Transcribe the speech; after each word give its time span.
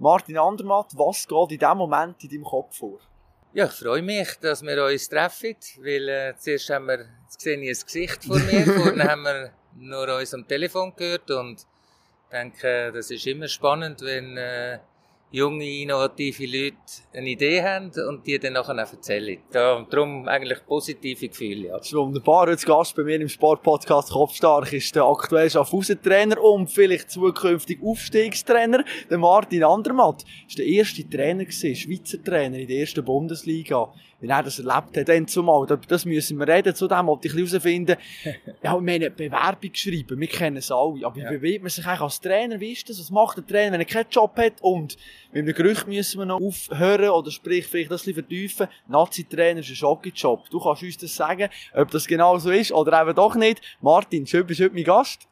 Martin 0.00 0.38
Andermatt, 0.38 0.92
was 0.96 1.26
geht 1.26 1.52
in 1.52 1.58
diesem 1.58 1.76
Moment 1.76 2.22
in 2.22 2.30
deinem 2.30 2.44
Kopf 2.44 2.76
vor? 2.78 3.00
Ja, 3.52 3.64
ich 3.64 3.72
freue 3.72 4.02
mich, 4.02 4.28
dass 4.40 4.62
wir 4.62 4.84
uns 4.84 5.08
treffen, 5.08 5.56
weil 5.78 6.08
äh, 6.08 6.34
zuerst 6.38 6.70
haben 6.70 6.86
wir, 6.86 7.06
jetzt 7.24 7.40
sehe 7.40 7.58
ich 7.58 7.80
ein 7.80 7.86
Gesicht 7.86 8.24
vor 8.24 8.38
mir, 8.38 8.64
vorhin 8.76 9.02
haben 9.02 9.22
wir 9.22 9.50
nur 9.74 10.16
uns 10.16 10.32
am 10.34 10.46
Telefon 10.46 10.94
gehört 10.94 11.28
und 11.32 11.60
ich 11.60 12.30
denke, 12.30 12.92
das 12.92 13.10
ist 13.10 13.26
immer 13.26 13.48
spannend, 13.48 14.00
wenn 14.02 14.36
äh, 14.36 14.78
junge, 15.30 15.82
innovative 15.82 16.46
Leute 16.46 16.76
eine 17.12 17.28
Idee 17.28 17.62
haben 17.62 17.90
und 18.08 18.26
die 18.26 18.38
dann 18.38 18.54
nachher 18.54 18.74
auch 18.74 18.92
erzählen. 18.92 19.38
Darum 19.50 20.26
eigentlich 20.26 20.64
positive 20.66 21.28
Gefühle. 21.28 21.68
Ja. 21.68 21.78
Das 21.78 21.88
ist 21.88 21.94
wunderbar. 21.94 22.48
Jetzt 22.48 22.66
Gast 22.66 22.96
bei 22.96 23.02
mir 23.02 23.20
im 23.20 23.28
Sportpodcast 23.28 24.10
Kopfstark 24.10 24.72
ist 24.72 24.94
der 24.94 25.04
aktuelle 25.04 25.50
Schaffhausen-Trainer 25.50 26.42
und 26.42 26.70
vielleicht 26.70 27.10
zukünftig 27.10 27.80
Aufstiegstrainer, 27.82 28.84
der 29.10 29.18
Martin 29.18 29.64
Andermatt. 29.64 30.24
Das 30.46 30.58
war 30.58 30.64
der 30.64 30.66
erste 30.66 31.08
Trainer, 31.08 31.44
Schweizer 31.50 32.22
Trainer 32.22 32.58
in 32.58 32.68
der 32.68 32.78
ersten 32.78 33.04
Bundesliga 33.04 33.92
wie 34.20 34.28
er 34.28 34.42
das 34.42 34.58
erlebt 34.58 34.96
hat, 34.96 35.08
dann 35.08 35.28
zumal. 35.28 35.66
Das 35.66 36.04
müssen 36.04 36.38
wir 36.38 36.48
reden. 36.48 36.74
Zudem 36.74 37.06
wollte 37.06 37.28
ich 37.28 37.34
herausfinden, 37.34 37.96
ja, 38.24 38.34
wir 38.62 38.70
haben 38.70 38.88
eine 38.88 39.10
Bewerbung 39.10 39.72
geschrieben, 39.72 40.18
wir 40.20 40.26
kennen 40.26 40.56
es 40.56 40.70
alle, 40.70 41.06
aber 41.06 41.18
ja. 41.18 41.30
wie 41.30 41.36
bewegt 41.36 41.62
man 41.62 41.70
sich 41.70 41.86
eigentlich 41.86 42.00
als 42.00 42.20
Trainer? 42.20 42.58
Wie 42.58 42.72
ist 42.72 42.88
das? 42.88 42.98
Was 42.98 43.10
macht 43.10 43.36
der 43.36 43.46
Trainer, 43.46 43.72
wenn 43.72 43.80
er 43.80 43.86
keinen 43.86 44.08
Job 44.10 44.36
hat? 44.36 44.54
Und 44.60 44.96
mit 45.32 45.44
einem 45.44 45.54
Gerücht 45.54 45.86
müssen 45.86 46.18
wir 46.18 46.26
noch 46.26 46.40
aufhören 46.40 47.10
oder 47.10 47.30
sprich, 47.30 47.66
vielleicht 47.66 47.90
das 47.90 48.02
ein 48.02 48.14
bisschen 48.14 48.24
vertiefen. 48.24 48.68
Nazi-Trainer 48.88 49.60
ist 49.60 49.68
ein 49.68 49.76
Schocki-Job. 49.76 50.50
Du 50.50 50.60
kannst 50.60 50.82
uns 50.82 50.98
das 50.98 51.14
sagen, 51.14 51.48
ob 51.74 51.90
das 51.90 52.06
genau 52.06 52.38
so 52.38 52.50
ist 52.50 52.72
oder 52.72 53.00
eben 53.02 53.14
doch 53.14 53.34
nicht. 53.34 53.60
Martin, 53.80 54.26
schön 54.26 54.46
bist 54.46 54.60
du 54.60 54.64
heute 54.64 54.74
mein 54.74 54.84
Gast. 54.84 55.28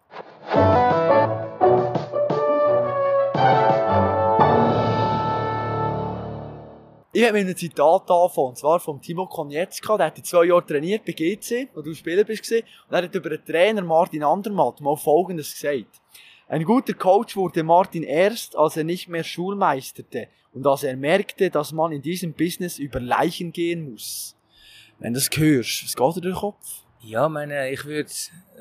Ich 7.16 7.24
habe 7.24 7.38
mit 7.38 7.46
einem 7.46 7.56
Zitat 7.56 8.10
angefangen, 8.10 8.48
und 8.48 8.58
zwar 8.58 8.78
von 8.78 9.00
Timo 9.00 9.26
Konietzka, 9.26 9.96
der 9.96 10.08
hat 10.08 10.26
zwei 10.26 10.44
Jahre 10.44 10.66
trainiert 10.66 11.02
bei 11.06 11.12
GC, 11.12 11.70
wo 11.72 11.80
du 11.80 11.94
Spieler 11.94 12.24
bist, 12.24 12.52
und 12.52 12.62
er 12.90 13.04
hat 13.04 13.14
über 13.14 13.30
den 13.30 13.42
Trainer 13.42 13.80
Martin 13.80 14.22
Andermatt 14.22 14.82
mal 14.82 14.98
Folgendes 14.98 15.54
gesagt. 15.54 16.02
Ein 16.46 16.64
guter 16.64 16.92
Coach 16.92 17.34
wurde 17.34 17.62
Martin 17.62 18.02
erst, 18.02 18.54
als 18.54 18.76
er 18.76 18.84
nicht 18.84 19.08
mehr 19.08 19.24
schulmeisterte 19.24 20.28
und 20.52 20.66
als 20.66 20.82
er 20.82 20.94
merkte, 20.94 21.48
dass 21.48 21.72
man 21.72 21.92
in 21.92 22.02
diesem 22.02 22.34
Business 22.34 22.78
über 22.78 23.00
Leichen 23.00 23.50
gehen 23.50 23.92
muss. 23.92 24.36
Wenn 24.98 25.14
du 25.14 25.18
das 25.18 25.30
hörst, 25.34 25.84
was 25.84 25.96
geht 25.96 26.16
dir 26.16 26.20
durch 26.20 26.34
den 26.34 26.40
Kopf? 26.40 26.82
Ja, 27.00 27.30
meine, 27.30 27.70
ich 27.70 27.82
würde, 27.86 28.10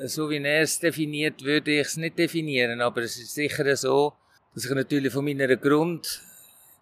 so 0.06 0.30
wie 0.30 0.38
er 0.38 0.62
es 0.62 0.80
definiert, 0.80 1.44
würde 1.44 1.72
ich 1.72 1.88
es 1.88 1.98
nicht 1.98 2.18
definieren, 2.18 2.80
aber 2.80 3.02
es 3.02 3.18
ist 3.18 3.34
sicher 3.34 3.76
so, 3.76 4.14
dass 4.54 4.64
ich 4.64 4.72
natürlich 4.72 5.12
von 5.12 5.26
meiner 5.26 5.58
Grund 5.58 6.22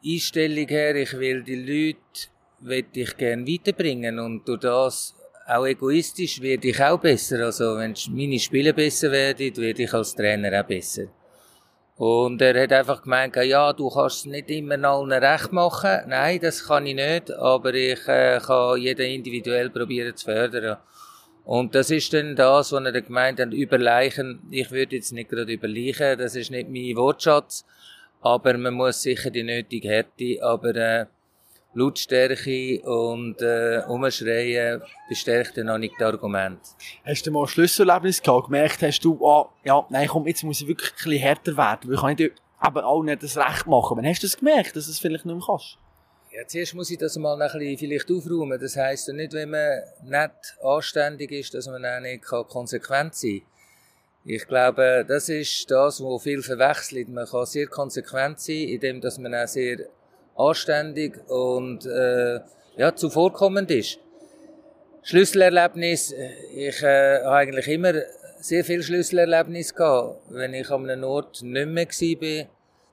Einstellung 0.05 0.67
her, 0.67 0.95
ich 0.95 1.13
will 1.13 1.43
die 1.43 1.55
Leute 1.55 2.29
will 2.59 2.85
ich 2.93 3.17
gerne 3.17 3.45
weiterbringen 3.45 4.19
und 4.19 4.47
durch 4.47 4.61
das 4.61 5.15
auch 5.47 5.65
egoistisch 5.65 6.41
werde 6.41 6.69
ich 6.69 6.81
auch 6.81 6.99
besser. 6.99 7.45
Also 7.45 7.77
wenn 7.77 7.95
meine 8.11 8.39
Spiele 8.39 8.73
besser 8.73 9.11
werden, 9.11 9.57
werde 9.57 9.83
ich 9.83 9.93
als 9.93 10.15
Trainer 10.15 10.61
auch 10.61 10.65
besser. 10.65 11.07
Und 11.95 12.41
er 12.41 12.63
hat 12.63 12.73
einfach 12.73 13.03
gemeint, 13.03 13.35
ja, 13.35 13.71
du 13.71 13.89
kannst 13.89 14.19
es 14.19 14.25
nicht 14.25 14.49
immer 14.49 14.83
allen 14.83 15.11
recht 15.11 15.51
machen. 15.51 16.01
Nein, 16.07 16.39
das 16.41 16.65
kann 16.65 16.87
ich 16.87 16.95
nicht, 16.95 17.31
aber 17.31 17.73
ich 17.73 18.07
äh, 18.07 18.39
kann 18.39 18.79
jeden 18.79 19.05
individuell 19.05 19.69
probieren 19.69 20.15
zu 20.15 20.25
fördern. 20.25 20.77
Und 21.45 21.75
das 21.75 21.91
ist 21.91 22.13
dann 22.13 22.35
das, 22.35 22.71
was 22.71 22.83
er 22.85 23.01
gemeint 23.01 23.39
hat, 23.39 23.53
überleichen. 23.53 24.41
Ich 24.49 24.71
würde 24.71 24.95
jetzt 24.95 25.11
nicht 25.11 25.29
gerade 25.29 25.51
überleichen, 25.51 26.17
das 26.17 26.35
ist 26.35 26.51
nicht 26.51 26.69
mein 26.69 26.95
Wortschatz. 26.95 27.65
Aber 28.23 28.57
man 28.57 28.73
muss 28.73 29.01
sicher 29.01 29.29
die 29.29 29.43
nötige 29.43 29.89
Härte, 29.89 30.37
aber 30.41 30.75
äh, 30.75 31.05
Lautstärke 31.73 32.81
und 32.83 33.41
äh, 33.41 33.81
Umschreien 33.87 34.81
bestärkt 35.09 35.57
noch 35.57 35.77
nicht 35.77 35.95
das 35.99 36.13
Argument. 36.13 36.59
Hast 37.05 37.27
du 37.27 37.31
mal 37.31 37.41
ein 37.41 37.47
Schlüsselerlebnis 37.47 38.21
gehabt? 38.21 38.45
Gemerkt 38.45 38.81
hast 38.81 39.03
du, 39.03 39.27
ah, 39.27 39.49
ja, 39.65 39.85
nein, 39.89 40.07
komm, 40.07 40.25
jetzt 40.27 40.43
muss 40.43 40.61
ich 40.61 40.67
wirklich 40.67 40.91
ein 40.91 40.95
bisschen 40.95 41.19
härter 41.19 41.57
werden, 41.57 41.89
weil 41.89 41.95
ich 41.95 41.99
kann 41.99 42.15
nicht 42.15 42.21
eben 42.65 42.85
auch 42.85 43.03
nicht 43.03 43.23
das 43.23 43.37
Recht 43.37 43.67
machen. 43.67 43.97
Wann 43.97 44.05
hast 44.05 44.23
du 44.23 44.27
das 44.27 44.37
gemerkt, 44.37 44.75
dass 44.75 44.85
du 44.85 44.91
es 44.91 44.99
vielleicht 44.99 45.25
nicht 45.25 45.35
mehr 45.35 45.45
kannst? 45.45 45.77
Ja, 46.31 46.47
zuerst 46.47 46.73
muss 46.75 46.89
ich 46.89 46.97
das 46.97 47.17
mal 47.17 47.39
ein 47.39 47.51
bisschen 47.59 47.77
vielleicht 47.77 48.09
aufräumen. 48.09 48.59
Das 48.59 48.77
heisst 48.77 49.07
ja 49.07 49.13
nicht, 49.13 49.33
wenn 49.33 49.49
man 49.49 49.81
nicht 50.03 50.57
anständig 50.63 51.31
ist, 51.31 51.53
dass 51.53 51.67
man 51.67 51.85
auch 51.85 51.99
nicht 51.99 52.23
konsequent 52.23 53.15
sein 53.15 53.41
kann. 53.41 53.52
Ich 54.25 54.47
glaube, 54.47 55.03
das 55.05 55.27
ist 55.27 55.69
das, 55.69 56.01
was 56.01 56.23
viel 56.23 56.41
verwechselt. 56.41 57.09
Man 57.09 57.25
kann 57.25 57.45
sehr 57.45 57.67
konsequent 57.67 58.39
sein, 58.39 58.69
indem 58.69 59.01
dass 59.01 59.17
man 59.17 59.35
auch 59.35 59.47
sehr 59.47 59.79
anständig 60.35 61.19
und 61.29 61.85
äh, 61.85 62.39
ja, 62.77 62.95
zuvorkommend 62.95 63.69
ist. 63.71 63.99
Schlüsselerlebnis, 65.03 66.15
ich 66.55 66.81
äh, 66.81 67.21
habe 67.21 67.35
eigentlich 67.35 67.67
immer 67.67 67.93
sehr 68.39 68.63
viel 68.63 68.81
Schlüsselerlebnis 68.81 69.75
gehabt. 69.75 70.21
Wenn 70.29 70.53
ich 70.53 70.69
an 70.69 70.89
einem 70.89 71.03
Ort 71.03 71.43
nicht 71.43 71.67
mehr 71.67 71.87
war, 71.87 72.49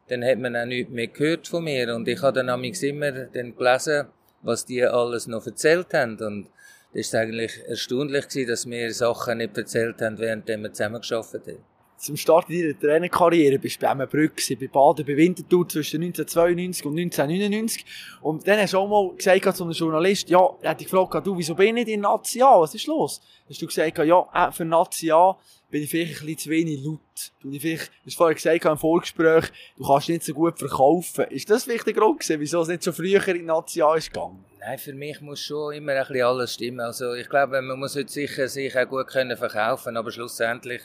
dann 0.08 0.24
hat 0.24 0.38
man 0.38 0.56
auch 0.56 0.64
nichts 0.64 0.90
mehr 0.92 1.06
gehört 1.06 1.46
von 1.46 1.62
mir. 1.62 1.94
Und 1.94 2.08
ich 2.08 2.20
habe 2.20 2.42
dann 2.42 2.64
immer 2.64 3.12
dann 3.12 3.54
gelesen, 3.54 4.08
was 4.42 4.66
die 4.66 4.84
alles 4.84 5.28
noch 5.28 5.46
erzählt 5.46 5.94
haben. 5.94 6.18
Und 6.18 6.48
das 6.92 7.12
war 7.12 7.20
eigentlich 7.20 7.52
erstaunlich, 7.66 8.26
dass 8.46 8.68
wir 8.68 8.92
Sachen 8.92 9.38
nicht 9.38 9.56
erzählt 9.56 10.00
haben, 10.02 10.18
während 10.18 10.48
wir 10.48 10.72
zusammen 10.72 11.00
gearbeitet 11.00 11.46
haben. 11.46 11.64
Zum 11.96 12.16
Start 12.16 12.48
deiner 12.48 12.78
Trainerkarriere 12.80 13.58
bist 13.58 13.76
du 13.76 13.84
bei 13.84 13.92
Emmenbrück, 13.92 14.40
bei 14.58 14.66
Baden, 14.68 15.04
bei 15.04 15.16
Winterthur 15.18 15.68
zwischen 15.68 16.02
1992 16.02 16.86
und 16.86 16.98
1999. 16.98 17.84
Und 18.22 18.48
dann 18.48 18.58
hast 18.58 18.72
du 18.72 18.78
auch 18.78 18.88
mal 18.88 19.14
gesagt 19.14 19.54
zu 19.54 19.64
einem 19.64 19.74
Journalist, 19.74 20.30
ja, 20.30 20.48
er 20.62 20.70
hat 20.70 20.80
dich 20.80 20.88
gefragt, 20.88 21.26
du, 21.26 21.36
wieso 21.36 21.54
bin 21.54 21.68
ich 21.68 21.74
nicht 21.74 21.88
in 21.88 22.00
Nazi 22.00 22.40
A? 22.40 22.58
Was 22.58 22.74
ist 22.74 22.86
los? 22.86 23.20
Hast 23.46 23.60
du 23.60 23.66
gesagt, 23.66 23.98
ja, 23.98 24.26
äh, 24.32 24.50
für 24.50 24.64
Nazi 24.64 25.10
A 25.10 25.36
bin 25.70 25.84
ich 25.84 25.90
vielleicht 25.90 26.20
ein 26.20 26.26
bisschen 26.26 26.38
zu 26.38 26.50
wenig 26.50 26.84
laut. 26.84 27.00
Du 27.40 27.52
hast 27.52 27.60
vielleicht, 27.60 27.92
hast 28.04 28.16
vorher 28.16 28.34
gesagt 28.34 28.64
im 28.64 28.76
Vorgespräch, 28.76 29.44
du 29.76 29.86
kannst 29.86 30.08
nicht 30.08 30.24
so 30.24 30.34
gut 30.34 30.58
verkaufen. 30.58 31.26
Ist 31.26 31.48
das 31.48 31.64
vielleicht 31.64 31.86
der 31.86 31.94
Grund 31.94 32.20
gewesen, 32.20 32.40
wieso 32.40 32.62
es 32.62 32.68
nicht 32.68 32.82
so 32.82 32.92
früher 32.92 33.26
in 33.28 33.46
Nazi 33.46 33.82
ist 33.96 34.12
gegangen? 34.12 34.44
Nein, 34.58 34.78
für 34.78 34.92
mich 34.92 35.20
muss 35.20 35.40
schon 35.40 35.74
immer 35.74 35.92
ein 35.92 36.06
bisschen 36.06 36.22
alles 36.22 36.54
stimmen. 36.54 36.80
Also 36.80 37.14
ich 37.14 37.28
glaube, 37.28 37.62
man 37.62 37.78
muss 37.78 37.96
heute 37.96 38.10
sicher 38.10 38.48
sich 38.48 38.76
auch 38.76 38.88
gut 38.88 39.06
können 39.06 39.36
verkaufen, 39.36 39.96
aber 39.96 40.10
schlussendlich 40.10 40.82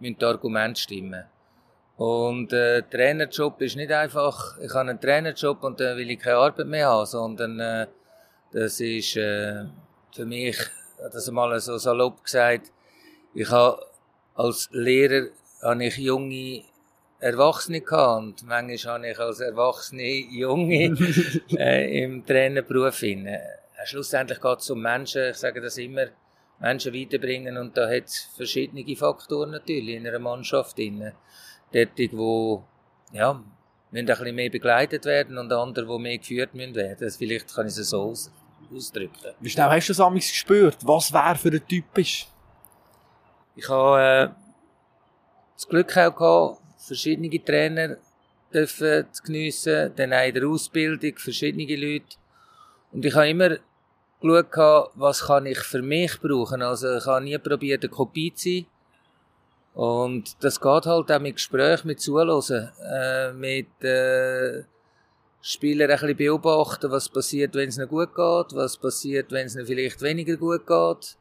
müssen 0.00 0.18
die 0.18 0.24
Argumente 0.24 0.80
stimmen. 0.80 1.24
Und 1.96 2.52
äh, 2.52 2.82
Trainerjob 2.82 3.60
ist 3.60 3.76
nicht 3.76 3.92
einfach, 3.92 4.58
ich 4.58 4.72
habe 4.74 4.90
einen 4.90 5.00
Trainerjob 5.00 5.62
und 5.62 5.78
dann 5.78 5.96
will 5.96 6.10
ich 6.10 6.18
keine 6.18 6.38
Arbeit 6.38 6.66
mehr 6.66 6.88
haben, 6.88 7.06
sondern 7.06 7.60
äh, 7.60 7.86
das 8.50 8.80
ist 8.80 9.16
äh, 9.16 9.66
für 10.12 10.24
mich, 10.24 10.56
das 11.12 11.30
mal 11.30 11.58
so 11.60 11.76
salopp 11.78 12.24
gesagt, 12.24 12.72
ich 13.34 13.50
habe 13.50 13.86
als 14.34 14.68
Lehrer 14.72 15.28
habe 15.62 15.84
ich 15.84 15.96
junge 15.96 16.64
Erwachsene 17.20 17.80
gehabt 17.80 18.42
und 18.42 18.46
manchmal 18.46 18.94
habe 18.94 19.08
ich 19.10 19.18
als 19.18 19.40
Erwachsene 19.40 20.02
Junge 20.30 20.96
äh, 21.56 22.02
im 22.02 22.26
Trainerberuf 22.26 22.98
hin. 22.98 23.26
Äh, 23.26 23.40
schlussendlich 23.84 24.40
geht 24.40 24.58
es 24.58 24.70
um 24.70 24.80
Menschen, 24.80 25.30
ich 25.30 25.36
sage 25.36 25.60
das 25.60 25.78
immer, 25.78 26.06
Menschen 26.58 26.94
weiterbringen 26.94 27.56
und 27.58 27.76
da 27.76 27.88
hat 27.88 28.04
es 28.04 28.28
verschiedene 28.36 28.96
Faktoren 28.96 29.50
natürlich 29.50 29.96
in 29.96 30.06
einer 30.06 30.18
Mannschaft 30.18 30.78
drin. 30.78 31.12
Dertig, 31.72 32.10
wo, 32.12 32.64
ja, 33.12 33.32
müssen 33.90 34.10
ein 34.10 34.18
bisschen 34.18 34.34
mehr 34.34 34.50
begleitet 34.50 35.04
werden 35.04 35.38
und 35.38 35.52
andere, 35.52 35.86
die 35.86 36.02
mehr 36.02 36.18
geführt 36.18 36.54
müssen 36.54 36.74
werden. 36.74 36.98
Das 37.00 37.16
vielleicht 37.16 37.54
kann 37.54 37.66
ich 37.66 37.76
es 37.76 37.90
so 37.90 38.02
aus 38.02 38.32
ausdrücken. 38.74 39.34
Wie 39.40 39.50
schnell 39.50 39.68
hast 39.68 39.88
du 39.88 39.92
das 39.92 40.14
gespürt, 40.14 40.78
was 40.82 41.12
wer 41.12 41.34
für 41.34 41.50
ein 41.50 41.66
Typ 41.66 41.98
ist? 41.98 42.26
Ich 43.54 43.68
habe 43.68 44.00
äh, 44.00 44.28
das 45.54 45.68
Glück 45.68 45.96
auch 45.96 46.16
gehabt, 46.16 46.62
verschiedene 46.78 47.44
Trainer 47.44 47.96
dürfen 48.52 49.06
zu 49.12 49.22
geniessen, 49.22 49.92
dann 49.96 50.12
auch 50.12 50.26
in 50.26 50.34
der 50.34 50.48
Ausbildung 50.48 51.16
verschiedene 51.16 51.76
Leute. 51.76 52.16
Und 52.92 53.04
ich 53.04 53.14
habe 53.14 53.28
immer 53.28 53.56
geschaut, 54.20 54.90
was 54.94 55.26
kann 55.26 55.46
ich 55.46 55.58
für 55.58 55.82
mich 55.82 56.20
brauchen. 56.20 56.62
Also 56.62 56.96
ich 56.96 57.06
habe 57.06 57.24
nie 57.24 57.38
probiert, 57.38 57.84
eine 57.84 57.90
Kopie 57.90 58.32
zu 58.34 58.48
sein. 58.48 58.66
Und 59.74 60.42
das 60.44 60.60
geht 60.60 60.86
halt 60.86 61.10
auch 61.10 61.20
mit 61.20 61.36
Gesprächen, 61.36 61.88
mit 61.88 62.00
Zuhören, 62.00 62.70
äh, 62.84 63.32
mit 63.32 63.82
äh, 63.82 64.64
Spielern 65.40 65.90
ein 65.90 65.98
bisschen 65.98 66.16
beobachten, 66.16 66.90
was 66.90 67.08
passiert, 67.08 67.54
wenn 67.54 67.68
es 67.70 67.78
ihnen 67.78 67.88
gut 67.88 68.14
geht, 68.14 68.54
was 68.54 68.76
passiert, 68.76 69.32
wenn 69.32 69.46
es 69.46 69.56
ihnen 69.56 69.66
vielleicht 69.66 70.02
weniger 70.02 70.36
gut 70.36 70.66
geht. 70.66 71.16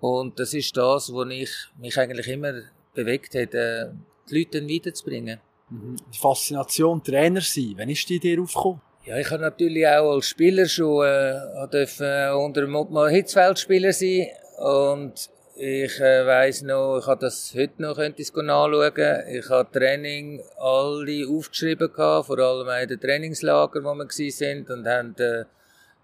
Und 0.00 0.38
das 0.38 0.54
ist 0.54 0.76
das, 0.76 1.12
was 1.12 1.30
ich 1.30 1.50
mich 1.78 1.98
eigentlich 1.98 2.28
immer 2.28 2.54
bewegt 2.94 3.34
hat, 3.34 3.54
äh, 3.54 3.86
die 4.30 4.38
Leute 4.38 4.68
weiterzubringen. 4.68 5.40
Mhm. 5.70 5.96
Die 6.12 6.18
Faszination 6.18 7.02
Trainer 7.02 7.40
sein, 7.40 7.74
wann 7.76 7.88
ist 7.88 8.08
die 8.08 8.18
dir 8.18 8.40
aufgekommen? 8.40 8.80
Ja, 9.04 9.16
ich 9.16 9.30
habe 9.30 9.42
natürlich 9.42 9.86
auch 9.86 10.12
als 10.12 10.26
Spieler 10.26 10.66
schon 10.66 11.06
äh, 11.06 11.68
dürfen, 11.72 12.06
äh, 12.06 12.30
unter 12.30 12.60
dem 12.60 12.70
Motto 12.70 13.06
Hitzfeld 13.06 13.58
Spieler 13.58 13.92
sein 13.92 14.26
und 14.58 15.30
Ich 15.60 15.98
äh, 15.98 16.24
weiss 16.24 16.62
noch, 16.62 17.00
ich 17.00 17.06
habe 17.08 17.20
das 17.20 17.52
heute 17.52 17.82
noch 17.82 17.96
könnte 17.96 18.22
ich 18.22 18.32
nachschauen. 18.32 19.26
Ich 19.28 19.50
habe 19.50 19.68
Training 19.72 20.40
alle 20.56 21.26
aufgeschrieben 21.28 21.92
gehabt, 21.92 22.28
vor 22.28 22.38
allem 22.38 22.68
in 22.80 22.88
den 22.88 23.00
Trainingslager, 23.00 23.82
wo 23.82 23.92
wir 23.94 24.06
gsi 24.06 24.30
sind 24.30 24.70
und 24.70 24.86
haben 24.86 25.16
äh, 25.18 25.40
ein 25.40 25.46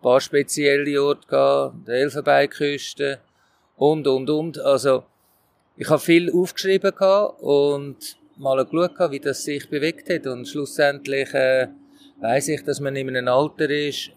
paar 0.03 0.21
spezielle 0.21 1.01
Orte 1.01 1.29
gehabt, 1.29 1.87
die 1.87 1.93
Elfenbeinküste 1.93 3.21
und 3.77 4.07
und 4.07 4.31
und. 4.31 4.59
Also 4.59 5.05
ich 5.77 5.89
habe 5.89 6.01
viel 6.01 6.33
aufgeschrieben 6.33 6.93
gehabt 6.95 7.41
und 7.41 8.17
mal 8.37 8.65
geschaut, 8.65 9.11
wie 9.11 9.21
das 9.21 9.45
sich 9.45 9.69
bewegt 9.69 10.11
hat 10.11 10.27
und 10.27 10.47
schlussendlich 10.47 11.33
äh, 11.35 11.69
weiß 12.21 12.49
ich, 12.49 12.65
dass 12.65 12.81
man 12.81 12.97
in 12.97 13.09
einem 13.09 13.29
Alter 13.29 13.71
ist, 13.71 14.11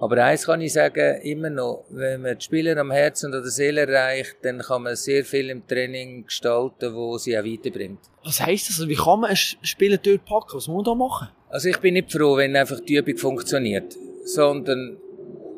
aber 0.00 0.24
eins 0.24 0.46
kann 0.46 0.60
ich 0.60 0.72
sagen, 0.72 1.20
immer 1.22 1.50
noch, 1.50 1.84
wenn 1.90 2.22
man 2.22 2.38
die 2.38 2.44
Spieler 2.44 2.76
am 2.76 2.92
Herzen 2.92 3.26
und 3.26 3.34
an 3.34 3.42
der 3.42 3.50
Seele 3.50 3.80
erreicht, 3.80 4.36
dann 4.42 4.60
kann 4.60 4.82
man 4.82 4.94
sehr 4.94 5.24
viel 5.24 5.50
im 5.50 5.66
Training 5.66 6.24
gestalten, 6.24 6.94
wo 6.94 7.18
sie 7.18 7.36
auch 7.36 7.44
weiterbringt. 7.44 7.98
Was 8.24 8.40
heisst 8.40 8.68
das? 8.68 8.86
Wie 8.86 8.94
kann 8.94 9.20
man 9.20 9.30
einen 9.30 9.36
Spieler 9.36 9.96
dort 9.96 10.24
packen? 10.24 10.56
Was 10.56 10.68
muss 10.68 10.76
man 10.76 10.84
da 10.84 10.94
machen? 10.94 11.28
Also 11.48 11.68
ich 11.68 11.78
bin 11.78 11.94
nicht 11.94 12.12
froh, 12.12 12.36
wenn 12.36 12.54
einfach 12.54 12.78
die 12.80 12.96
Übung 12.96 13.16
funktioniert, 13.16 13.96
sondern 14.24 14.98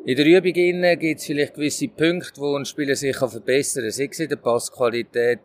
in 0.03 0.17
der 0.17 0.25
Übung 0.25 0.53
gibt 0.99 1.19
es 1.19 1.25
vielleicht 1.25 1.53
gewisse 1.53 1.87
Punkte, 1.87 2.41
wo 2.41 2.55
ein 2.55 2.65
Spieler 2.65 2.95
sich 2.95 3.15
verbessern 3.17 3.83
kann, 3.83 3.91
sei 3.91 4.09
es 4.11 4.19
in 4.19 4.29
der 4.29 4.35
Passqualität. 4.37 5.39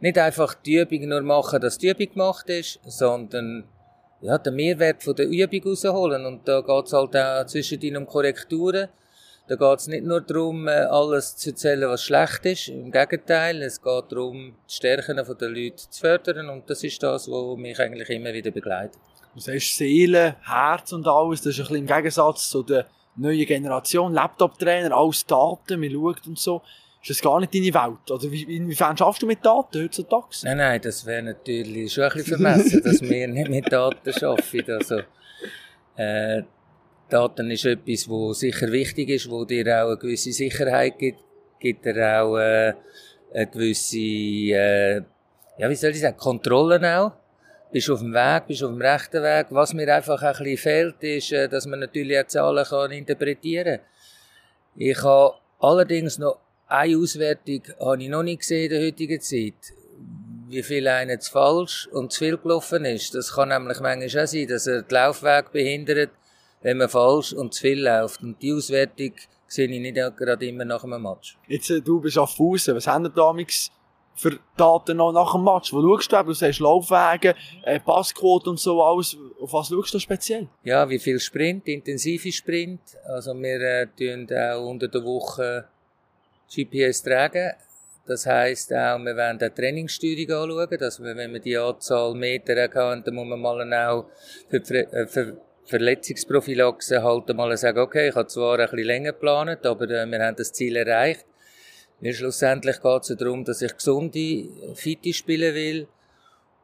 Nicht 0.00 0.18
einfach 0.18 0.54
die 0.54 0.76
Übung 0.76 1.08
nur 1.08 1.22
machen, 1.22 1.60
dass 1.60 1.78
die 1.78 1.88
Übung 1.88 2.10
gemacht 2.12 2.48
ist, 2.50 2.78
sondern 2.84 3.64
ja, 4.20 4.36
den 4.36 4.54
Mehrwert 4.54 5.02
von 5.02 5.16
der 5.16 5.28
Übung 5.28 5.62
rausholen. 5.64 6.26
Und 6.26 6.46
da 6.46 6.60
geht's 6.60 6.92
halt 6.92 7.16
auch 7.16 7.46
zwischendrin 7.46 7.96
um 7.96 8.06
Korrekturen. 8.06 8.88
Da 9.48 9.56
geht's 9.56 9.86
nicht 9.86 10.04
nur 10.04 10.20
darum, 10.20 10.68
äh, 10.68 10.72
alles 10.72 11.36
zu 11.36 11.50
erzählen, 11.50 11.88
was 11.88 12.04
schlecht 12.04 12.44
ist. 12.44 12.68
Im 12.68 12.92
Gegenteil, 12.92 13.62
es 13.62 13.82
geht 13.82 14.04
darum, 14.10 14.54
die 14.68 14.74
Stärken 14.74 15.16
der 15.16 15.48
Leute 15.48 15.76
zu 15.76 16.00
fördern. 16.00 16.48
Und 16.50 16.68
das 16.68 16.84
ist 16.84 17.02
das, 17.02 17.28
was 17.28 17.56
mich 17.56 17.78
eigentlich 17.80 18.10
immer 18.10 18.32
wieder 18.32 18.50
begleitet. 18.50 19.00
Du 19.34 19.40
sagst 19.40 19.76
Seele, 19.76 20.36
Herz 20.42 20.92
und 20.92 21.06
alles. 21.08 21.40
Das 21.40 21.54
ist 21.54 21.60
ein 21.60 21.62
bisschen 21.62 21.76
im 21.76 21.86
Gegensatz 21.86 22.50
zu 22.50 22.62
der 22.62 22.86
neuen 23.16 23.46
Generation. 23.46 24.12
Laptop-Trainer, 24.12 24.96
alles 24.96 25.26
Daten, 25.26 25.80
man 25.80 25.90
schaut 25.90 26.26
und 26.26 26.38
so 26.38 26.62
ist 27.02 27.10
das 27.10 27.20
gar 27.20 27.40
nicht 27.40 27.54
deine 27.54 27.74
Welt? 27.74 28.10
Oder 28.10 28.30
wie, 28.30 28.42
inwiefern 28.56 28.96
schaffst 28.96 29.22
du 29.22 29.26
mit 29.26 29.44
Daten 29.44 29.82
heutzutage? 29.82 30.26
Nein, 30.44 30.56
nein, 30.58 30.80
das 30.80 31.04
wäre 31.04 31.22
natürlich 31.22 31.92
schon 31.92 32.04
ein 32.04 32.10
bisschen 32.12 32.38
vermessen, 32.38 32.82
dass 32.84 33.02
wir 33.02 33.28
nicht 33.28 33.50
mit 33.50 33.72
Daten 33.72 34.24
arbeiten. 34.24 34.70
Also, 34.70 35.00
äh, 35.96 36.42
Daten 37.08 37.50
ist 37.50 37.64
etwas, 37.64 38.08
was 38.08 38.38
sicher 38.38 38.70
wichtig 38.70 39.08
ist, 39.08 39.28
wo 39.28 39.44
dir 39.44 39.66
auch 39.82 39.88
eine 39.88 39.96
gewisse 39.98 40.32
Sicherheit 40.32 40.98
gibt, 40.98 41.18
gibt 41.58 41.84
dir 41.84 42.22
auch 42.22 42.36
äh, 42.38 42.74
eine 43.34 43.46
gewisse, 43.48 43.98
äh, 43.98 45.02
ja, 45.58 45.68
wie 45.68 45.74
soll 45.74 45.90
ich 45.90 46.00
sagen, 46.00 46.16
Kontrollen 46.16 46.84
auch. 46.84 47.12
Bist 47.72 47.90
auf 47.90 48.00
dem 48.00 48.12
Weg, 48.12 48.46
bist 48.46 48.62
auf 48.62 48.70
dem 48.70 48.82
rechten 48.82 49.22
Weg. 49.22 49.46
Was 49.50 49.72
mir 49.72 49.94
einfach 49.94 50.22
ein 50.22 50.32
bisschen 50.32 50.58
fehlt, 50.58 51.02
ist, 51.02 51.32
äh, 51.32 51.48
dass 51.48 51.66
man 51.66 51.80
natürlich 51.80 52.18
auch 52.18 52.26
Zahlen 52.26 52.64
kann 52.64 52.90
interpretieren 52.92 53.78
kann. 53.78 53.86
Ich 54.76 55.02
habe 55.02 55.34
allerdings 55.58 56.18
noch 56.18 56.38
eine 56.68 56.96
Auswertung 56.96 57.62
habe 57.80 58.02
ich 58.02 58.08
noch 58.08 58.22
nicht 58.22 58.40
gesehen 58.40 58.64
in 58.64 58.70
der 58.70 58.86
heutigen 58.86 59.20
Zeit. 59.20 59.74
Wie 60.48 60.62
viel 60.62 60.86
einer 60.86 61.18
zu 61.20 61.30
falsch 61.30 61.88
und 61.92 62.12
zu 62.12 62.18
viel 62.20 62.36
gelaufen 62.36 62.84
ist. 62.84 63.14
Das 63.14 63.34
kann 63.34 63.48
nämlich 63.48 63.80
manchmal 63.80 64.24
auch 64.24 64.26
sein, 64.26 64.46
dass 64.46 64.66
er 64.66 64.82
den 64.82 64.94
Laufweg 64.94 65.50
behindert, 65.52 66.10
wenn 66.60 66.76
man 66.76 66.88
falsch 66.88 67.32
und 67.32 67.54
zu 67.54 67.62
viel 67.62 67.82
läuft. 67.82 68.22
Und 68.22 68.40
die 68.42 68.52
Auswertung 68.52 69.12
sehe 69.46 69.68
ich 69.68 69.80
nicht 69.80 69.94
gerade 69.94 70.46
immer 70.46 70.64
nach 70.64 70.84
einem 70.84 71.02
Match. 71.02 71.38
Jetzt, 71.46 71.70
äh, 71.70 71.80
du 71.80 72.00
bist 72.00 72.18
auf 72.18 72.36
Fuß. 72.36 72.68
Was 72.68 72.86
haben 72.86 73.04
wir 73.04 73.10
damals 73.10 73.70
für 74.14 74.38
Daten 74.56 74.96
noch 74.96 75.12
nach 75.12 75.32
dem 75.32 75.44
Match? 75.44 75.72
Wo 75.72 75.80
schaust 75.80 76.12
du? 76.12 76.22
Du 76.22 76.32
sagst 76.32 76.60
Laufwege, 76.60 77.34
äh, 77.64 77.80
Passquote 77.80 78.50
und 78.50 78.60
so 78.60 78.82
alles. 78.82 79.16
Auf 79.40 79.52
was 79.52 79.68
schaust 79.68 79.94
du 79.94 79.98
speziell? 79.98 80.48
Ja, 80.64 80.88
wie 80.88 80.98
viel 80.98 81.18
Sprint, 81.18 81.66
intensive 81.68 82.30
Sprint. 82.32 82.80
Also 83.04 83.34
wir 83.34 83.60
äh, 83.60 83.86
tun 83.86 84.26
auch 84.36 84.68
unter 84.68 84.88
der 84.88 85.04
Woche 85.04 85.64
GPS 86.54 87.02
tragen. 87.02 87.52
Das 88.06 88.26
heisst 88.26 88.72
auch, 88.72 88.98
wir 88.98 89.16
werden 89.16 89.38
die 89.38 89.48
Trainingssteuerung 89.48 90.58
anschauen, 90.58 90.78
dass 90.78 91.00
wir, 91.00 91.16
wenn 91.16 91.32
wir 91.32 91.40
die 91.40 91.56
Anzahl 91.56 92.14
Meter 92.14 92.68
haben, 92.74 93.04
dann 93.04 93.14
muss 93.14 93.26
man 93.26 93.40
mal 93.40 93.74
auch 93.88 94.06
für, 94.50 94.58
die 94.58 94.74
äh, 94.74 95.06
für 95.06 95.36
Verletzungsprophylaxe 95.66 97.02
halt 97.02 97.34
mal 97.34 97.56
sagen, 97.56 97.78
okay, 97.78 98.08
ich 98.08 98.14
habe 98.16 98.26
zwar 98.26 98.58
ein 98.58 98.66
bisschen 98.68 98.86
länger 98.86 99.12
geplant, 99.12 99.64
aber 99.64 99.88
äh, 99.88 100.06
wir 100.06 100.18
haben 100.18 100.36
das 100.36 100.52
Ziel 100.52 100.76
erreicht. 100.76 101.24
Mir 102.02 102.14
schlussendlich 102.14 102.82
geht 102.82 103.02
es 103.02 103.16
darum, 103.16 103.44
dass 103.44 103.62
ich 103.62 103.76
gesunde, 103.76 104.48
fitte 104.74 105.12
spielen 105.12 105.54
will 105.54 105.86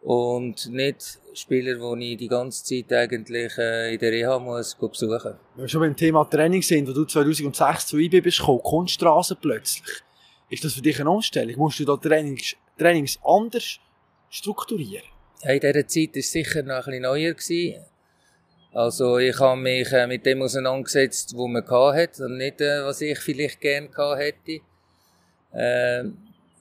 und 0.02 0.69
nicht 0.73 1.20
Spieler, 1.32 1.96
die 1.96 2.12
ich 2.12 2.19
die 2.19 2.26
ganze 2.26 2.64
Zeit 2.64 2.93
eigentlich 2.93 3.56
äh, 3.56 3.94
in 3.94 4.00
der 4.00 4.11
Reha 4.11 4.37
muss 4.40 4.75
besuchen. 4.75 5.35
Wenn 5.55 5.62
wir 5.62 5.69
schon 5.69 5.81
beim 5.81 5.94
Thema 5.94 6.25
Training 6.25 6.62
sind, 6.62 6.88
wo 6.88 6.93
du 6.93 7.05
2006 7.05 7.87
zu 7.87 7.99
IB 7.99 8.20
bist 8.20 8.40
gekommen, 8.40 8.62
Kunststraße 8.64 9.37
plötzlich. 9.37 10.02
Ist 10.50 10.64
das 10.64 10.73
für 10.73 10.82
dich 10.82 10.99
eine 10.99 11.11
Umstellung? 11.11 11.55
Musst 11.56 11.79
du 11.79 11.85
da 11.85 11.96
Trainings, 11.96 12.56
Trainings 12.76 13.17
anders 13.25 13.79
strukturieren? 14.31 15.06
Ja, 15.44 15.52
in 15.52 15.61
dieser 15.61 15.87
Zeit 15.87 16.14
war 16.14 16.19
es 16.19 16.32
sicher 16.32 16.62
noch 16.64 16.75
ein 16.75 16.85
bisschen 16.85 17.02
neuer. 17.02 17.35
Gewesen. 17.35 17.85
Also 18.73 19.19
ich 19.19 19.38
habe 19.38 19.61
mich 19.61 19.93
äh, 19.93 20.08
mit 20.08 20.26
dem 20.26 20.43
auseinandergesetzt, 20.43 21.32
was 21.37 21.49
man 21.49 21.94
hatte 21.94 22.25
und 22.25 22.38
nicht, 22.38 22.61
äh, 22.61 22.82
was 22.82 23.00
ich 23.02 23.20
vielleicht 23.20 23.61
gerne 23.61 23.88
hätte. 24.17 24.62
Äh, 25.59 26.05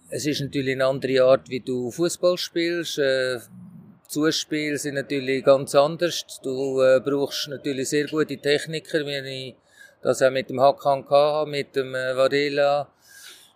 es 0.09 0.25
ist 0.25 0.41
natürlich 0.41 0.73
eine 0.73 0.85
andere 0.85 1.23
Art, 1.23 1.49
wie 1.49 1.59
du 1.59 1.91
Fußball 1.91 2.37
spielst. 2.37 2.97
Äh, 2.97 3.39
Zuspiel 4.07 4.77
sind 4.77 4.95
natürlich 4.95 5.43
ganz 5.43 5.75
anders. 5.75 6.25
Du 6.41 6.81
äh, 6.81 7.01
brauchst 7.03 7.49
natürlich 7.49 7.89
sehr 7.89 8.07
gute 8.07 8.37
Techniker, 8.37 9.05
wie 9.05 9.49
ich 9.49 9.55
das 10.01 10.21
auch 10.21 10.31
mit 10.31 10.49
dem 10.49 10.61
Hakan 10.61 11.05
hatte, 11.09 11.49
mit 11.49 11.75
dem 11.75 11.93
äh, 11.93 12.15
Varela, 12.15 12.87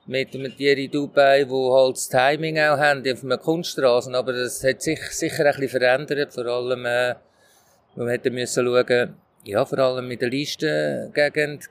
mit 0.06 0.34
dem 0.34 0.56
Thierry 0.56 0.90
Dubai, 0.90 1.50
wo 1.50 1.74
halt 1.74 1.96
das 1.96 2.10
Timing 2.10 2.60
auch 2.60 2.78
haben 2.78 3.10
auf 3.10 3.24
einer 3.24 3.38
Kunststraße. 3.38 4.14
Aber 4.14 4.34
das 4.34 4.64
hat 4.64 4.82
sich 4.82 5.00
sicher 5.12 5.46
ein 5.46 5.54
bisschen 5.54 5.80
verändert. 5.80 6.34
Vor 6.34 6.46
allem, 6.46 6.86
äh, 6.86 7.16
wir 7.96 8.10
hätten 8.10 8.34
müssen 8.34 8.66
schauen, 8.66 9.16
ja, 9.46 9.66
vor 9.66 9.80
allem 9.80 10.08
mit 10.08 10.22
der 10.22 10.30
Listengegend, 10.30 11.70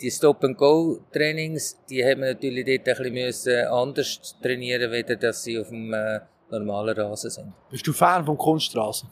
die 0.00 0.10
Stop-and-Go-Trainings, 0.10 1.78
die 1.88 2.04
haben 2.04 2.20
wir 2.20 2.34
natürlich 2.34 2.82
dort 2.84 3.00
ein 3.00 3.12
bisschen 3.12 3.66
anders 3.68 4.36
trainieren 4.42 4.90
müssen, 4.90 5.18
dass 5.20 5.44
sie 5.44 5.58
auf 5.58 5.68
dem 5.68 5.92
äh, 5.92 6.20
normalen 6.50 6.96
Rasen 6.96 7.30
sind. 7.30 7.52
Bist 7.70 7.86
du 7.86 7.92
Fan 7.92 8.24
von 8.24 8.36
Kunststraßen? 8.36 9.08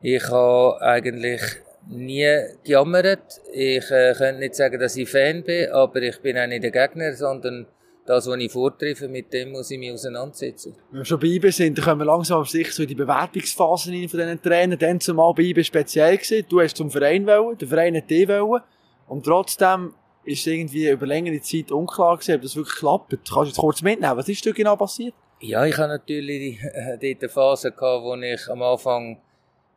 Ich 0.00 0.28
habe 0.30 0.80
eigentlich 0.80 1.40
nie 1.88 2.28
gejammert. 2.64 3.40
Ich 3.52 3.90
äh, 3.90 4.14
könnte 4.16 4.40
nicht 4.40 4.54
sagen, 4.54 4.78
dass 4.78 4.96
ich 4.96 5.08
Fan 5.08 5.42
bin, 5.42 5.70
aber 5.70 6.02
ich 6.02 6.20
bin 6.20 6.38
auch 6.38 6.46
nicht 6.46 6.62
der 6.62 6.70
Gegner, 6.70 7.12
sondern 7.14 7.66
das, 8.06 8.26
was 8.26 8.38
ich 8.38 8.50
vortreffe, 8.50 9.06
mit 9.06 9.32
dem 9.32 9.50
muss 9.52 9.70
ich 9.70 9.78
mich 9.78 9.92
auseinandersetzen. 9.92 10.74
Wenn 10.90 11.00
wir 11.00 11.04
schon 11.04 11.20
bei 11.20 11.26
IBE 11.26 11.52
sind, 11.52 11.76
dann 11.76 11.84
kommen 11.84 12.00
wir 12.00 12.06
langsam 12.06 12.40
auf 12.40 12.48
sich 12.48 12.72
so 12.72 12.82
in 12.82 12.88
die 12.88 12.94
Bewerbungsphasen 12.94 13.92
rein 13.92 14.08
von 14.08 14.18
diesen 14.18 14.40
Trainern. 14.40 14.78
Dann 14.78 15.00
zumal 15.00 15.34
bei 15.34 15.42
IBE 15.42 15.62
speziell 15.62 16.16
gewesen. 16.16 16.46
Du 16.48 16.60
hast 16.60 16.76
zum 16.76 16.90
Verein 16.90 17.26
wollen, 17.26 17.58
der 17.58 17.68
Verein 17.68 17.96
hat 17.96 18.08
dich 18.08 18.26
wollen. 18.28 18.62
Und 19.08 19.24
trotzdem 19.24 19.94
ist 20.24 20.40
es 20.40 20.46
irgendwie 20.46 20.88
über 20.88 21.06
längere 21.06 21.40
Zeit 21.40 21.72
unklar 21.72 22.16
gewesen, 22.16 22.36
ob 22.36 22.42
das 22.42 22.56
wirklich 22.56 22.76
klappt. 22.76 23.10
Kannst 23.10 23.30
du 23.30 23.44
jetzt 23.44 23.58
kurz 23.58 23.82
mitnehmen? 23.82 24.16
Was 24.16 24.28
ist 24.28 24.44
da 24.44 24.52
genau 24.52 24.76
passiert? 24.76 25.14
Ja, 25.40 25.64
ich 25.64 25.76
hatte 25.76 25.88
natürlich 25.88 26.60
äh, 26.62 26.98
dort 27.00 27.22
eine 27.22 27.28
Phase, 27.28 27.70
gehabt, 27.70 28.04
wo 28.04 28.14
ich 28.16 28.48
am 28.50 28.62
Anfang 28.62 29.20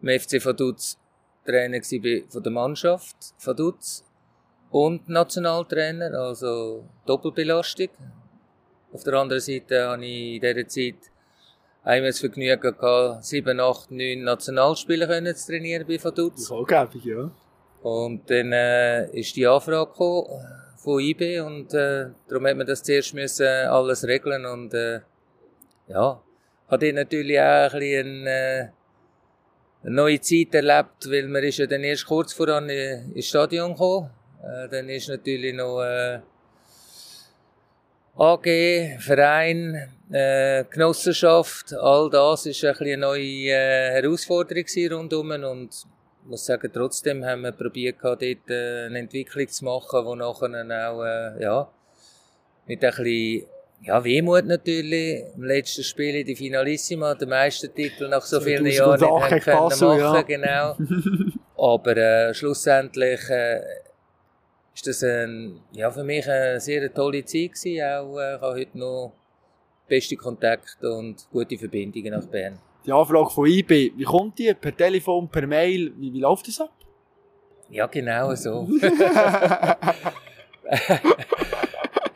im 0.01 0.19
FC 0.19 0.43
Vaduz 0.43 0.97
Trainer 1.45 1.77
war 1.77 2.31
von 2.31 2.43
der 2.43 2.51
Mannschaft 2.51 3.15
Vaduz 3.39 4.03
und 4.69 5.09
Nationaltrainer, 5.09 6.13
also 6.13 6.83
Doppelbelastung. 7.05 7.89
Auf 8.93 9.03
der 9.03 9.13
anderen 9.13 9.41
Seite 9.41 9.89
hatte 9.89 10.05
ich 10.05 10.35
in 10.35 10.41
dieser 10.41 10.67
Zeit 10.67 11.11
einmal 11.83 12.09
das 12.09 12.19
Vergnügen 12.19 12.59
gehabt, 12.59 13.23
sieben, 13.23 13.59
acht, 13.59 13.91
neun 13.91 14.23
Nationalspieler 14.23 15.35
zu 15.35 15.47
trainieren 15.51 15.87
bei 15.87 16.03
Vaduz. 16.03 16.47
Vollgebig, 16.47 17.05
ja. 17.05 17.31
Und 17.81 18.29
dann 18.29 18.51
äh, 18.53 19.09
ist 19.11 19.35
die 19.35 19.47
Anfrage 19.47 19.91
gekommen 19.91 20.27
von 20.77 20.99
IB 20.99 21.39
und 21.41 21.73
äh, 21.73 22.07
darum 22.27 22.47
hat 22.47 22.57
man 22.57 22.65
das 22.65 22.83
zuerst 22.83 23.13
müssen 23.13 23.45
alles 23.45 24.03
regeln 24.03 24.45
und 24.45 24.73
äh, 24.73 25.01
ja, 25.87 26.21
habe 26.67 26.87
ich 26.87 26.93
natürlich 26.93 27.39
auch 27.39 27.73
ein 27.73 27.79
bisschen 27.79 28.27
eine, 28.27 28.73
eine 29.83 29.95
neue 29.95 30.21
Zeit 30.21 30.55
erlebt, 30.55 31.09
weil 31.09 31.27
man 31.27 31.43
ist 31.43 31.57
ja 31.57 31.67
dann 31.67 31.83
erst 31.83 32.05
kurz 32.05 32.33
voran 32.33 32.69
ins 32.69 33.27
Stadion 33.27 33.73
gekommen. 33.73 34.09
Äh, 34.43 34.69
dann 34.69 34.89
ist 34.89 35.09
natürlich 35.09 35.53
noch 35.53 35.81
äh, 35.81 36.19
AG, 38.17 38.99
Verein, 38.99 39.89
äh, 40.11 40.63
Genossenschaft, 40.69 41.73
all 41.73 42.09
das 42.09 42.45
ist 42.45 42.63
ein 42.63 42.71
bisschen 42.71 42.87
eine 42.87 42.97
neue 42.97 43.49
äh, 43.49 43.91
Herausforderung 43.91 44.65
rundherum 44.91 45.31
und 45.43 45.85
ich 46.23 46.29
muss 46.29 46.45
sagen, 46.45 46.69
trotzdem 46.73 47.25
haben 47.25 47.41
wir 47.41 47.51
probiert, 47.51 47.97
dort 48.01 48.21
äh, 48.21 48.85
eine 48.85 48.99
Entwicklung 48.99 49.47
zu 49.47 49.65
machen, 49.65 50.05
die 50.05 50.15
nachher 50.17 50.91
auch 50.91 51.03
äh, 51.03 51.41
ja, 51.41 51.69
mit 52.67 52.83
ein 52.83 52.91
bisschen 52.91 53.47
ja, 53.83 54.03
Wehmut 54.03 54.45
natürlich. 54.45 55.23
Im 55.35 55.43
letzten 55.43 55.83
Spiel 55.83 56.15
in 56.15 56.25
die 56.25 56.35
Finalissima, 56.35 57.15
der 57.15 57.27
Meistertitel 57.27 58.07
nach 58.07 58.21
so, 58.21 58.39
So, 58.39 58.45
vielen 58.45 58.71
2008 58.71 59.01
Jahren 59.01 59.21
nicht 59.21 59.31
haben 59.31 59.39
können 59.41 59.69
Basel, 59.69 59.97
machen, 59.97 60.15
ja. 60.15 60.21
genau. 60.21 61.31
Aber 61.75 61.97
äh, 61.97 62.33
schlussendlich 62.33 63.21
äh, 63.29 63.61
ist 64.73 64.87
das 64.87 65.03
ein, 65.03 65.61
ja, 65.73 65.89
für 65.89 66.03
mich 66.03 66.27
eine 66.29 66.59
sehr 66.59 66.93
tolle 66.93 67.25
Zeit 67.25 67.53
gewesen. 67.53 67.83
Auch, 67.83 68.19
äh, 68.19 68.35
ich 68.35 68.41
habe 68.41 68.55
heute 68.59 68.77
noch 68.77 69.13
beste 69.87 70.15
Kontakte 70.15 70.91
und 70.91 71.27
gute 71.31 71.57
Verbindungen 71.57 72.13
nach 72.13 72.25
Bern. 72.25 72.59
Die 72.85 72.91
Anfrage 72.91 73.29
von 73.29 73.47
IB, 73.47 73.93
wie 73.95 74.03
kommt 74.03 74.39
die? 74.39 74.53
Per 74.53 74.75
Telefon, 74.75 75.29
per 75.29 75.45
Mail? 75.45 75.93
Wie, 75.97 76.13
wie 76.13 76.19
läuft 76.19 76.47
das 76.47 76.61
ab? 76.61 76.73
Ja, 77.69 77.87
genau 77.87 78.33
so. 78.35 78.67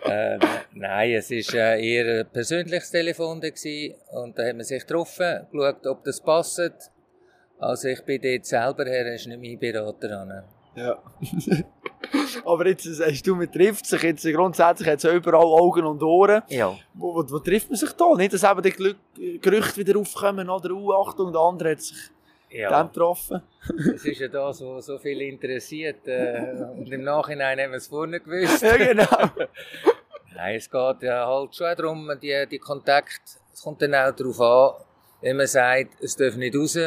äh, 0.05 0.39
nein, 0.73 1.13
es 1.13 1.29
war 1.29 1.55
äh, 1.55 1.87
eher 1.87 2.21
ein 2.21 2.31
persönliches 2.31 2.91
Telefon 2.91 3.41
gewesen. 3.41 3.95
und 4.11 4.37
da 4.37 4.43
haben 4.43 4.57
wir 4.57 4.65
sich 4.65 4.81
getroffen, 4.81 5.47
geschaut, 5.51 5.87
ob 5.87 6.03
das 6.03 6.21
passt. 6.21 6.91
Also 7.59 7.87
ich 7.87 8.03
bin 8.03 8.21
dort 8.21 8.45
selber 8.45 8.85
her, 8.85 9.13
ist 9.13 9.27
nicht 9.27 9.39
mein 9.39 9.59
Berater 9.59 10.19
an. 10.19 10.43
Ja. 10.75 11.01
Aber 12.43 12.67
jetzt 12.67 12.83
sagst 12.83 13.25
du, 13.27 13.35
man 13.35 13.51
trifft 13.51 13.85
sich 13.85 14.01
jetzt 14.01 14.23
grundsätzlich 14.25 14.87
jetzt 14.87 15.03
überall 15.05 15.45
Augen 15.45 15.85
und 15.85 16.01
Ohren. 16.03 16.41
Ja. 16.49 16.75
Wo, 16.93 17.15
wo, 17.15 17.25
wo 17.29 17.39
trifft 17.39 17.69
man 17.69 17.77
sich 17.77 17.91
da? 17.93 18.13
Nicht, 18.15 18.33
dass 18.33 18.43
eben 18.43 18.61
die 18.61 18.71
Glück, 18.71 18.97
Gerüchte 19.41 19.77
wieder 19.77 19.99
aufkommen, 19.99 20.49
oder 20.49 20.71
uh, 20.71 20.93
Achtung, 20.93 21.31
der 21.31 21.41
andere 21.41 21.71
hat 21.71 21.81
sich 21.81 21.97
Ja, 22.49 22.69
dann 22.69 22.87
getroffen. 22.87 23.41
das 23.67 24.05
ist 24.05 24.19
ja 24.19 24.27
das, 24.27 24.61
was 24.61 24.85
so 24.85 24.97
viel 24.97 25.21
interessiert. 25.21 26.07
Äh, 26.07 26.55
und 26.77 26.91
im 26.91 27.03
Nachhinein 27.03 27.59
haben 27.59 27.71
wir 27.71 27.77
es 27.77 27.87
vorne 27.87 28.19
gewusst. 28.19 28.61
Ja, 28.63 28.77
genau. 28.77 29.05
Nein, 30.35 30.55
es 30.55 30.69
geht 30.69 31.01
ja 31.03 31.25
halt 31.25 31.55
schon 31.55 31.75
darum, 31.77 32.11
die, 32.21 32.45
die 32.51 32.59
Kontakt, 32.59 33.21
es 33.53 33.61
kommt 33.61 33.81
dann 33.81 33.95
auch 33.95 34.11
darauf 34.13 34.41
an, 34.41 34.83
wenn 35.21 35.37
man 35.37 35.47
sagt, 35.47 36.01
es 36.01 36.15
darf 36.17 36.35
nicht 36.35 36.55
raus, 36.55 36.77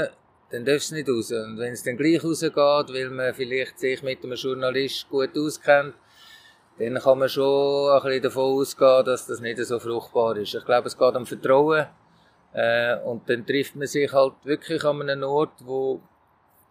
dann 0.51 0.65
darf 0.65 0.77
es 0.77 0.91
nicht 0.91 1.09
raus. 1.09 1.31
Und 1.31 1.59
wenn 1.59 1.73
es 1.73 1.83
dann 1.83 1.97
gleich 1.97 2.23
rausgeht, 2.25 2.55
weil 2.55 3.11
man 3.11 3.35
vielleicht 3.35 3.79
sich 3.79 4.03
mit 4.03 4.25
einem 4.25 4.35
Journalist 4.35 5.09
gut 5.11 5.37
auskennt, 5.37 5.95
dann 6.79 6.95
kann 6.95 7.19
man 7.19 7.29
schon 7.29 7.91
ein 7.91 8.03
bisschen 8.03 8.23
davon 8.23 8.61
ausgehen, 8.61 9.05
dass 9.05 9.27
das 9.27 9.41
nicht 9.41 9.59
so 9.59 9.79
fruchtbar 9.79 10.37
ist. 10.37 10.55
Ich 10.55 10.65
glaube, 10.65 10.89
es 10.89 10.97
geht 10.97 11.15
um 11.15 11.27
Vertrauen. 11.27 11.87
Äh, 12.55 12.97
und 13.01 13.29
dann 13.29 13.45
trifft 13.45 13.77
man 13.77 13.87
sich 13.87 14.11
halt 14.13 14.35
wirklich 14.45 14.83
an 14.85 15.03
einem 15.03 15.25
Ort, 15.25 15.53
wo, 15.61 16.01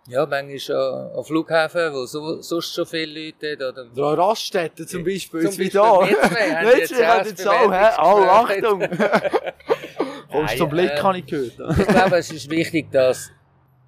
ja, 0.08 0.26
manchmal 0.26 0.78
an, 0.78 1.18
an 1.18 1.24
Flughäfen, 1.24 1.94
wo 1.94 2.06
so, 2.06 2.42
sonst 2.42 2.74
schon 2.74 2.86
viele 2.86 3.26
Leute 3.26 3.52
hat, 3.52 3.62
oder 3.62 3.86
Da 3.96 4.14
Raststätten 4.14 4.88
zum 4.88 5.04
Beispiel, 5.04 5.42
Zum 5.42 5.52
jetzt 5.52 5.60
wie 5.60 5.70
da. 5.70 6.04
Jetzt 6.06 6.92
jetzt 6.92 7.06
hat 7.06 7.28
jetzt 7.28 7.48
auch, 7.48 7.72
hä? 7.72 7.90
Oh, 8.00 8.24
Achtung! 8.24 8.80
Kommst 10.32 10.50
Nein, 10.50 10.58
zum 10.58 10.70
Blick, 10.70 10.92
ähm, 10.92 11.04
habe 11.04 11.18
ich 11.20 11.26
gehört. 11.26 11.80
ich 11.80 11.88
glaube, 11.88 12.18
es 12.18 12.32
ist 12.32 12.50
wichtig, 12.50 12.92
dass, 12.92 13.32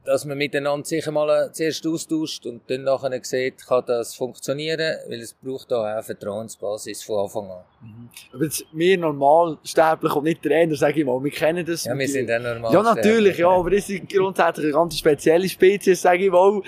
dass 0.09 0.25
man 0.25 0.37
miteinander 0.39 0.83
sich 0.85 1.07
einmal 1.07 1.51
zuerst 1.53 1.85
austauscht 1.85 2.45
und 2.47 2.67
dann 2.67 2.81
nachher 2.83 3.19
sieht, 3.23 3.63
kann 3.67 3.83
das 3.85 4.15
funktionieren, 4.15 4.97
weil 5.07 5.19
es 5.21 5.33
braucht 5.35 5.69
da 5.71 5.81
auch 5.81 5.83
eine 5.85 6.01
Vertrauensbasis 6.03 7.03
von 7.03 7.25
Anfang 7.25 7.51
an. 7.51 8.09
Aber 8.33 8.43
jetzt, 8.43 8.65
wir 8.73 8.97
normal 8.97 9.59
sterblich 9.63 10.15
und 10.15 10.23
nicht 10.23 10.41
Trainer, 10.41 10.75
sage 10.75 11.01
ich 11.01 11.05
mal, 11.05 11.23
wir 11.23 11.29
kennen 11.31 11.63
das. 11.63 11.85
Ja, 11.85 11.95
wir 11.95 12.07
sind 12.07 12.31
auch 12.31 12.39
normal. 12.39 12.73
Ja, 12.73 12.81
natürlich, 12.81 13.37
ja, 13.37 13.49
aber 13.49 13.69
das 13.69 13.87
ist 13.87 14.09
grundsätzlich 14.09 14.65
eine 14.65 14.73
ganz 14.73 14.97
spezielle 14.97 15.47
Spezies, 15.47 16.01
sage 16.01 16.25
ich 16.25 16.31
mal. 16.31 16.59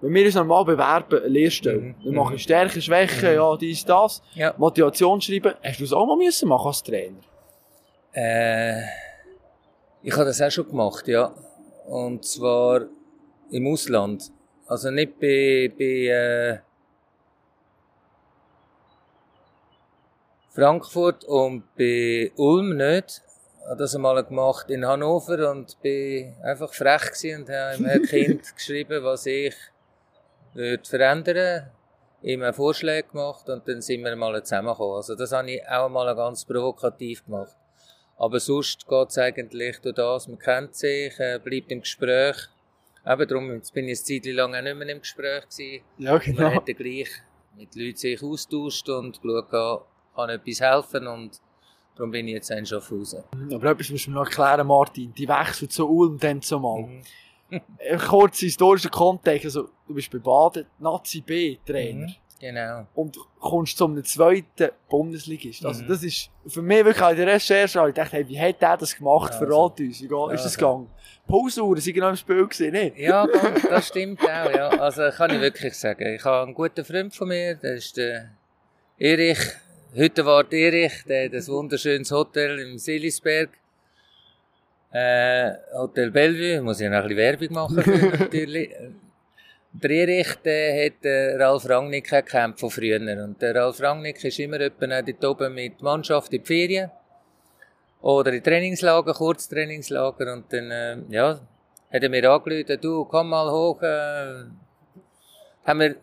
Wenn 0.00 0.14
wir 0.14 0.24
uns 0.24 0.34
normal 0.34 0.64
bewerben, 0.64 1.20
Lehrstelle, 1.30 1.78
Mhm, 1.78 1.94
wir 2.02 2.10
mhm. 2.10 2.16
machen 2.16 2.38
Stärke, 2.40 2.80
Schwäche, 2.82 3.28
Mhm. 3.28 3.34
ja, 3.36 3.56
dies, 3.56 3.84
das, 3.84 4.20
Ja. 4.34 4.52
Motivation 4.58 5.20
schreiben, 5.20 5.54
hast 5.62 5.78
du 5.78 5.84
das 5.84 5.92
auch 5.92 6.06
mal 6.06 6.16
müssen 6.16 6.48
machen 6.48 6.66
als 6.66 6.82
Trainer? 6.82 7.18
Äh, 8.12 8.80
ich 10.02 10.12
habe 10.14 10.24
das 10.24 10.42
auch 10.42 10.50
schon 10.50 10.66
gemacht, 10.68 11.06
ja. 11.06 11.32
Und 11.90 12.24
zwar 12.24 12.86
im 13.50 13.66
Ausland. 13.66 14.30
Also 14.68 14.92
nicht 14.92 15.18
bei, 15.18 15.72
bei 15.76 15.84
äh, 16.06 16.58
Frankfurt 20.50 21.24
und 21.24 21.64
bei 21.76 22.30
Ulm 22.36 22.76
nicht. 22.76 23.22
Ich 23.58 23.66
habe 23.66 23.76
das 23.76 23.96
einmal 23.96 24.22
gemacht 24.22 24.70
in 24.70 24.86
Hannover 24.86 25.50
und 25.50 25.82
bin 25.82 26.36
einfach 26.44 26.72
frech 26.72 27.10
und 27.36 27.48
habe 27.48 27.84
einem 27.84 28.02
Kind 28.04 28.42
geschrieben, 28.54 29.02
was 29.02 29.26
ich 29.26 29.56
würde 30.54 30.88
verändern 30.88 31.70
ihm 32.22 32.42
einen 32.42 32.54
Vorschlag 32.54 33.08
gemacht 33.10 33.48
und 33.48 33.66
dann 33.66 33.80
sind 33.80 34.04
wir 34.04 34.14
mal 34.14 34.40
zusammengekommen. 34.44 34.96
Also 34.96 35.16
das 35.16 35.32
habe 35.32 35.50
ich 35.50 35.66
auch 35.66 35.88
mal 35.88 36.14
ganz 36.14 36.44
provokativ 36.44 37.24
gemacht. 37.24 37.56
Aber 38.20 38.38
sonst 38.38 38.86
geht 38.86 39.08
es 39.08 39.16
eigentlich 39.16 39.78
durch 39.80 39.94
das, 39.94 40.28
man 40.28 40.38
kennt 40.38 40.74
sich, 40.74 41.18
äh, 41.18 41.40
bleibt 41.42 41.72
im 41.72 41.80
Gespräch. 41.80 42.36
Eben 43.06 43.28
darum, 43.28 43.50
jetzt 43.54 43.72
bin 43.72 43.88
ich 43.88 43.98
eine 43.98 44.20
Zeit 44.22 44.32
lang 44.34 44.54
auch 44.54 44.60
nicht 44.60 44.76
mehr 44.76 44.88
im 44.90 45.00
Gespräch 45.00 45.48
gewesen. 45.48 45.82
Ja, 45.96 46.12
Man 46.12 46.20
genau. 46.20 46.54
hat 46.54 46.68
dann 46.68 46.76
gleich 46.76 47.08
mit 47.56 47.74
Leuten 47.74 47.96
sich 47.96 48.22
austauscht 48.22 48.88
und 48.90 49.22
geschaut, 49.22 49.86
kann, 50.14 50.28
etwas 50.28 50.60
helfen 50.60 51.06
und 51.06 51.40
darum 51.96 52.10
bin 52.10 52.28
ich 52.28 52.34
jetzt 52.34 52.52
ein 52.52 52.66
Schaffhausen. 52.66 53.24
Aber 53.54 53.70
etwas 53.70 53.88
musst 53.88 54.06
du 54.06 54.10
mir 54.10 54.16
noch 54.16 54.26
erklären, 54.26 54.66
Martin. 54.66 55.14
Die 55.14 55.26
Wechsel 55.26 55.70
zu 55.70 55.88
Ulm 55.88 56.18
dann 56.18 56.42
zumal. 56.42 56.82
Mhm. 56.82 57.02
Ein 57.90 57.98
kurzer 57.98 58.44
historischer 58.44 58.90
Kontext. 58.90 59.46
Also, 59.46 59.70
du 59.88 59.94
bist 59.94 60.10
bei 60.10 60.18
Baden 60.18 60.66
Nazi 60.78 61.22
B 61.22 61.56
Trainer. 61.66 62.06
Mhm. 62.06 62.14
Genau. 62.40 62.86
Und 62.94 63.18
kommst 63.38 63.76
zu 63.76 63.84
einem 63.84 64.02
zweiten 64.02 64.70
Bundesligist. 64.88 65.64
Also, 65.66 65.82
Mhm. 65.84 65.88
das 65.88 66.02
ist 66.02 66.30
für 66.46 66.62
mich 66.62 66.84
wirklich 66.84 67.04
an 67.04 67.14
der 67.16 67.26
Recherche, 67.26 67.84
ich 67.88 67.94
dachte, 67.94 68.12
hey, 68.16 68.26
wie 68.28 68.40
hat 68.40 68.62
der 68.62 68.78
das 68.78 68.96
gemacht? 68.96 69.32
Also. 69.34 69.44
Verrat 69.46 69.78
uns. 69.78 70.00
Wie 70.00 70.08
geht, 70.08 70.32
ist 70.32 70.44
das 70.44 70.54
Also. 70.54 70.58
gegangen? 70.58 70.90
Pausuhren 71.28 71.80
sind 71.80 71.94
genau 71.94 72.08
im 72.08 72.16
Spiel 72.16 72.46
gewesen, 72.46 72.72
nicht? 72.72 72.96
Ja, 72.98 73.26
das 73.68 73.88
stimmt 73.88 74.22
auch, 74.22 74.50
ja. 74.50 74.68
Also, 74.70 75.02
kann 75.10 75.30
ich 75.34 75.40
wirklich 75.40 75.74
sagen. 75.74 76.14
Ich 76.14 76.24
habe 76.24 76.44
einen 76.46 76.54
guten 76.54 76.84
Freund 76.84 77.14
von 77.14 77.28
mir, 77.28 77.56
der 77.56 77.74
ist 77.74 77.96
der 77.98 78.30
Erich. 78.98 79.38
Heute 79.94 80.24
war 80.24 80.50
Erich, 80.50 80.92
der 81.06 81.26
hat 81.26 81.34
ein 81.34 81.46
wunderschönes 81.46 82.10
Hotel 82.10 82.58
im 82.60 82.78
Silisberg. 82.78 83.50
Äh, 84.92 85.52
Hotel 85.74 86.10
Bellevue, 86.10 86.62
muss 86.62 86.80
ich 86.80 86.88
noch 86.88 86.96
ein 86.96 87.02
bisschen 87.08 87.16
Werbung 87.18 87.52
machen, 87.52 87.76
natürlich. 88.18 88.70
Der 89.72 89.90
Erich, 89.90 90.34
der 90.44 90.86
hat 90.86 91.04
äh, 91.04 91.36
Ralf 91.36 91.68
Rangnick 91.68 92.10
gekämpft 92.10 92.60
von 92.60 92.70
früher. 92.70 93.00
Und 93.00 93.40
der 93.40 93.54
Ralf 93.54 93.80
Rangnick 93.80 94.22
ist 94.24 94.38
immer 94.40 94.58
dort 94.58 95.24
oben 95.24 95.54
mit 95.54 95.80
Mannschaft 95.80 96.32
in 96.32 96.40
die 96.40 96.46
Ferien. 96.46 96.90
Oder 98.00 98.32
in 98.32 98.42
Trainingslager, 98.42 99.14
Kurztrainingslager. 99.14 100.32
Und 100.32 100.52
dann, 100.52 100.70
äh, 100.70 100.96
ja, 101.10 101.40
hat 101.92 102.02
er 102.02 102.08
mir 102.08 102.30
angerufen, 102.30 102.80
du, 102.80 103.04
komm 103.04 103.28
mal 103.28 103.50
hoch. 103.50 103.80
Äh, 103.82 104.44
haben 105.64 105.80
wir 105.80 105.96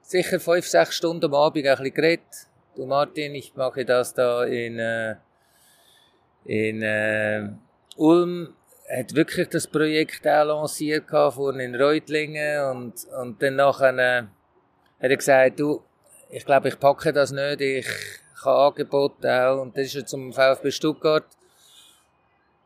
sicher 0.00 0.40
fünf, 0.40 0.66
sechs 0.66 0.94
Stunden 0.94 1.26
am 1.26 1.34
Abend 1.34 1.66
ein 1.66 1.76
bisschen 1.76 1.94
geredet. 1.94 2.46
Du 2.76 2.86
Martin, 2.86 3.34
ich 3.34 3.54
mache 3.54 3.84
das 3.84 4.14
da 4.14 4.44
in, 4.44 4.78
äh, 4.78 5.16
in 6.44 6.82
äh, 6.82 7.48
Ulm. 7.96 8.54
Er 8.88 9.00
hat 9.00 9.14
wirklich 9.14 9.48
das 9.48 9.66
Projekt 9.66 10.26
auch 10.28 10.44
lanciert 10.44 11.10
vorne 11.10 11.64
in 11.64 11.74
Reutlingen 11.74 12.70
und, 12.70 12.94
und 13.20 13.42
dann 13.42 13.56
nachher 13.56 13.98
äh, 13.98 14.22
hat 15.02 15.10
er 15.10 15.16
gesagt, 15.16 15.58
du, 15.58 15.82
ich 16.30 16.44
glaube, 16.44 16.68
ich 16.68 16.78
packe 16.78 17.12
das 17.12 17.32
nicht, 17.32 17.60
ich 17.60 17.86
habe 18.44 18.66
Angebote 18.66 19.28
auch 19.32 19.60
und 19.60 19.76
das 19.76 19.86
ist 19.86 19.96
er 19.96 20.06
zum 20.06 20.32
VfB 20.32 20.70
Stuttgart. 20.70 21.26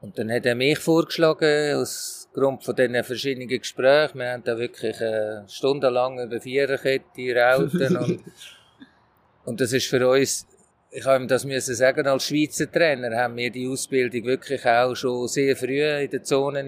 Und 0.01 0.19
dann 0.19 0.31
hat 0.31 0.47
er 0.47 0.55
mich 0.55 0.79
vorgeschlagen, 0.79 1.77
aus 1.77 2.29
Grund 2.33 2.65
von 2.65 2.75
diesen 2.75 3.03
verschiedenen 3.05 3.49
Gesprächen. 3.49 4.19
Wir 4.19 4.33
haben 4.33 4.45
da 4.45 4.57
wirklich 4.59 5.01
äh, 5.01 5.47
stundenlang 5.49 6.19
über 6.21 6.41
Viererkette, 6.41 7.35
Rauten 7.35 7.97
und, 7.97 8.25
und 9.45 9.61
das 9.61 9.73
ist 9.73 9.87
für 9.87 10.09
uns, 10.09 10.47
ich 10.91 11.05
habe 11.05 11.23
ihm 11.23 11.29
das 11.29 11.45
müssen 11.45 11.75
sagen, 11.75 12.07
als 12.07 12.27
Schweizer 12.27 12.71
Trainer 12.71 13.17
haben 13.17 13.37
wir 13.37 13.51
die 13.51 13.69
Ausbildung 13.69 14.25
wirklich 14.25 14.67
auch 14.67 14.95
schon 14.95 15.29
sehr 15.29 15.57
früh 15.57 15.85
in 15.85 16.11
den 16.11 16.25
Zonen 16.25 16.67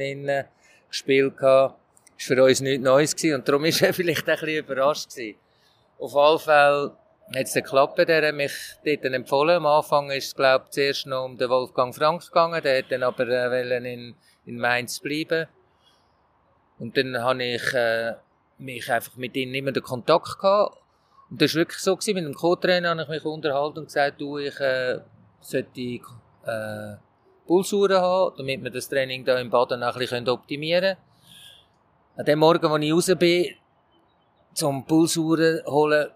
gespielt. 0.88 1.34
Das 1.38 1.42
war 1.42 1.76
für 2.16 2.44
uns 2.44 2.60
nichts 2.60 2.84
Neues 2.84 3.16
gewesen 3.16 3.34
und 3.36 3.48
darum 3.48 3.64
ist 3.64 3.82
er 3.82 3.92
vielleicht 3.94 4.28
ein 4.28 4.36
bisschen 4.36 4.58
überrascht 4.58 5.10
gewesen. 5.10 5.38
Auf 5.98 6.16
alle 6.16 6.38
Fälle 6.38 6.96
hat 7.34 7.46
es 7.46 7.52
dann 7.52 7.62
geklappt, 7.64 7.98
der 7.98 8.28
hat 8.28 8.34
mich 8.34 8.52
dort 8.84 9.04
empfohlen. 9.04 9.56
Am 9.56 9.66
Anfang 9.66 10.10
ist 10.10 10.26
es, 10.26 10.34
glaube 10.34 10.66
ich, 10.66 10.72
zuerst 10.72 11.06
noch 11.06 11.24
um 11.24 11.36
den 11.36 11.48
Wolfgang 11.48 11.94
Frank 11.94 12.22
gegangen, 12.22 12.62
der 12.62 12.78
hat 12.78 12.92
dann 12.92 13.02
aber 13.02 13.26
äh, 13.26 13.92
in, 13.92 14.14
in 14.46 14.58
Mainz 14.58 15.00
bleiben. 15.00 15.48
Und 16.78 16.96
dann 16.96 17.20
habe 17.20 17.42
ich 17.42 17.74
äh, 17.74 18.14
mich 18.58 18.90
einfach 18.90 19.16
mit 19.16 19.36
ihnen 19.36 19.54
immer 19.54 19.72
den 19.72 19.82
Kontakt 19.82 20.38
gehabt. 20.38 20.81
Und 21.32 21.40
das 21.40 21.54
war 21.54 21.60
wirklich 21.60 21.78
so, 21.78 21.96
gewesen, 21.96 22.14
mit 22.14 22.24
dem 22.26 22.34
Co-Trainer 22.34 22.90
habe 22.90 23.02
ich 23.04 23.08
mich 23.08 23.24
unterhalten 23.24 23.78
und 23.78 23.86
gesagt, 23.86 24.20
du, 24.20 24.36
ich 24.36 24.60
äh, 24.60 25.00
sollte 25.40 25.80
äh, 25.80 26.96
Pulsuhren 27.46 28.02
haben, 28.02 28.34
damit 28.36 28.62
wir 28.62 28.70
das 28.70 28.86
Training 28.86 29.24
da 29.24 29.38
im 29.38 29.48
Baden 29.48 29.82
ein 29.82 29.94
bisschen 29.94 30.28
optimieren 30.28 30.94
können. 30.94 32.18
An 32.18 32.26
dem 32.26 32.38
Morgen, 32.38 32.66
als 32.66 32.84
ich 32.84 32.92
raus 32.92 33.18
bin, 33.18 33.46
zum 34.52 34.84
Pulsuhren 34.84 35.64
holen, 35.64 36.10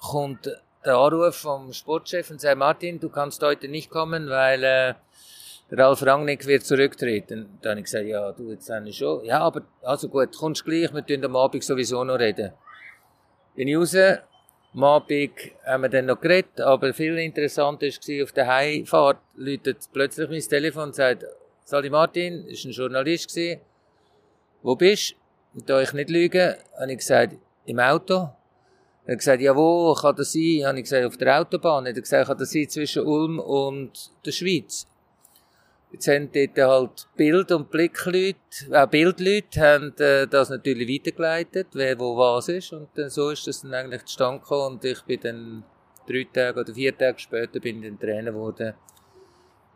kommt 0.00 0.46
der 0.82 0.96
Anruf 0.96 1.36
vom 1.36 1.70
Sportchef 1.74 2.30
und 2.30 2.40
sagt, 2.40 2.56
Martin, 2.56 2.98
du 2.98 3.10
kannst 3.10 3.42
heute 3.42 3.68
nicht 3.68 3.90
kommen, 3.90 4.30
weil 4.30 4.64
äh, 4.64 4.94
der 5.70 5.78
Ralf 5.78 6.02
Rangnick 6.06 6.46
wird 6.46 6.64
zurücktreten. 6.64 7.58
Dann 7.60 7.72
habe 7.72 7.80
ich 7.80 7.84
gesagt, 7.84 8.06
ja, 8.06 8.32
du, 8.32 8.50
jetzt 8.50 8.70
habe 8.70 8.88
ich 8.88 8.96
schon. 8.96 9.26
Ja, 9.26 9.40
aber 9.40 9.60
also 9.82 10.08
gut, 10.08 10.34
kommst 10.34 10.64
gleich, 10.64 10.90
wir 10.94 11.04
tun 11.04 11.22
am 11.22 11.36
Abend 11.36 11.62
sowieso 11.62 12.02
noch 12.02 12.18
reden. 12.18 12.52
Bin 13.54 13.68
ich 13.68 13.76
raus, 13.76 13.94
am 14.74 14.84
Abend 14.84 15.30
haben 15.64 15.82
wir 15.82 15.88
dann 15.88 16.06
noch 16.06 16.20
geredet, 16.20 16.60
aber 16.60 16.92
viel 16.92 17.16
interessanter 17.18 17.86
war, 17.86 18.24
auf 18.24 18.32
der 18.32 18.46
Heimfahrt 18.48 19.18
läutet 19.36 19.88
plötzlich 19.92 20.28
mein 20.28 20.40
Telefon 20.40 20.84
und 20.84 20.94
sagt, 20.94 21.24
Sali 21.64 21.90
Martin, 21.90 22.46
ist 22.46 22.64
ein 22.64 22.72
Journalist. 22.72 23.38
Wo 24.62 24.74
bist 24.74 25.14
du? 25.54 25.60
Da 25.64 25.80
ich 25.80 25.92
nicht 25.92 26.10
lüge, 26.10 26.58
habe 26.78 26.90
ich 26.90 26.98
gesagt, 26.98 27.36
im 27.66 27.78
Auto. 27.78 28.30
Er 29.06 29.12
hat 29.12 29.18
gesagt, 29.18 29.40
ja, 29.42 29.54
wo 29.54 29.94
kann 29.94 30.16
das 30.16 30.32
sein? 30.32 30.62
Habe 30.64 30.78
ich 30.78 30.84
gesagt, 30.84 31.06
auf 31.06 31.16
der 31.16 31.40
Autobahn. 31.40 31.86
Er 31.86 31.94
hat 31.94 32.02
gesagt, 32.02 32.26
kann 32.26 32.38
das 32.38 32.50
sein 32.50 32.68
zwischen 32.68 33.06
Ulm 33.06 33.38
und 33.38 34.10
der 34.26 34.32
Schweiz? 34.32 34.86
Jetzt 35.94 36.08
haben 36.08 36.28
dort 36.32 36.58
halt 36.58 37.06
Bild- 37.16 37.52
und 37.52 37.70
Blickleute, 37.70 38.36
auch 38.72 38.86
Bildleute, 38.88 39.60
haben 39.60 39.96
äh, 39.98 40.26
das 40.26 40.50
natürlich 40.50 40.88
weitergeleitet, 40.88 41.68
wer 41.72 41.96
wo 42.00 42.16
was 42.16 42.48
ist. 42.48 42.72
Und 42.72 42.88
dann, 42.96 43.10
so 43.10 43.30
ist 43.30 43.46
das 43.46 43.62
dann 43.62 43.72
eigentlich 43.74 44.04
zustande 44.04 44.40
gekommen. 44.40 44.74
Und 44.74 44.84
ich 44.84 45.00
bin 45.02 45.20
dann 45.22 45.64
drei 46.08 46.26
Tage 46.32 46.58
oder 46.58 46.74
vier 46.74 46.98
Tage 46.98 47.20
später 47.20 47.60
bin 47.60 47.80
dann 47.80 47.96
Trainer 47.96 48.32
geworden 48.32 48.74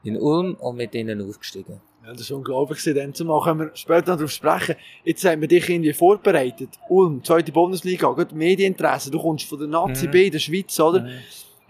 in 0.02 0.16
Ulm 0.16 0.54
und 0.54 0.76
mit 0.76 0.92
ihnen 0.96 1.22
aufgestiegen. 1.22 1.80
Ja, 2.04 2.12
das 2.12 2.28
war 2.32 2.38
unglaublich. 2.38 2.82
Dann 2.82 3.14
zumal 3.14 3.40
können 3.44 3.60
wir 3.60 3.76
später 3.76 4.10
noch 4.10 4.16
darauf 4.16 4.32
sprechen. 4.32 4.74
Jetzt 5.04 5.24
haben 5.24 5.40
wir 5.40 5.46
dich 5.46 5.68
irgendwie 5.68 5.92
vorbereitet. 5.92 6.70
Ulm, 6.88 7.22
zweite 7.22 7.52
Bundesliga, 7.52 8.10
gut 8.10 8.32
Medieninteresse. 8.32 9.12
Du 9.12 9.20
kommst 9.20 9.48
von 9.48 9.60
der 9.60 9.68
Nazi 9.68 10.08
Mhm. 10.08 10.10
B 10.10 10.26
in 10.26 10.32
der 10.32 10.38
Schweiz, 10.40 10.80
oder? 10.80 11.02
Mhm. 11.02 11.20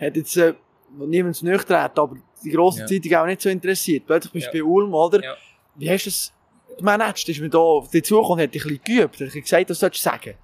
Hat 0.00 0.16
jetzt, 0.16 0.38
äh, 0.38 0.54
niemand 0.96 1.42
nicht 1.42 1.66
treten, 1.66 2.00
aber 2.00 2.16
die 2.44 2.50
grosse 2.50 2.80
Ja. 2.80 2.86
Zeitung 2.86 3.14
auch 3.14 3.26
nicht 3.26 3.40
so 3.40 3.48
interessiert. 3.48 4.06
Plötzlich 4.06 4.32
bist 4.32 4.48
du 4.52 4.56
Ja. 4.58 4.64
bei 4.64 4.68
Ulm, 4.70 4.94
oder? 4.94 5.22
Ja. 5.22 5.36
Wie 5.76 5.90
hast 5.90 6.06
du 6.06 6.10
das 6.10 6.32
gemanagt? 6.76 7.28
Ist 7.28 7.40
mir 7.40 7.48
da 7.50 7.58
auf 7.58 7.90
dich 7.90 8.04
zugekommen, 8.04 8.42
hat 8.44 8.54
dich 8.54 8.64
ein 8.64 8.78
bisschen 8.78 8.84
geübt, 8.84 9.20
hat 9.20 9.34
dich 9.34 9.42
gesagt, 9.42 9.70
was 9.70 9.78
sollst 9.80 9.98
du 9.98 10.02
sagen? 10.10 10.34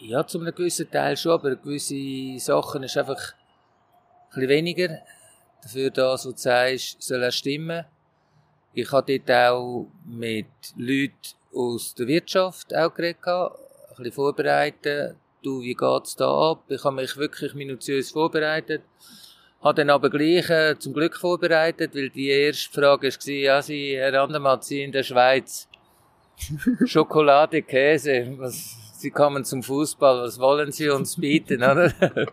Ja, 0.00 0.26
zu 0.26 0.38
einem 0.40 0.54
gewissen 0.54 0.90
Teil 0.90 1.16
schon, 1.16 1.32
aber 1.32 1.56
gewisse 1.56 2.38
Sachen 2.38 2.82
ist 2.82 2.96
einfach 2.96 3.16
ein 3.18 4.34
bisschen 4.34 4.48
weniger. 4.48 4.98
Dafür 5.62 5.90
das, 5.90 6.26
was 6.26 6.34
du 6.34 6.38
sagst, 6.40 7.02
soll 7.02 7.24
auch 7.24 7.32
stimmen. 7.32 7.84
Ich 8.74 8.92
habe 8.92 9.18
dort 9.18 9.30
auch 9.52 9.86
mit 10.04 10.46
Leuten 10.76 11.14
aus 11.54 11.94
der 11.94 12.06
Wirtschaft 12.08 12.74
auch 12.76 12.92
geredet, 12.92 13.26
ein 13.26 13.48
bisschen 13.96 14.12
vorbereitet. 14.12 15.16
Du, 15.42 15.62
wie 15.62 15.74
geht's 15.74 16.14
da 16.16 16.50
ab? 16.50 16.64
Ich 16.68 16.84
habe 16.84 16.96
mich 16.96 17.16
wirklich 17.16 17.54
minutiös 17.54 18.10
vorbereitet. 18.10 18.82
Habe 19.66 19.78
dann 19.78 19.90
aber 19.90 20.10
gleich 20.10 20.48
äh, 20.48 20.78
zum 20.78 20.92
Glück 20.92 21.16
vorbereitet, 21.16 21.92
weil 21.96 22.08
die 22.08 22.28
erste 22.28 22.72
Frage 22.72 23.08
war, 23.08 23.32
ja, 23.32 23.60
Sie, 23.60 23.96
Herr 23.96 24.14
Andermatt, 24.22 24.62
Sie 24.62 24.80
in 24.80 24.92
der 24.92 25.02
Schweiz. 25.02 25.66
Schokolade, 26.84 27.62
Käse, 27.62 28.32
was, 28.38 28.76
Sie 29.00 29.10
kommen 29.10 29.44
zum 29.44 29.64
Fußball, 29.64 30.22
was 30.22 30.38
wollen 30.38 30.70
Sie 30.70 30.88
uns 30.88 31.16
bieten, 31.16 31.64
oder? 31.64 31.92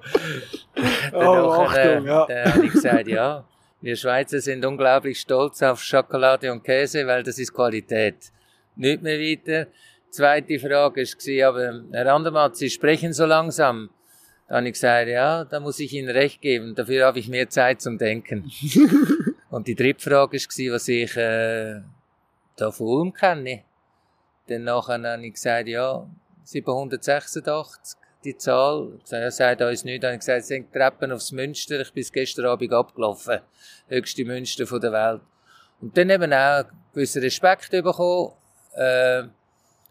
Oh, 1.11 1.19
Dann 1.19 1.49
Achtung, 1.49 2.05
ja. 2.05 2.25
Dann 2.27 2.53
habe 2.53 2.65
ich 2.67 2.71
gesagt, 2.71 3.07
ja, 3.07 3.43
wir 3.81 3.95
Schweizer 3.95 4.39
sind 4.39 4.63
unglaublich 4.63 5.19
stolz 5.19 5.63
auf 5.63 5.81
Schokolade 5.81 6.51
und 6.51 6.63
Käse, 6.63 7.07
weil 7.07 7.23
das 7.23 7.39
ist 7.39 7.51
Qualität. 7.51 8.31
Nicht 8.75 9.01
mehr 9.01 9.19
weiter. 9.19 9.67
Zweite 10.11 10.59
Frage 10.59 11.01
war, 11.01 11.49
aber 11.49 11.81
Herr 11.93 12.13
Andermatt, 12.13 12.57
Sie 12.57 12.69
sprechen 12.69 13.11
so 13.11 13.25
langsam. 13.25 13.89
Dann 14.47 14.57
habe 14.57 14.67
ich 14.67 14.73
gesagt, 14.73 15.07
ja, 15.09 15.45
da 15.45 15.59
muss 15.59 15.79
ich 15.79 15.93
Ihnen 15.93 16.09
recht 16.09 16.41
geben, 16.41 16.75
dafür 16.75 17.05
habe 17.05 17.19
ich 17.19 17.27
mehr 17.27 17.49
Zeit 17.49 17.81
zum 17.81 17.97
Denken. 17.97 18.51
und 19.49 19.67
die 19.67 19.75
dritte 19.75 20.09
Frage 20.09 20.37
war, 20.37 20.73
was 20.73 20.87
ich 20.87 21.17
äh, 21.17 21.81
da 22.55 22.71
von 22.71 22.87
Ulm 22.87 23.13
kenne. 23.13 23.63
Dann 24.47 24.65
nachher 24.65 25.01
habe 25.01 25.25
ich 25.25 25.33
gesagt, 25.33 25.67
ja, 25.69 26.05
786, 26.43 27.97
die 28.23 28.37
Zahl. 28.37 28.93
Ich 28.97 29.03
gesagt, 29.03 29.23
ja, 29.23 29.31
sagt 29.31 29.61
uns 29.61 29.83
nichts. 29.83 30.01
Dann 30.01 30.09
habe 30.09 30.15
ich 30.15 30.19
gesagt, 30.19 30.41
es 30.41 30.47
sind 30.47 30.73
Treppen 30.73 31.11
aufs 31.11 31.31
Münster. 31.31 31.79
Ich 31.81 31.93
bin 31.93 32.05
gestern 32.11 32.45
Abend 32.45 32.73
abgelaufen. 32.73 33.39
Höchste 33.87 34.25
Münster 34.25 34.67
von 34.67 34.81
der 34.81 34.91
Welt. 34.91 35.21
Und 35.81 35.97
dann 35.97 36.09
eben 36.09 36.33
auch 36.33 36.37
einen 36.37 36.67
gewissen 36.93 37.21
Respekt 37.21 37.71
bekommen. 37.71 38.33
Äh, 38.75 39.23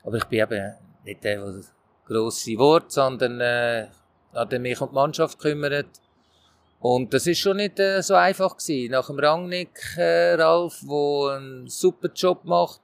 aber 0.04 0.16
ich 0.16 0.24
bin 0.24 0.40
eben 0.40 0.74
nicht 1.04 1.22
der, 1.24 1.40
der 1.40 1.62
grosse 2.06 2.58
Wort, 2.58 2.90
sondern 2.92 3.40
äh, 3.40 3.88
hat 4.32 4.52
mich 4.52 4.80
um 4.80 4.88
die 4.88 4.94
Mannschaft 4.94 5.38
gekümmert. 5.38 5.88
Und 6.80 7.14
das 7.14 7.26
ist 7.26 7.38
schon 7.38 7.58
nicht 7.58 7.78
äh, 7.78 8.02
so 8.02 8.14
einfach 8.14 8.56
gewesen. 8.56 8.90
Nach 8.90 9.06
dem 9.06 9.18
Rangnick, 9.18 9.96
äh, 9.96 10.34
Ralf, 10.34 10.80
wo 10.82 11.26
einen 11.28 11.68
super 11.68 12.08
Job 12.14 12.44
macht, 12.44 12.80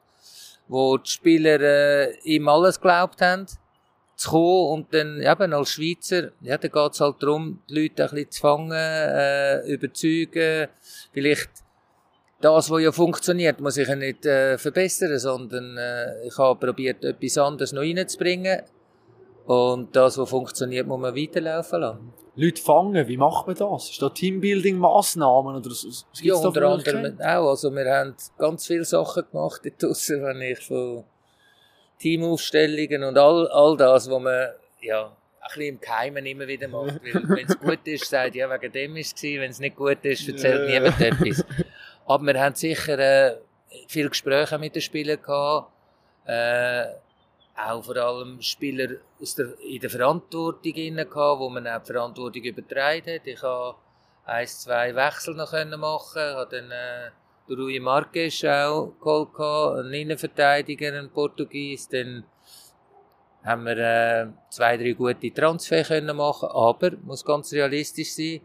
wo 0.68 0.96
die 0.98 1.10
Spieler 1.10 1.60
äh, 1.60 2.14
ihm 2.22 2.48
alles 2.48 2.76
geglaubt 2.76 3.20
haben, 3.20 3.46
zu 4.14 4.30
kommen 4.30 4.72
und 4.72 4.94
dann 4.94 5.20
eben 5.20 5.52
als 5.52 5.70
Schweizer, 5.70 6.30
ja, 6.40 6.58
da 6.58 6.68
geht's 6.68 7.00
halt 7.00 7.22
darum, 7.22 7.62
die 7.68 7.82
Leute 7.82 8.04
ein 8.04 8.10
bisschen 8.10 8.30
zu 8.30 8.40
fangen, 8.40 8.72
äh, 8.72 9.66
überzeugen, 9.66 10.68
vielleicht 11.12 11.50
das, 12.40 12.70
was 12.70 12.82
ja 12.82 12.92
funktioniert, 12.92 13.60
muss 13.60 13.76
ich 13.76 13.88
ja 13.88 13.96
nicht 13.96 14.24
äh, 14.26 14.58
verbessern, 14.58 15.18
sondern 15.18 15.76
äh, 15.76 16.26
ich 16.26 16.36
habe 16.38 16.58
probiert, 16.58 17.04
etwas 17.04 17.38
anderes 17.38 17.72
noch 17.72 17.82
reinzubringen 17.82 18.62
und 19.48 19.96
das, 19.96 20.18
was 20.18 20.28
funktioniert, 20.28 20.86
muss 20.86 21.00
man 21.00 21.16
weiterlaufen 21.16 21.80
lassen. 21.80 22.12
Leute 22.36 22.60
fangen, 22.62 23.08
wie 23.08 23.16
macht 23.16 23.46
man 23.46 23.56
das? 23.56 23.88
Ist 23.90 24.02
da 24.02 24.10
Teambuilding-Massnahmen 24.10 25.56
oder 25.56 25.70
was, 25.70 25.86
was 25.86 26.06
Ja, 26.20 26.34
gibt's 26.34 26.42
da 26.42 26.48
unter 26.48 26.68
anderem 26.68 27.18
auch. 27.20 27.48
Also, 27.48 27.74
wir 27.74 27.90
haben 27.90 28.14
ganz 28.36 28.66
viele 28.66 28.84
Sachen 28.84 29.24
gemacht 29.32 29.62
draussen, 29.80 30.22
wenn 30.22 30.42
ich 30.42 30.60
von 30.60 31.04
Teamaufstellungen 31.98 33.04
und 33.04 33.16
all, 33.18 33.48
all 33.48 33.76
das, 33.76 34.10
was 34.10 34.20
man, 34.22 34.48
ja, 34.82 35.06
ein 35.06 35.48
bisschen 35.48 35.62
im 35.74 35.80
Geheimen 35.80 36.26
immer 36.26 36.46
wieder 36.46 36.68
macht. 36.68 37.00
Wenn 37.02 37.46
es 37.46 37.58
gut 37.58 37.80
ist, 37.86 38.04
sagt, 38.04 38.34
ja, 38.34 38.48
wegen 38.50 38.70
dem 38.72 38.96
ist 38.96 39.16
es. 39.16 39.22
Wenn 39.22 39.50
es 39.50 39.58
nicht 39.60 39.76
gut 39.76 40.04
ist, 40.04 40.28
erzählt 40.28 40.68
Ja. 40.68 40.80
niemand 40.80 41.00
etwas. 41.00 41.44
Aber 42.06 42.24
wir 42.26 42.38
haben 42.40 42.54
sicher, 42.54 42.98
äh, 42.98 43.36
viele 43.88 44.10
Gespräche 44.10 44.58
mit 44.58 44.74
den 44.74 44.82
Spielern 44.82 45.20
gehabt. 45.22 45.72
Äh, 46.26 46.84
auch 47.58 47.84
vor 47.84 47.96
allem 47.96 48.40
Spieler 48.40 48.96
aus 49.20 49.34
der, 49.34 49.58
in 49.60 49.80
der 49.80 49.90
Verantwortung 49.90 50.74
inne 50.74 51.06
gehabt, 51.06 51.40
wo 51.40 51.48
man 51.48 51.66
auch 51.66 51.80
die 51.80 51.92
Verantwortung 51.92 52.42
übertragen 52.42 53.14
hat. 53.14 53.26
Ich 53.26 53.42
habe 53.42 53.76
ein, 54.24 54.46
zwei 54.46 54.94
Wechsel 54.94 55.34
noch 55.34 55.50
können 55.50 55.80
machen. 55.80 56.22
Ich 56.22 56.34
habe 56.34 56.56
dann 56.56 56.70
äh, 56.70 57.10
den 57.48 57.58
Rui 57.58 57.80
Marques 57.80 58.44
auch 58.44 58.92
geholt, 59.00 59.32
gehabt, 59.32 59.78
einen 59.78 59.92
Innenverteidiger, 59.92 60.88
einen 60.88 61.10
Portugies. 61.10 61.88
Dann 61.88 62.24
haben 63.42 63.64
wir 63.64 63.78
äh, 63.78 64.26
zwei, 64.50 64.76
drei 64.76 64.92
gute 64.92 65.32
Transfer 65.32 65.82
können 65.82 66.16
machen. 66.16 66.48
Aber, 66.50 66.92
muss 67.02 67.24
ganz 67.24 67.52
realistisch 67.52 68.14
sein, 68.14 68.40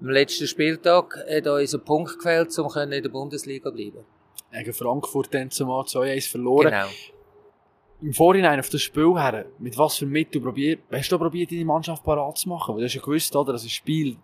am 0.00 0.10
letzten 0.10 0.46
Spieltag 0.46 1.16
hat 1.28 1.46
uns 1.46 1.74
ein 1.74 1.80
Punkt 1.80 2.18
gefehlt, 2.18 2.56
um 2.58 2.70
in 2.76 2.90
der 2.90 3.08
Bundesliga 3.08 3.70
zu 3.70 3.76
bleiben. 3.76 4.04
Gegen 4.52 4.72
Frankfurt 4.72 5.34
dann 5.34 5.50
zumal 5.50 5.84
2-1 5.84 6.30
verloren. 6.30 6.66
Genau. 6.66 6.86
Im 8.02 8.12
Vorhinein 8.12 8.60
auf 8.60 8.68
das 8.68 8.82
Spiel 8.82 9.14
her, 9.14 9.46
mit 9.58 9.76
was 9.78 9.96
für 9.96 10.06
Mittel 10.06 10.40
probiert, 10.40 10.80
hast 10.92 11.10
du 11.10 11.18
probiert, 11.18 11.50
deine 11.50 11.64
Mannschaft 11.64 12.04
parat 12.04 12.36
zu 12.36 12.48
machen? 12.48 12.74
Weil 12.74 12.80
du 12.80 12.86
hast 12.86 12.94
ja 12.94 13.00
gewusst, 13.00 13.34
oder, 13.34 13.52
das 13.52 13.62
ist 13.62 13.68
ein 13.68 13.70
Spiel. 13.70 14.16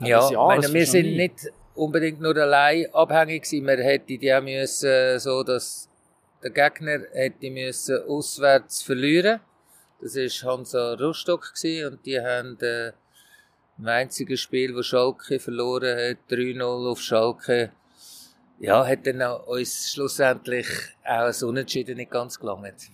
Ja, 0.00 0.30
Jahr, 0.30 0.48
meine, 0.48 0.72
wir 0.72 0.86
sind 0.86 1.06
ich. 1.06 1.16
nicht 1.16 1.52
unbedingt 1.74 2.20
nur 2.20 2.36
allein 2.36 2.86
abhängig 2.92 3.44
gewesen. 3.44 3.66
Wir 3.66 3.84
hätten 3.84 4.18
die 4.18 4.40
müssen, 4.40 4.88
äh, 4.88 5.18
so, 5.18 5.42
dass 5.42 5.88
der 6.42 6.50
Gegner 6.50 7.00
hätte 7.12 7.50
müssen 7.50 8.02
auswärts 8.08 8.82
verlieren. 8.82 9.40
Das 10.00 10.16
ist 10.16 10.42
Hansa 10.42 10.94
Rostock 10.94 11.52
gewesen 11.54 11.92
und 11.92 12.06
die 12.06 12.18
haben 12.18 12.58
äh, 12.60 12.92
im 13.78 13.86
einzigen 13.86 14.36
Spiel, 14.36 14.74
wo 14.74 14.82
Schalke 14.82 15.38
verloren 15.38 15.96
hat, 15.96 16.18
3-0 16.30 16.90
auf 16.90 17.00
Schalke. 17.00 17.72
Ja, 18.58 18.86
hat 18.86 19.06
dann 19.06 19.22
uns 19.46 19.92
schlussendlich 19.92 20.66
auch 21.04 21.26
ein 21.26 21.48
Unentschieden 21.48 21.96
nicht 21.96 22.10
ganz 22.10 22.38
gelangt. 22.38 22.90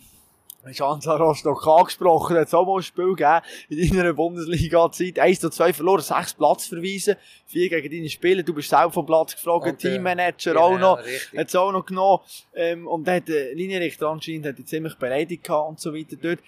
Hansa 0.74 1.16
Rostock 1.16 1.66
angesprochen, 1.66 2.36
hat 2.36 2.48
es 2.48 2.54
auch 2.54 2.66
mal 2.66 2.76
ein 2.76 2.82
Spiel 2.82 3.14
gegeben 3.14 3.40
in 3.68 3.96
deiner 3.96 4.12
Bundesliga-Zeit. 4.12 5.18
1 5.18 5.40
zu 5.40 5.50
2 5.50 5.72
verloren, 5.72 6.02
6 6.02 6.34
Platzverweise, 6.34 7.16
4 7.46 7.68
gegen 7.68 7.90
deine 7.90 8.08
Spieler. 8.08 8.42
Du 8.42 8.54
bist 8.54 8.70
selber 8.70 8.92
vom 8.92 9.06
Platz 9.06 9.34
geflogen, 9.34 9.72
Und, 9.72 9.84
äh, 9.84 9.90
Teammanager 9.90 10.60
auch 10.60 10.78
noch. 10.78 10.98
Hat 10.98 11.48
es 11.48 11.54
auch 11.54 11.72
noch 11.72 11.86
genommen. 11.86 12.22
Ähm, 12.54 12.86
und 12.86 13.06
dann 13.06 13.16
hat 13.16 13.28
der 13.28 13.54
Linienrichter 13.54 14.08
anscheinend 14.08 14.46
hat 14.46 14.66
ziemlich 14.66 14.94
beleidigt 14.96 15.44
gehabt 15.44 15.68
und 15.68 15.80
so 15.80 15.94
weiter 15.94 16.16
dort. 16.16 16.40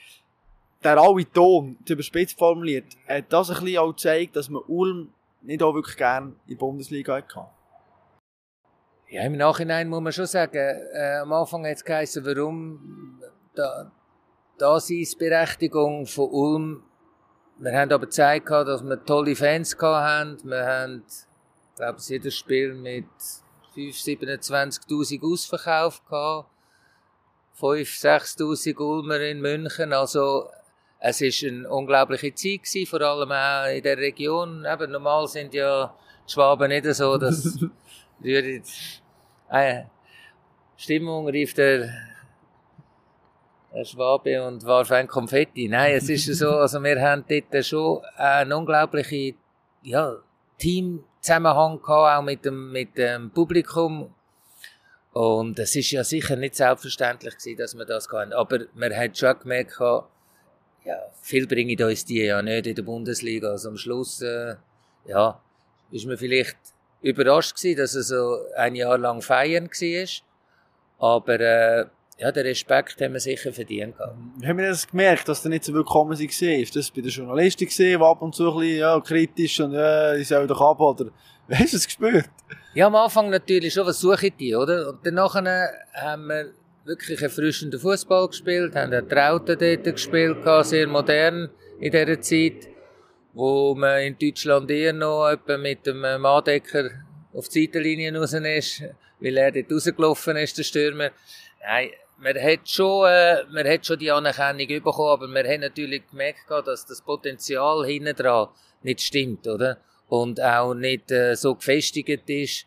Der 0.82 0.96
raue 0.96 1.30
Ton, 1.32 1.76
überspitzt 1.88 2.38
formuliert, 2.38 2.84
hat 3.08 3.32
das 3.32 3.50
ein 3.50 3.64
bisschen 3.64 3.78
auch 3.78 3.88
gezeigt, 3.88 4.36
dass 4.36 4.48
man 4.48 4.62
Ulm 4.68 5.12
nicht 5.42 5.62
auch 5.62 5.74
wirklich 5.74 5.96
gerne 5.96 6.28
in 6.28 6.34
die 6.48 6.54
Bundesliga 6.54 7.16
hatte. 7.16 7.46
Ja, 9.10 9.22
im 9.22 9.36
Nachhinein 9.36 9.88
muss 9.88 10.02
man 10.02 10.12
schon 10.12 10.26
sagen, 10.26 10.58
äh, 10.92 11.18
am 11.22 11.32
Anfang 11.32 11.64
hat 11.64 11.76
es 11.76 11.84
geheißen, 11.84 12.24
warum 12.26 13.18
da, 13.54 13.90
Daseinsberechtigung 14.58 16.06
von 16.06 16.30
Ulm 16.30 16.82
wir 17.60 17.72
haben 17.72 17.92
aber 17.92 18.06
gezeigt, 18.06 18.50
dass 18.50 18.84
wir 18.84 19.04
tolle 19.04 19.34
Fans 19.34 19.76
hatten. 19.80 20.48
Wir 20.48 20.64
haben, 20.64 21.02
glaube 21.76 21.98
ich, 21.98 22.08
jedes 22.08 22.36
Spiel 22.36 22.72
mit 22.72 23.06
5.000, 23.74 24.86
27.000 24.86 25.32
Ausverkauf 25.32 26.04
gehabt. 26.06 26.50
5.000, 27.60 28.38
6.000 28.38 28.78
Ulmer 28.78 29.20
in 29.20 29.40
München. 29.40 29.92
Also, 29.92 30.48
es 31.00 31.20
war 31.20 31.48
eine 31.48 31.68
unglaubliche 31.68 32.32
Zeit 32.32 32.62
gewesen, 32.62 32.86
vor 32.86 33.00
allem 33.00 33.32
auch 33.32 33.76
in 33.76 33.82
der 33.82 33.98
Region. 33.98 34.64
Eben, 34.64 34.92
normal 34.92 35.26
sind 35.26 35.52
ja 35.52 35.92
die 36.28 36.32
Schwaben 36.32 36.68
nicht 36.68 36.86
so, 36.94 37.18
dass 37.18 37.58
rührt, 38.22 38.68
äh, 39.50 39.82
Stimmung 40.76 41.26
rief 41.28 41.54
der 41.54 42.07
Schwabe 43.84 44.42
und 44.42 44.64
warf 44.64 44.90
ein 44.92 45.06
Konfetti. 45.06 45.68
Nein, 45.68 45.94
es 45.94 46.08
ist 46.08 46.26
so, 46.38 46.50
also 46.58 46.82
wir 46.82 47.00
haben 47.00 47.24
dort 47.28 47.64
schon 47.64 48.02
einen 48.16 48.52
unglaublichen, 48.52 49.36
ja, 49.82 50.16
Teamzusammenhang 50.58 51.80
gehabt, 51.80 52.18
auch 52.18 52.22
mit 52.22 52.44
dem, 52.44 52.72
mit 52.72 52.96
dem 52.98 53.30
Publikum. 53.30 54.12
Und 55.12 55.58
es 55.58 55.74
ist 55.76 55.90
ja 55.90 56.04
sicher 56.04 56.36
nicht 56.36 56.54
selbstverständlich 56.54 57.36
gewesen, 57.36 57.58
dass 57.58 57.76
wir 57.76 57.84
das 57.84 58.08
kann. 58.08 58.32
Aber 58.32 58.60
man 58.74 58.94
hat 58.94 59.16
schon 59.16 59.38
gemerkt, 59.38 59.78
ja, 59.80 60.96
viel 61.22 61.46
bringen 61.46 61.80
uns 61.82 62.04
die 62.04 62.24
ja 62.24 62.42
nicht 62.42 62.66
in 62.66 62.74
der 62.74 62.82
Bundesliga. 62.82 63.50
Also 63.50 63.70
am 63.70 63.76
Schluss, 63.76 64.22
äh, 64.22 64.56
ja, 65.06 65.40
ist 65.90 66.06
man 66.06 66.16
vielleicht 66.16 66.56
überrascht 67.02 67.56
gewesen, 67.56 67.78
dass 67.78 67.94
es 67.94 68.08
so 68.08 68.38
ein 68.56 68.74
Jahr 68.74 68.98
lang 68.98 69.22
feiern 69.22 69.68
war. 69.68 70.08
Aber, 70.98 71.40
äh, 71.40 71.86
ja, 72.18 72.32
den 72.32 72.46
Respekt 72.46 73.00
haben 73.00 73.12
wir 73.12 73.20
sicher 73.20 73.52
verdient. 73.52 73.96
Haben 73.98 74.58
wir 74.58 74.68
das 74.68 74.88
gemerkt, 74.88 75.28
dass 75.28 75.42
der 75.42 75.50
nicht 75.50 75.64
so 75.64 75.72
willkommen 75.72 76.18
war? 76.18 76.20
Ist 76.20 76.76
das 76.76 76.90
bei 76.90 77.00
den 77.00 77.10
Journalisten 77.10 77.68
die 77.68 77.96
ab 77.96 78.20
und 78.22 78.34
zu 78.34 78.50
ein 78.50 78.58
bisschen, 78.58 78.78
ja, 78.78 79.00
kritisch 79.00 79.60
und, 79.60 79.74
äh, 79.74 80.18
ich 80.18 80.26
soll 80.26 80.46
doch 80.48 80.60
ab, 80.60 80.80
oder? 80.80 81.10
Hast 81.50 81.72
du 81.72 81.76
es 81.76 81.86
gespürt? 81.86 82.28
Ja, 82.74 82.88
am 82.88 82.96
Anfang 82.96 83.30
natürlich 83.30 83.72
schon, 83.72 83.86
was 83.86 84.00
suche 84.00 84.26
ich 84.26 84.36
die, 84.36 84.54
oder? 84.54 84.88
Und 84.88 84.98
danach 85.04 85.36
haben 85.36 86.26
wir 86.26 86.52
wirklich 86.84 87.22
erfrischenden 87.22 87.78
Fußball 87.78 88.28
gespielt, 88.28 88.74
haben 88.74 88.92
einen 88.92 89.08
Trauten 89.08 89.56
dort 89.58 89.84
gespielt, 89.84 90.38
sehr 90.62 90.88
modern 90.88 91.50
in 91.78 91.92
dieser 91.92 92.20
Zeit, 92.20 92.68
wo 93.32 93.74
man 93.76 94.00
in 94.00 94.16
Deutschland 94.18 94.70
eher 94.70 94.92
noch 94.92 95.36
mit 95.58 95.86
dem 95.86 96.00
Madecker 96.00 96.90
auf 97.32 97.48
die 97.48 97.66
Seitenlinie 97.66 98.18
raus 98.18 98.32
ist, 98.32 98.82
weil 99.20 99.36
er 99.36 99.52
dort 99.52 99.70
rausgelaufen 99.72 100.36
ist, 100.36 100.58
der 100.58 100.64
Stürmer. 100.64 101.10
Nein, 101.60 101.90
man 102.18 102.36
hat 102.36 102.68
schon, 102.68 103.08
äh, 103.08 103.44
man 103.50 103.66
hat 103.66 103.86
schon 103.86 103.98
die 103.98 104.10
Anerkennung 104.10 104.66
bekommen, 104.66 105.10
aber 105.10 105.28
wir 105.28 105.44
haben 105.44 105.60
natürlich 105.60 106.06
gemerkt, 106.10 106.50
dass 106.50 106.86
das 106.86 107.02
Potenzial 107.02 107.86
hinten 107.86 108.14
dran 108.16 108.48
nicht 108.82 109.00
stimmt, 109.00 109.46
oder? 109.46 109.78
Und 110.08 110.40
auch 110.40 110.74
nicht 110.74 111.10
äh, 111.10 111.34
so 111.36 111.54
gefestigt 111.54 112.28
ist, 112.28 112.66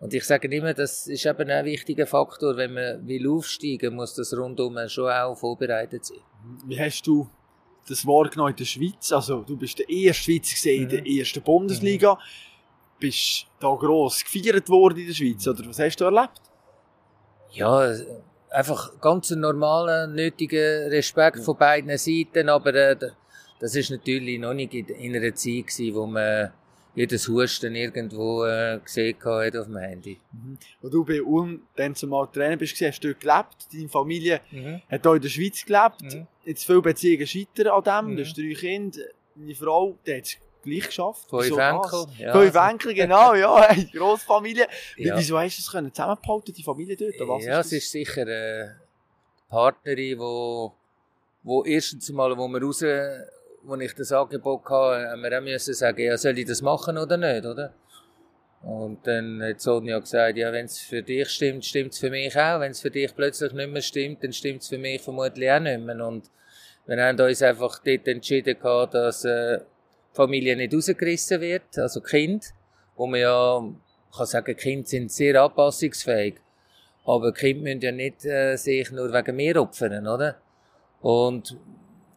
und 0.00 0.12
ich 0.12 0.24
sage 0.24 0.54
immer, 0.54 0.74
das 0.74 1.06
ist 1.06 1.24
eben 1.24 1.48
ein 1.48 1.64
wichtiger 1.64 2.06
Faktor, 2.06 2.56
wenn 2.56 2.74
man 2.74 3.06
will 3.06 3.26
aufsteigen, 3.28 3.94
muss 3.94 4.14
das 4.14 4.36
rundum 4.36 4.76
schon 4.88 5.10
auch 5.10 5.34
vorbereitet 5.34 6.04
sein. 6.04 6.18
Wie 6.66 6.78
hast 6.78 7.06
du 7.06 7.28
das 7.88 8.06
wahrgenommen 8.06 8.50
in 8.50 8.56
der 8.56 8.64
Schweiz? 8.64 9.12
Also, 9.12 9.42
du 9.42 9.56
bist 9.56 9.78
der 9.78 9.88
erste 9.88 10.24
Schweizer 10.24 10.70
mhm. 10.70 10.82
in 10.82 10.88
der 10.88 11.00
mhm. 11.00 11.18
ersten 11.18 11.42
Bundesliga. 11.42 12.14
Mhm. 12.14 12.18
Bist 12.98 13.46
da 13.60 13.74
gross 13.74 14.24
gefeiert 14.24 14.68
worden 14.68 14.98
in 14.98 15.06
der 15.06 15.14
Schweiz, 15.14 15.46
oder 15.46 15.66
was 15.66 15.78
hast 15.78 15.96
du 15.96 16.04
erlebt? 16.04 16.42
Ja, 17.52 17.94
einfach 18.54 19.00
ganz 19.00 19.30
ein 19.30 19.40
normaler, 19.40 20.06
nötiger 20.06 20.90
Respekt 20.90 21.40
von 21.40 21.56
beiden 21.56 21.96
Seiten, 21.98 22.48
aber 22.48 22.74
äh, 22.74 22.96
das 23.58 23.74
ist 23.74 23.90
natürlich 23.90 24.38
noch 24.38 24.54
nicht 24.54 24.74
in 24.74 25.14
einer 25.16 25.34
Zeit 25.34 25.66
gewesen, 25.66 25.94
wo 25.94 26.06
man 26.06 26.52
jedes 26.94 27.26
Husten 27.26 27.74
irgendwo 27.74 28.44
äh, 28.44 28.78
gesehen 28.82 29.16
hat 29.24 29.56
auf 29.56 29.66
dem 29.66 29.76
Handy. 29.78 30.20
Mhm. 30.32 30.58
Als 30.82 30.92
du 30.92 31.04
bei 31.04 31.20
Ulm 31.20 31.62
dann 31.74 31.94
zumal 31.94 32.28
Trainer 32.32 32.56
bist, 32.56 32.80
hast 32.80 33.00
du 33.00 33.08
dort 33.08 33.20
gelebt, 33.20 33.72
deine 33.72 33.88
Familie 33.88 34.40
mhm. 34.52 34.80
hat 34.88 35.02
hier 35.02 35.14
in 35.14 35.22
der 35.22 35.28
Schweiz 35.28 35.64
gelebt, 35.64 36.14
mhm. 36.14 36.26
jetzt 36.44 36.64
viele 36.64 36.82
Beziehungen 36.82 37.26
scheitern 37.26 37.68
an 37.68 37.82
dem, 37.82 38.12
mhm. 38.12 38.16
du 38.16 38.24
hast 38.24 38.38
drei 38.38 38.54
Kinder, 38.54 39.00
meine 39.34 39.54
Frau, 39.56 39.98
die 40.06 40.14
hat 40.14 40.38
gleich 40.64 40.86
geschafft. 40.86 41.28
Fünf 41.30 41.56
Enkel. 41.56 42.06
Ja. 42.18 42.32
Fünf 42.32 42.54
Enkel, 42.54 42.94
genau, 42.94 43.34
ja, 43.34 43.54
eine 43.68 43.86
Grossfamilie. 43.86 44.66
Ja. 44.96 45.16
Wieso 45.16 45.38
hast 45.38 45.58
du 45.58 45.62
es 45.62 45.70
können 45.70 45.92
zusammenbehalten, 45.92 46.52
die 46.52 46.62
Familie 46.62 46.96
dort? 46.96 47.28
Was 47.28 47.44
ja, 47.44 47.60
es 47.60 47.72
ist 47.72 47.90
sicher 47.90 48.22
eine 48.22 48.80
Partnerin, 49.48 50.18
wo, 50.18 50.72
wo 51.42 51.64
erstens 51.64 52.10
mal, 52.10 52.36
wo 52.36 52.48
wir 52.48 52.62
raus 52.62 52.82
als 52.82 53.80
ich 53.80 53.94
das 53.94 54.12
Angebot 54.12 54.64
hatte, 54.64 55.10
haben 55.10 55.22
wir 55.22 55.38
auch 55.38 55.42
müssen 55.42 55.74
sagen, 55.74 56.02
ja, 56.02 56.18
soll 56.18 56.38
ich 56.38 56.46
das 56.46 56.60
machen 56.60 56.98
oder 56.98 57.16
nicht, 57.16 57.46
oder? 57.46 57.72
Und 58.64 59.06
dann 59.06 59.42
hat 59.42 59.60
Sonja 59.60 59.98
gesagt, 59.98 60.38
ja, 60.38 60.50
wenn 60.50 60.64
es 60.64 60.78
für 60.78 61.02
dich 61.02 61.28
stimmt, 61.28 61.66
stimmt 61.66 61.92
es 61.92 61.98
für 61.98 62.08
mich 62.08 62.34
auch. 62.34 62.60
Wenn 62.60 62.70
es 62.70 62.80
für 62.80 62.90
dich 62.90 63.14
plötzlich 63.14 63.52
nicht 63.52 63.70
mehr 63.70 63.82
stimmt, 63.82 64.24
dann 64.24 64.32
stimmt 64.32 64.62
es 64.62 64.68
für 64.68 64.78
mich 64.78 65.02
vermutlich 65.02 65.50
auch 65.50 65.60
nicht 65.60 65.80
mehr. 65.80 66.06
Und 66.06 66.30
wir 66.86 67.02
haben 67.02 67.20
uns 67.20 67.42
einfach 67.42 67.78
dort 67.84 68.08
entschieden 68.08 68.56
dass 68.62 69.24
äh, 69.24 69.60
Familie 70.14 70.56
nicht 70.56 70.72
rausgerissen 70.74 71.40
wird, 71.40 71.76
also 71.76 72.00
Kind, 72.00 72.54
wo 72.96 73.06
man 73.06 73.20
ja, 73.20 73.62
kann 74.16 74.26
sagen, 74.26 74.56
Kinder 74.56 74.86
sind 74.86 75.12
sehr 75.12 75.42
anpassungsfähig. 75.42 76.36
Aber 77.04 77.32
Kinder 77.32 77.62
müssen 77.62 77.80
ja 77.80 77.92
nicht 77.92 78.24
äh, 78.24 78.56
sich 78.56 78.90
nur 78.90 79.12
wegen 79.12 79.36
mir 79.36 79.60
opfern, 79.60 80.06
oder? 80.06 80.40
Und 81.02 81.56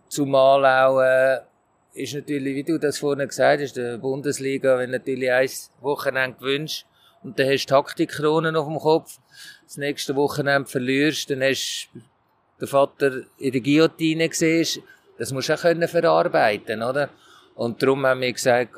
Zumal 0.09 0.65
auch, 0.65 1.01
äh, 1.01 1.39
ist 1.93 2.13
natürlich, 2.13 2.55
wie 2.55 2.63
du 2.63 2.77
das 2.77 2.99
vorhin 2.99 3.27
gesagt 3.27 3.61
hast, 3.61 3.75
der 3.75 3.97
Bundesliga, 3.97 4.77
wenn 4.77 4.91
natürlich 4.91 5.31
ein 5.31 5.49
Wochenende 5.81 6.37
gewünscht 6.37 6.85
und 7.23 7.37
dann 7.37 7.49
hast 7.49 7.65
du 7.65 7.73
Taktikkronen 7.73 8.55
auf 8.55 8.67
dem 8.67 8.77
Kopf, 8.77 9.19
das 9.65 9.77
nächste 9.77 10.15
Wochenende 10.15 10.69
verlierst, 10.69 11.29
dann 11.29 11.41
hast 11.41 11.89
du 11.93 11.99
den 12.61 12.67
Vater 12.67 13.23
in 13.37 13.51
der 13.51 13.61
Guillotine 13.61 14.29
gesehen, 14.29 14.83
das 15.17 15.31
musst 15.33 15.49
du 15.49 15.55
auch 15.55 15.61
können 15.61 15.87
verarbeiten, 15.87 16.81
oder? 16.81 17.09
Und 17.57 17.81
darum 17.81 18.05
haben 18.05 18.21
wir 18.21 18.31
gesagt, 18.31 18.75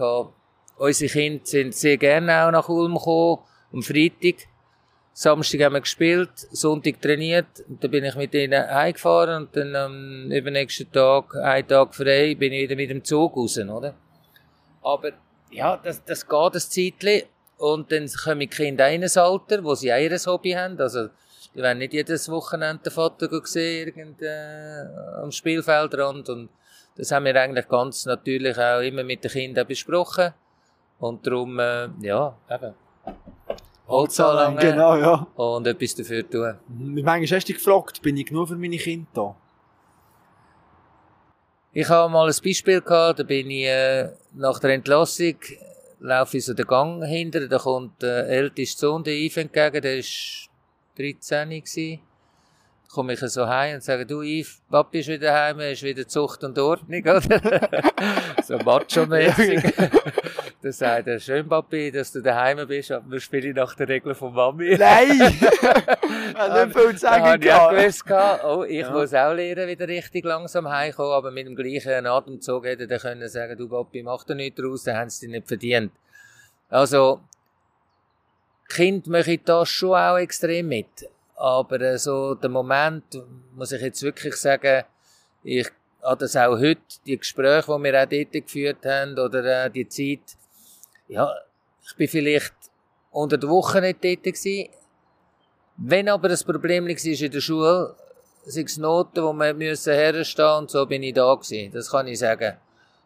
unsere 0.77 1.11
Kinder 1.11 1.41
sind 1.43 1.75
sehr 1.75 1.97
gerne 1.97 2.45
auch 2.45 2.51
nach 2.51 2.69
Ulm 2.69 2.95
gekommen, 2.95 3.39
am 3.73 3.83
Freitag, 3.83 4.47
Samstag 5.13 5.61
haben 5.63 5.73
wir 5.73 5.81
gespielt, 5.81 6.31
Sonntag 6.51 7.01
trainiert, 7.01 7.65
und 7.67 7.83
dann 7.83 7.91
bin 7.91 8.05
ich 8.05 8.15
mit 8.15 8.33
ihnen 8.33 8.65
heimgefahren 8.67 9.43
und 9.43 9.55
dann 9.55 9.75
am 9.75 10.31
übernächsten 10.31 10.89
Tag, 10.93 11.35
einen 11.35 11.67
Tag 11.67 11.93
frei, 11.93 12.35
bin 12.35 12.53
ich 12.53 12.61
wieder 12.61 12.77
mit 12.77 12.89
dem 12.89 13.03
Zug 13.03 13.35
raus, 13.35 13.57
oder? 13.57 13.95
Aber, 14.81 15.11
ja, 15.51 15.75
das, 15.75 16.01
das 16.05 16.25
geht 16.25 16.53
ein 16.53 16.59
Zeitchen, 16.61 17.23
und 17.57 17.91
dann 17.91 18.07
kommen 18.07 18.39
die 18.39 18.47
Kinder 18.47 18.89
in 18.89 19.03
ein 19.03 19.11
Alter, 19.13 19.61
wo 19.61 19.75
sie 19.75 19.91
auch 19.91 19.97
ihr 19.97 20.17
Hobby 20.25 20.51
haben, 20.51 20.79
also, 20.79 21.09
die 21.53 21.61
werden 21.61 21.79
nicht 21.79 21.91
jedes 21.91 22.29
Wochenende 22.29 22.83
den 22.83 22.93
Vater 22.93 23.27
sehen, 23.43 23.87
irgend, 23.87 24.21
äh, 24.21 24.85
am 25.21 25.33
Spielfeldrand, 25.33 26.29
und 26.29 26.49
das 26.99 27.11
haben 27.13 27.23
wir 27.23 27.35
eigentlich 27.41 27.67
ganz 27.69 28.05
natürlich 28.05 28.57
auch 28.57 28.81
immer 28.81 29.05
mit 29.05 29.23
den 29.23 29.31
Kindern 29.31 29.65
besprochen, 29.65 30.33
und 30.99 31.25
darum, 31.25 31.57
äh, 31.59 31.87
ja, 32.01 32.35
eben. 32.51 32.73
Holz 33.87 34.19
anlangen. 34.19 34.59
Genau, 34.59 34.97
ja. 34.97 35.27
Und 35.37 35.65
etwas 35.65 35.95
dafür 35.95 36.29
tun. 36.29 36.57
Mhm. 36.67 36.95
Manchmal 36.95 37.21
hast 37.21 37.47
du 37.47 37.53
dich 37.53 37.63
gefragt, 37.63 38.01
bin 38.01 38.17
ich 38.17 38.25
genug 38.25 38.49
für 38.49 38.57
meine 38.57 38.75
Kinder 38.75 39.07
da? 39.13 39.35
Ich 41.71 41.87
habe 41.87 42.11
mal 42.11 42.27
ein 42.27 42.35
Beispiel 42.43 42.81
gehabt, 42.81 43.19
da 43.19 43.23
bin 43.23 43.49
ich 43.49 43.65
äh, 43.65 44.09
nach 44.33 44.59
der 44.59 44.71
Entlassung, 44.71 45.35
laufe 46.01 46.35
ich 46.35 46.45
so 46.45 46.53
den 46.53 46.67
Gang 46.67 47.05
hinter, 47.05 47.47
da 47.47 47.59
kommt 47.59 48.01
der 48.01 48.27
älteste 48.27 48.79
Sohn, 48.81 49.03
der 49.05 49.13
Yves, 49.13 49.37
entgegen, 49.37 49.81
der 49.81 49.97
war 49.97 50.97
13 50.97 51.49
gewesen 51.49 52.01
komme 52.89 53.13
ich 53.13 53.19
so 53.19 53.47
heim 53.47 53.75
und 53.75 53.83
sage, 53.83 54.05
du 54.05 54.21
Yves, 54.21 54.61
Papi 54.69 54.99
ist 54.99 55.07
wieder 55.07 55.33
heim, 55.33 55.59
ist 55.59 55.83
wieder 55.83 56.07
Zucht 56.07 56.43
und 56.43 56.57
Ordnung, 56.57 57.01
oder? 57.01 57.21
so 58.43 58.57
macho-mäßig. 58.57 59.61
dann 60.61 60.71
sagt 60.71 61.07
er, 61.07 61.19
schön 61.19 61.47
Papi, 61.47 61.91
dass 61.91 62.11
du 62.11 62.21
daheim 62.21 62.67
bist, 62.67 62.91
aber 62.91 63.11
wir 63.11 63.19
spielen 63.19 63.55
nach 63.55 63.75
der 63.75 63.87
Regel 63.87 64.15
von 64.15 64.33
Mami. 64.33 64.75
Nein! 64.75 65.11
ich 65.21 66.35
habe 66.35 66.65
nicht 66.65 66.77
viel 66.77 66.91
zu 66.93 66.97
sagen 66.97 67.39
gehabt. 67.39 67.73
Ich 67.73 68.03
gewusst, 68.03 68.43
oh, 68.43 68.63
ich 68.67 68.79
ja. 68.79 68.91
muss 68.91 69.13
auch 69.13 69.33
lernen, 69.33 69.67
wieder 69.67 69.87
richtig 69.87 70.25
langsam 70.25 70.67
heimkommen, 70.67 71.13
aber 71.13 71.29
mit 71.29 71.45
dem 71.45 71.55
gleichen 71.55 72.07
Atemzug 72.07 72.65
hätte 72.65 72.89
er 72.89 72.99
können 72.99 73.29
sagen, 73.29 73.55
du 73.55 73.69
Papi, 73.69 74.01
mach 74.01 74.23
da 74.23 74.33
nichts 74.33 74.59
draus, 74.59 74.83
dann 74.83 74.97
haben 74.97 75.09
sie 75.09 75.27
dich 75.27 75.35
nicht 75.35 75.47
verdient. 75.47 75.91
Also, 76.69 77.19
Kind 78.67 79.07
möchte 79.07 79.37
das 79.37 79.69
schon 79.69 79.95
auch 79.95 80.17
extrem 80.17 80.67
mit. 80.67 81.07
Aber 81.39 81.79
äh, 81.79 81.97
so 81.97 82.35
der 82.35 82.49
Moment, 82.49 83.05
muss 83.55 83.71
ich 83.71 83.81
jetzt 83.81 84.03
wirklich 84.03 84.35
sagen, 84.35 84.83
ich 85.41 85.69
habe 86.03 86.19
das 86.19 86.35
auch 86.35 86.59
heute, 86.59 86.81
die 87.05 87.17
Gespräche, 87.17 87.65
die 87.65 87.83
wir 87.83 88.03
auch 88.03 88.09
dort 88.09 88.31
geführt 88.33 88.85
haben, 88.85 89.17
oder 89.17 89.65
äh, 89.65 89.69
die 89.69 89.87
Zeit, 89.87 90.35
ja, 91.07 91.33
ich 91.81 91.95
bin 91.95 92.09
vielleicht 92.09 92.53
unter 93.11 93.37
der 93.37 93.49
Woche 93.49 93.79
nicht 93.79 94.03
dort 94.03 94.23
gewesen. 94.23 94.69
Wenn 95.77 96.09
aber 96.09 96.27
das 96.27 96.43
Problem 96.43 96.83
war 96.83 96.89
in 96.89 97.31
der 97.31 97.39
Schule, 97.39 97.95
sei 98.45 98.63
es 98.63 98.77
Noten, 98.77 99.23
wo 99.23 99.31
wir 99.31 99.53
müssen 99.53 99.93
herstehen 99.93 100.57
und 100.57 100.69
so 100.69 100.85
bin 100.85 101.03
ich 101.03 101.13
da 101.13 101.33
gewesen. 101.33 101.71
Das 101.71 101.89
kann 101.89 102.07
ich 102.07 102.19
sagen. 102.19 102.57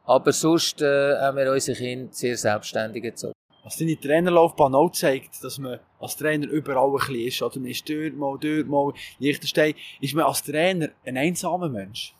Aber 0.05 0.31
sonst 0.33 0.81
äh, 0.81 1.19
haben 1.19 1.37
wir 1.37 1.51
unsere 1.51 1.77
Kinder 1.77 2.11
sehr 2.11 2.35
selbstständig 2.35 3.03
gezogen. 3.03 3.33
Was 3.63 3.77
deine 3.77 3.97
Trainerlaufbahn 3.97 4.75
auch 4.75 4.91
zeigt, 4.91 5.41
dass 5.41 5.57
man 5.57 5.79
als 5.99 6.17
Trainer 6.17 6.47
überall 6.47 6.89
ein 6.89 6.97
bisschen 6.97 7.27
ist. 7.27 7.41
Oder 7.41 7.59
man 7.59 7.69
ist 7.69 7.89
dort 7.89 8.15
mal, 8.15 8.37
dort 8.37 8.67
mal, 8.67 8.93
Liechtenstein. 9.19 9.73
Ist 10.01 10.13
man 10.13 10.25
als 10.25 10.43
Trainer 10.43 10.89
ein 11.05 11.15
einsamer 11.15 11.69
Mensch? 11.69 12.13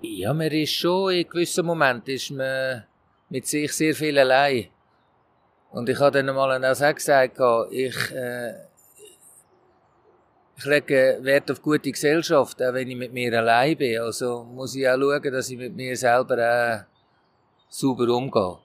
Ja, 0.00 0.34
man 0.34 0.50
ist 0.50 0.72
schon, 0.72 1.12
in 1.12 1.28
gewissen 1.28 1.64
Momenten 1.64 2.14
ist 2.14 2.30
man 2.30 2.84
mit 3.30 3.46
sich 3.46 3.72
sehr 3.72 3.94
viel 3.94 4.18
allein. 4.18 4.66
Und 5.70 5.88
ich 5.88 5.98
habe 5.98 6.22
dann 6.22 6.34
mal 6.34 6.64
auch 6.64 6.94
gesagt, 6.94 7.38
ich, 7.70 8.10
äh, 8.12 8.54
ich 10.56 10.64
lege 10.64 11.18
Wert 11.22 11.50
auf 11.50 11.62
gute 11.62 11.90
Gesellschaft, 11.90 12.60
auch 12.62 12.74
wenn 12.74 12.90
ich 12.90 12.96
mit 12.96 13.12
mir 13.12 13.38
allein 13.38 13.76
bin. 13.76 14.00
Also 14.00 14.44
muss 14.44 14.74
ich 14.74 14.88
auch 14.88 14.98
schauen, 14.98 15.32
dass 15.32 15.50
ich 15.50 15.58
mit 15.58 15.74
mir 15.74 15.96
selber 15.96 16.86
sauber 17.68 18.08
umgehe. 18.14 18.63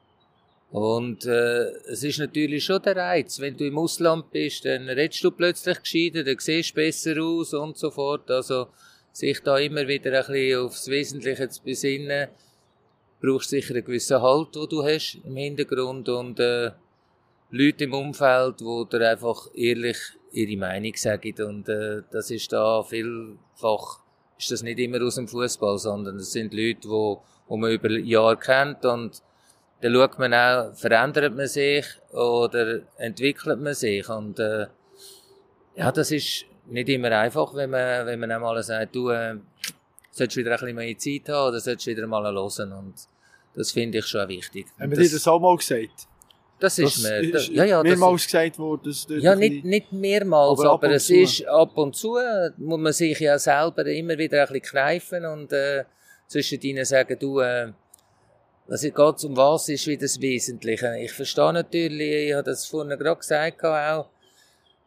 Und 0.72 1.26
äh, 1.26 1.64
es 1.88 2.04
ist 2.04 2.20
natürlich 2.20 2.64
schon 2.66 2.82
der 2.82 2.96
Reiz. 2.96 3.40
Wenn 3.40 3.58
du 3.58 3.66
im 3.66 3.78
Ausland 3.78 4.30
bist, 4.30 4.66
dann 4.66 4.88
redest 4.88 5.24
du 5.24 5.32
plötzlich 5.32 5.82
gescheiter, 5.82 6.24
dann 6.24 6.38
siehst 6.38 6.72
du 6.72 6.76
besser 6.76 7.22
aus 7.22 7.54
und 7.54 7.78
so 7.78 7.90
fort. 7.90 8.30
Also 8.30 8.68
sich 9.12 9.42
da 9.42 9.58
immer 9.58 9.88
wieder 9.88 10.12
ein 10.12 10.32
bisschen 10.32 10.60
aufs 10.60 10.88
Wesentliche 10.88 11.50
zu 11.50 11.64
besinnen, 11.64 12.30
brauchst 13.20 13.50
sicher 13.50 13.74
einen 13.74 13.84
gewissen 13.84 14.22
Halt, 14.22 14.56
den 14.56 14.70
du 14.70 14.84
hast 14.84 15.18
im 15.24 15.36
Hintergrund 15.36 16.08
und 16.08 16.40
äh, 16.40 16.72
Leute 17.50 17.86
im 17.86 17.94
Umfeld, 17.94 18.62
wo 18.62 18.84
dir 18.86 19.10
einfach 19.10 19.48
ehrlich 19.56 19.98
ihre 20.32 20.58
Meinung 20.58 20.96
sagen 20.96 21.34
und 21.44 21.68
äh, 21.68 22.04
das 22.12 22.30
ist 22.30 22.54
da 22.54 22.84
vielfach 22.84 24.04
ist 24.38 24.52
das 24.52 24.64
nicht 24.64 24.80
immer 24.80 25.04
aus 25.04 25.16
dem 25.16 25.28
Fußball, 25.28 25.78
sondern 25.80 26.16
es 26.18 26.32
sind 26.32 26.54
Leute, 26.54 26.88
wo, 26.88 27.24
wo 27.48 27.58
man 27.58 27.72
über 27.72 27.90
Jahre 27.90 28.38
kennt 28.38 28.86
und 28.86 29.22
dann 29.82 29.94
schaut 29.94 30.20
man 30.20 30.34
auch, 30.34 30.74
verändert 30.74 31.36
man 31.36 31.48
sich 31.48 31.86
oder 32.12 32.82
entwickelt 32.98 33.60
man 33.60 33.74
sich 33.74 34.08
und 34.10 34.40
äh, 34.40 34.68
ja, 35.76 35.92
das 35.92 36.12
ist 36.12 36.46
nicht 36.68 36.90
immer 36.90 37.12
einfach, 37.12 37.54
wenn 37.56 37.70
man, 37.70 38.06
wenn 38.06 38.20
man 38.20 38.32
einmal 38.32 38.62
sagt, 38.62 38.96
du 38.96 39.10
äh, 39.10 39.36
solltest 40.12 40.38
wieder 40.38 40.52
ein 40.52 40.60
bisschen 40.60 40.76
mehr 40.76 40.98
Zeit 40.98 41.30
haben 41.30 41.50
oder 41.50 41.60
solltest 41.60 41.88
wieder 41.88 42.08
mal 42.08 42.24
hören 42.24 42.74
und 42.74 42.96
das 43.56 43.72
finde 43.72 44.00
ich 44.00 44.06
schon 44.06 44.28
wichtig. 44.30 44.68
Haben 44.80 44.92
wir 44.92 44.98
dir 44.98 45.10
das 45.10 45.28
auch 45.28 45.40
mal 45.40 45.56
gesagt? 45.56 46.08
Das 46.60 46.78
ist 46.78 46.98
das 46.98 47.04
mir. 47.04 47.36
Ist 47.36 47.48
ja, 47.50 47.64
ja, 47.64 47.84
mehrmals 47.84 48.22
ist, 48.22 48.28
gesagt 48.28 48.60
worden. 48.60 48.82
Das 48.84 49.08
ja, 49.08 49.34
nicht, 49.34 49.64
nicht 49.64 49.94
mehrmals, 49.94 50.60
aber, 50.60 50.72
aber 50.72 50.92
es 50.92 51.08
zu. 51.08 51.16
ist 51.16 51.48
ab 51.48 51.78
und 51.78 51.96
zu, 51.96 52.18
muss 52.58 52.80
man 52.80 52.92
sich 52.92 53.18
ja 53.20 53.40
selber 53.40 53.86
immer 53.86 54.18
wieder 54.18 54.42
ein 54.42 54.48
bisschen 54.48 54.62
kneifen 54.62 55.26
und 55.26 55.54
äh, 55.54 55.86
zwischen 56.28 56.60
ihnen 56.62 56.84
sagen, 56.84 57.18
du, 57.18 57.40
äh, 57.40 57.72
was 58.70 58.82
geht 58.82 58.98
um 58.98 59.36
was 59.36 59.68
ist 59.70 59.88
wieder 59.88 60.02
das 60.02 60.22
Wesentliche. 60.22 60.96
Ich 61.00 61.12
verstehe 61.12 61.52
natürlich, 61.54 62.30
ich 62.30 62.34
habe 62.34 62.44
das 62.44 62.68
vorhin 62.68 62.98
gerade 62.98 63.20
gesagt 63.20 63.64
auch, 63.64 64.10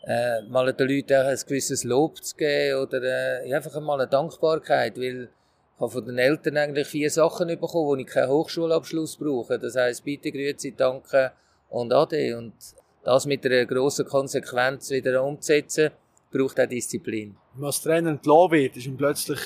äh, 0.06 0.42
mal 0.42 0.72
den 0.72 0.88
Leuten 0.88 1.14
ein 1.14 1.38
gewisses 1.46 1.82
Lob 1.82 2.22
zu 2.22 2.36
geben 2.36 2.80
oder 2.80 3.02
äh, 3.02 3.52
einfach 3.52 3.80
mal 3.80 4.00
eine 4.00 4.08
Dankbarkeit, 4.08 4.96
weil 4.96 5.24
ich 5.24 5.80
habe 5.80 5.90
von 5.90 6.04
den 6.04 6.18
Eltern 6.18 6.58
eigentlich 6.58 6.86
vier 6.86 7.10
Sachen 7.10 7.48
bekommen, 7.48 7.86
wo 7.86 7.96
ich 7.96 8.06
keinen 8.06 8.28
Hochschulabschluss 8.28 9.16
brauche. 9.16 9.58
Das 9.58 9.74
heisst, 9.74 10.04
bitte, 10.04 10.30
grüezi, 10.30 10.74
danke, 10.76 11.32
und 11.68 11.92
Ade. 11.92 12.38
Und 12.38 12.54
das 13.02 13.26
mit 13.26 13.44
einer 13.44 13.66
grossen 13.66 14.06
Konsequenz 14.06 14.90
wieder 14.90 15.24
umzusetzen, 15.24 15.90
braucht 16.30 16.60
auch 16.60 16.68
Disziplin. 16.68 17.36
Wenn 17.52 17.60
man 17.60 17.66
als 17.66 17.82
Trainer 17.82 18.10
entlassen 18.10 18.50
wird, 18.52 18.76
ist 18.76 18.86
man 18.86 18.96
plötzlich 18.96 19.40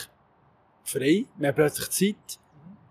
frei, 0.84 1.24
man 1.38 1.48
hat 1.48 1.56
plötzlich 1.56 1.90
Zeit, 1.90 2.38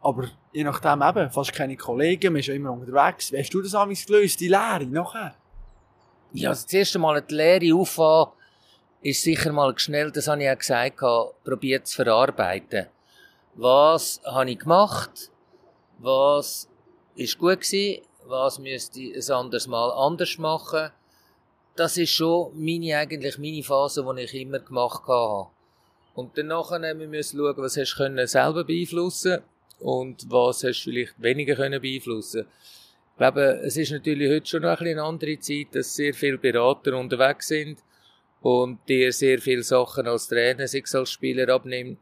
aber 0.06 0.30
je 0.54 0.64
nachdem 0.64 1.02
eben, 1.02 1.32
fast 1.32 1.52
keine 1.52 1.76
Kollegen, 1.76 2.34
man 2.34 2.40
ist 2.40 2.48
ja 2.48 2.54
immer 2.54 2.72
unterwegs. 2.72 3.32
Wie 3.32 3.40
hast 3.40 3.54
du 3.54 3.62
das 3.62 3.74
amigs 3.74 4.06
gelöst, 4.06 4.40
die 4.40 4.48
Lehre 4.48 4.86
nachher? 4.86 5.36
Ja, 6.32 6.50
also 6.50 6.64
das 6.64 6.74
erste 6.74 7.00
Mal 7.00 7.22
die 7.22 7.34
Lehre 7.34 7.76
auffahren, 7.76 8.32
ist 9.02 9.24
sicher 9.24 9.52
mal 9.52 9.78
schnell, 9.78 10.12
das 10.12 10.28
habe 10.28 10.44
ich 10.44 10.50
auch 10.50 10.58
gesagt, 10.58 11.00
probiert 11.44 11.88
zu 11.88 11.96
verarbeiten. 11.96 12.88
Was 13.56 14.22
habe 14.26 14.52
ich 14.52 14.60
gemacht? 14.60 15.32
Was 15.98 16.70
ist 17.16 17.38
gut 17.38 17.62
gewesen? 17.62 18.02
was 18.28 18.60
müsste 18.60 19.02
ich 19.02 19.30
ein 19.30 19.36
anderes 19.36 19.68
Mal 19.68 19.92
anders 19.92 20.38
machen. 20.38 20.92
Das 21.76 21.98
ist 21.98 22.12
schon 22.12 22.52
meine, 22.56 22.98
eigentlich 22.98 23.38
meine 23.38 23.64
Phase, 23.64 24.06
die 24.16 24.22
ich 24.22 24.34
immer 24.34 24.60
gemacht 24.60 25.04
habe. 25.08 25.50
Und 26.16 26.38
dann 26.38 26.48
müssen 26.48 27.12
wir 27.12 27.24
schauen, 27.24 27.64
was 27.64 27.78
hast 27.78 27.96
du 27.98 28.28
selber 28.28 28.64
beeinflussen 28.64 29.42
und 29.80 30.30
was 30.30 30.64
hast 30.64 30.86
du 30.86 30.92
vielleicht 30.92 31.22
weniger 31.22 31.56
können 31.56 31.82
beeinflussen 31.82 32.46
Ich 33.12 33.18
glaube, 33.18 33.62
es 33.64 33.78
ist 33.78 33.92
natürlich 33.92 34.30
heute 34.30 34.46
schon 34.46 34.62
noch 34.64 34.80
ein 34.80 34.88
eine 34.88 35.04
andere 35.04 35.40
Zeit, 35.40 35.68
dass 35.74 35.96
sehr 35.96 36.14
viele 36.14 36.38
Berater 36.38 36.98
unterwegs 36.98 37.48
sind 37.48 37.80
und 38.42 38.80
dir 38.88 39.12
sehr 39.12 39.40
viele 39.40 39.64
Sachen 39.64 40.08
als 40.08 40.28
Trainer, 40.28 40.68
sich 40.68 40.86
als 40.94 41.12
Spieler 41.12 41.54
abnehmen. 41.54 41.98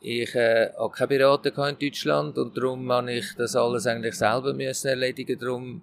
Ich 0.00 0.34
äh, 0.34 0.70
habe 0.78 0.94
keine 0.94 1.08
Berater 1.08 1.68
in 1.68 1.78
Deutschland 1.78 2.38
und 2.38 2.56
darum 2.56 2.90
habe 2.90 3.12
ich 3.12 3.34
das 3.36 3.54
alles 3.54 3.86
eigentlich 3.86 4.14
selber 4.14 4.54
müssen 4.54 4.88
erledigen. 4.88 5.38
Darum 5.38 5.82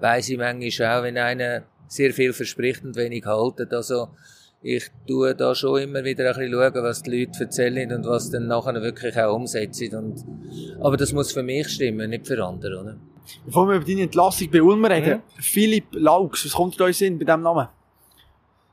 weiss 0.00 0.28
ich 0.28 0.36
manchmal 0.36 0.98
auch, 0.98 1.02
wenn 1.04 1.16
einer 1.18 1.62
sehr 1.86 2.12
viel 2.12 2.32
verspricht 2.32 2.82
und 2.82 2.96
wenig 2.96 3.24
haltet. 3.24 3.72
Also 3.72 4.08
ich 4.62 4.90
tue 5.06 5.34
da 5.34 5.54
schon 5.54 5.80
immer 5.82 6.02
wieder 6.02 6.28
ein 6.30 6.36
bisschen 6.36 6.52
schauen, 6.52 6.82
was 6.82 7.02
die 7.02 7.18
Leute 7.18 7.44
erzählen 7.44 7.92
und 7.92 8.06
was 8.06 8.30
dann 8.30 8.46
nachher 8.46 8.80
wirklich 8.82 9.16
auch 9.18 9.34
umsetzen. 9.34 9.94
Und, 9.94 10.24
aber 10.80 10.96
das 10.96 11.12
muss 11.12 11.32
für 11.32 11.42
mich 11.42 11.68
stimmen, 11.68 12.10
nicht 12.10 12.26
für 12.26 12.42
andere. 12.44 12.80
Oder? 12.80 12.96
Bevor 13.44 13.68
wir 13.68 13.76
über 13.76 13.84
deine 13.84 14.02
Entlassung 14.02 14.50
bei 14.50 14.62
Ulmer 14.62 14.90
reden, 14.90 15.08
ja. 15.08 15.22
Philipp 15.40 15.86
Laux, 15.92 16.44
was 16.44 16.52
kommt 16.52 16.80
euch 16.80 17.00
in 17.02 17.18
bei 17.18 17.24
diesem 17.24 17.42
Namen? 17.42 17.68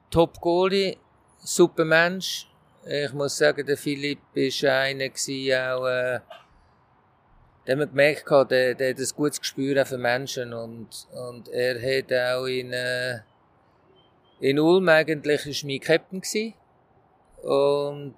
Top 0.10 0.40
Goalie, 0.40 0.98
super 1.40 1.86
Mensch, 1.86 2.48
ich 2.86 3.14
muss 3.14 3.38
sagen, 3.38 3.66
der 3.66 3.78
Philipp 3.78 4.20
war 4.36 4.74
einer, 4.74 5.06
auch, 5.06 5.88
äh, 5.88 6.20
der 7.66 7.78
hat 7.78 7.90
gemerkt, 7.90 8.30
der, 8.52 8.76
der 8.76 8.90
hat 8.90 9.00
ein 9.00 9.08
gutes 9.16 9.40
Gespür 9.40 9.86
für 9.86 9.98
Menschen 9.98 10.54
und, 10.54 11.08
und 11.30 11.48
er 11.50 11.76
hat 11.76 12.12
auch 12.12 12.46
in, 12.46 12.74
äh, 12.74 13.20
in 14.40 14.60
Ulm 14.60 14.90
eigentlich 14.90 15.46
ist 15.46 15.64
mein 15.64 15.80
Captain 15.80 16.22
und 17.44 18.16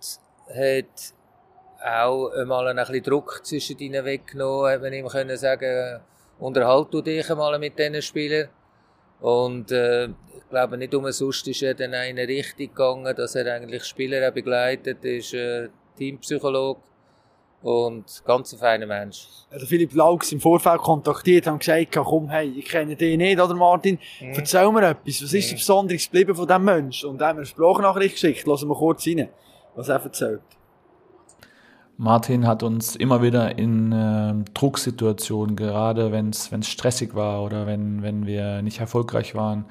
hat 0.50 1.14
auch 1.84 2.30
einmal 2.30 2.68
ein 2.68 2.78
bisschen 2.78 3.04
Druck 3.04 3.42
zwischen 3.44 3.78
ihnen 3.80 4.06
weggenommen, 4.06 4.72
hat 4.72 4.82
man 4.82 4.94
ihm 4.94 5.08
sagen, 5.38 6.02
unterhalt 6.40 6.88
du 6.92 7.02
dich 7.02 7.30
einmal 7.30 7.58
mit 7.60 7.78
diesen 7.78 8.02
Spielern. 8.02 8.50
Und 9.22 9.72
äh, 9.72 10.06
ich 10.06 10.50
glaube, 10.50 10.78
nicht 10.78 10.94
umsonst 10.94 11.48
ist 11.48 11.64
er 11.64 11.74
dann 11.74 11.94
in 11.94 11.96
eine 11.96 12.28
Richtung 12.28 12.68
gegangen, 12.68 13.16
dass 13.16 13.36
er 13.36 13.54
eigentlich 13.54 13.84
Spieler 13.86 14.32
begleitet, 14.32 15.04
ist 15.06 15.34
äh, 15.34 15.70
Teampsychologe 15.98 16.82
und 17.66 18.22
ganz 18.26 18.54
ein 18.54 18.60
feiner 18.60 18.86
Mensch. 18.86 19.28
Der 19.52 19.60
Philipp 19.62 19.96
Laux 19.96 20.32
im 20.32 20.40
Vorfeld 20.40 20.82
kontaktiert 20.82 21.48
und 21.48 21.58
gesagt, 21.58 21.96
komm, 21.96 22.30
hey, 22.30 22.48
ich 22.48 22.66
kenne 22.66 22.96
dich 22.96 23.18
nicht, 23.18 23.40
oder 23.40 23.56
Martin? 23.56 23.98
Mhm. 24.22 24.34
Erzähl 24.36 24.72
mir 24.72 24.88
etwas. 24.88 25.24
Was 25.24 25.34
ist 25.34 25.52
mhm. 25.52 25.56
Besonderes 25.56 26.06
geblieben 26.06 26.36
von 26.36 26.46
diesem 26.46 26.64
Menschen? 26.64 27.10
Und 27.10 27.22
er 27.22 27.30
hat 27.30 27.36
mir 27.36 27.40
eine 27.40 27.48
Sprachnachricht 27.48 28.14
geschickt. 28.14 28.46
Lassen 28.46 28.70
wir 28.70 28.76
kurz 28.76 29.08
rein, 29.08 29.30
was 29.76 29.90
er 29.90 29.96
erzählt. 30.00 30.42
Martin 31.98 32.46
hat 32.46 32.62
uns 32.62 32.96
immer 32.96 33.24
wieder 33.24 33.58
in 33.58 33.92
äh, 33.92 34.34
Drucksituationen, 34.54 35.56
gerade 35.56 36.12
wenn 36.12 36.30
es 36.30 36.52
stressig 36.68 37.16
war 37.16 37.42
oder 37.42 37.66
wenn, 37.66 38.04
wenn 38.04 38.28
wir 38.28 38.62
nicht 38.62 38.80
erfolgreich 38.80 39.34
waren, 39.34 39.66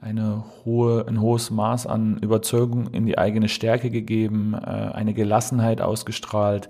eine 0.00 0.44
hohe, 0.64 1.06
ein 1.08 1.20
hohes 1.20 1.50
Maß 1.50 1.86
an 1.86 2.18
Überzeugung 2.18 2.88
in 2.88 3.06
die 3.06 3.16
eigene 3.16 3.48
Stärke 3.48 3.90
gegeben, 3.90 4.54
äh, 4.54 4.58
eine 4.58 5.14
Gelassenheit 5.14 5.80
ausgestrahlt, 5.80 6.68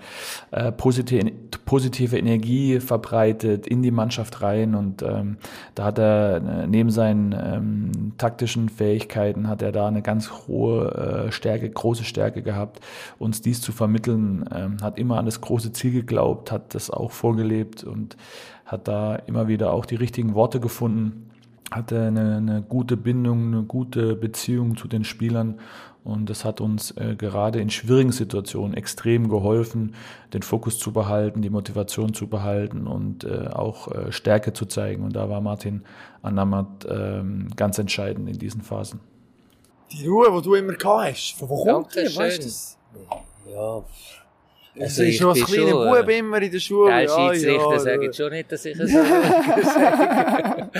äh, 0.53 0.71
positive, 0.71 1.33
positive 1.65 2.17
Energie 2.17 2.79
verbreitet 2.79 3.67
in 3.67 3.83
die 3.83 3.91
Mannschaft 3.91 4.43
rein 4.43 4.75
und 4.75 5.03
ähm, 5.03 5.39
da 5.75 5.85
hat 5.85 5.99
er 5.99 6.37
äh, 6.37 6.67
neben 6.67 6.91
seinen 6.91 7.33
ähm, 7.33 8.12
taktischen 8.17 8.69
Fähigkeiten 8.69 9.49
hat 9.49 9.61
er 9.61 9.73
da 9.73 9.89
eine 9.89 10.03
ganz 10.03 10.31
hohe 10.47 11.29
Stärke, 11.31 11.69
große 11.69 12.05
Stärke 12.05 12.43
gehabt, 12.43 12.81
uns 13.19 13.43
dies 13.43 13.61
zu 13.61 13.73
vermitteln, 13.73 14.45
ähm, 14.55 14.77
hat 14.83 14.99
immer 14.99 15.19
an 15.19 15.27
das 15.27 15.41
große 15.41 15.73
Ziel 15.73 15.93
geglaubt, 15.93 16.53
hat 16.53 16.75
das 16.75 16.91
auch 16.91 17.11
vorgelebt 17.11 17.83
und 17.85 18.17
hat 18.65 18.89
da 18.89 19.17
immer 19.17 19.49
wieder 19.49 19.73
auch 19.73 19.85
die 19.85 19.97
richtigen 19.97 20.35
Worte 20.35 20.61
gefunden 20.61 21.26
hatte 21.71 22.01
eine, 22.01 22.37
eine 22.37 22.63
gute 22.63 22.97
Bindung, 22.97 23.49
eine 23.55 23.63
gute 23.63 24.15
Beziehung 24.15 24.77
zu 24.77 24.89
den 24.89 25.05
Spielern 25.05 25.59
und 26.07 26.31
das 26.31 26.45
hat 26.45 26.61
uns 26.61 26.93
äh, 26.93 27.17
gerade 27.17 27.61
in 27.61 27.69
schwierigen 27.69 28.13
Situationen 28.13 28.77
extrem 28.77 29.29
geholfen, 29.29 29.97
den 30.33 30.43
Fokus 30.43 30.79
zu 30.79 30.93
behalten, 30.93 31.43
die 31.43 31.51
Motivation 31.51 32.15
zu 32.15 32.29
behalten 32.29 32.87
und 32.87 33.25
äh, 33.25 33.49
auch 33.49 33.91
äh, 33.91 34.13
Stärke 34.13 34.53
zu 34.53 34.67
zeigen. 34.67 35.03
Und 35.03 35.17
da 35.17 35.29
war 35.29 35.41
Martin 35.41 35.83
Anamat 36.23 36.87
ähm, 36.89 37.49
ganz 37.57 37.79
entscheidend 37.79 38.29
in 38.29 38.39
diesen 38.39 38.63
Phasen. 38.63 39.01
Die 39.91 40.07
Ruhe, 40.07 40.31
die 40.31 40.43
du 40.43 40.55
immer 40.55 40.75
gehabt 40.75 41.11
hast, 41.11 41.39
von 41.41 41.49
wo 41.49 41.65
kommt 41.65 41.93
die? 41.97 42.17
Weißt 42.17 42.39
du 42.39 42.43
das? 42.45 42.79
Ja, 43.53 43.83
Also 44.79 45.03
es 45.03 45.15
ist 45.15 45.21
noch 45.21 45.35
ein 45.35 45.43
kleiner 45.43 45.73
Bub 45.73 46.09
immer 46.09 46.41
in 46.41 46.53
der 46.53 46.61
Schule. 46.61 47.01
Der 47.01 47.09
Schiedsrichter 47.09 47.73
ja, 47.73 47.79
sage 47.81 48.09
ich 48.09 48.17
schon 48.17 48.31
nicht, 48.31 48.53
dass 48.53 48.65
ich 48.65 48.79
es 48.79 48.93
so 48.93 49.03
sage. 49.03 50.71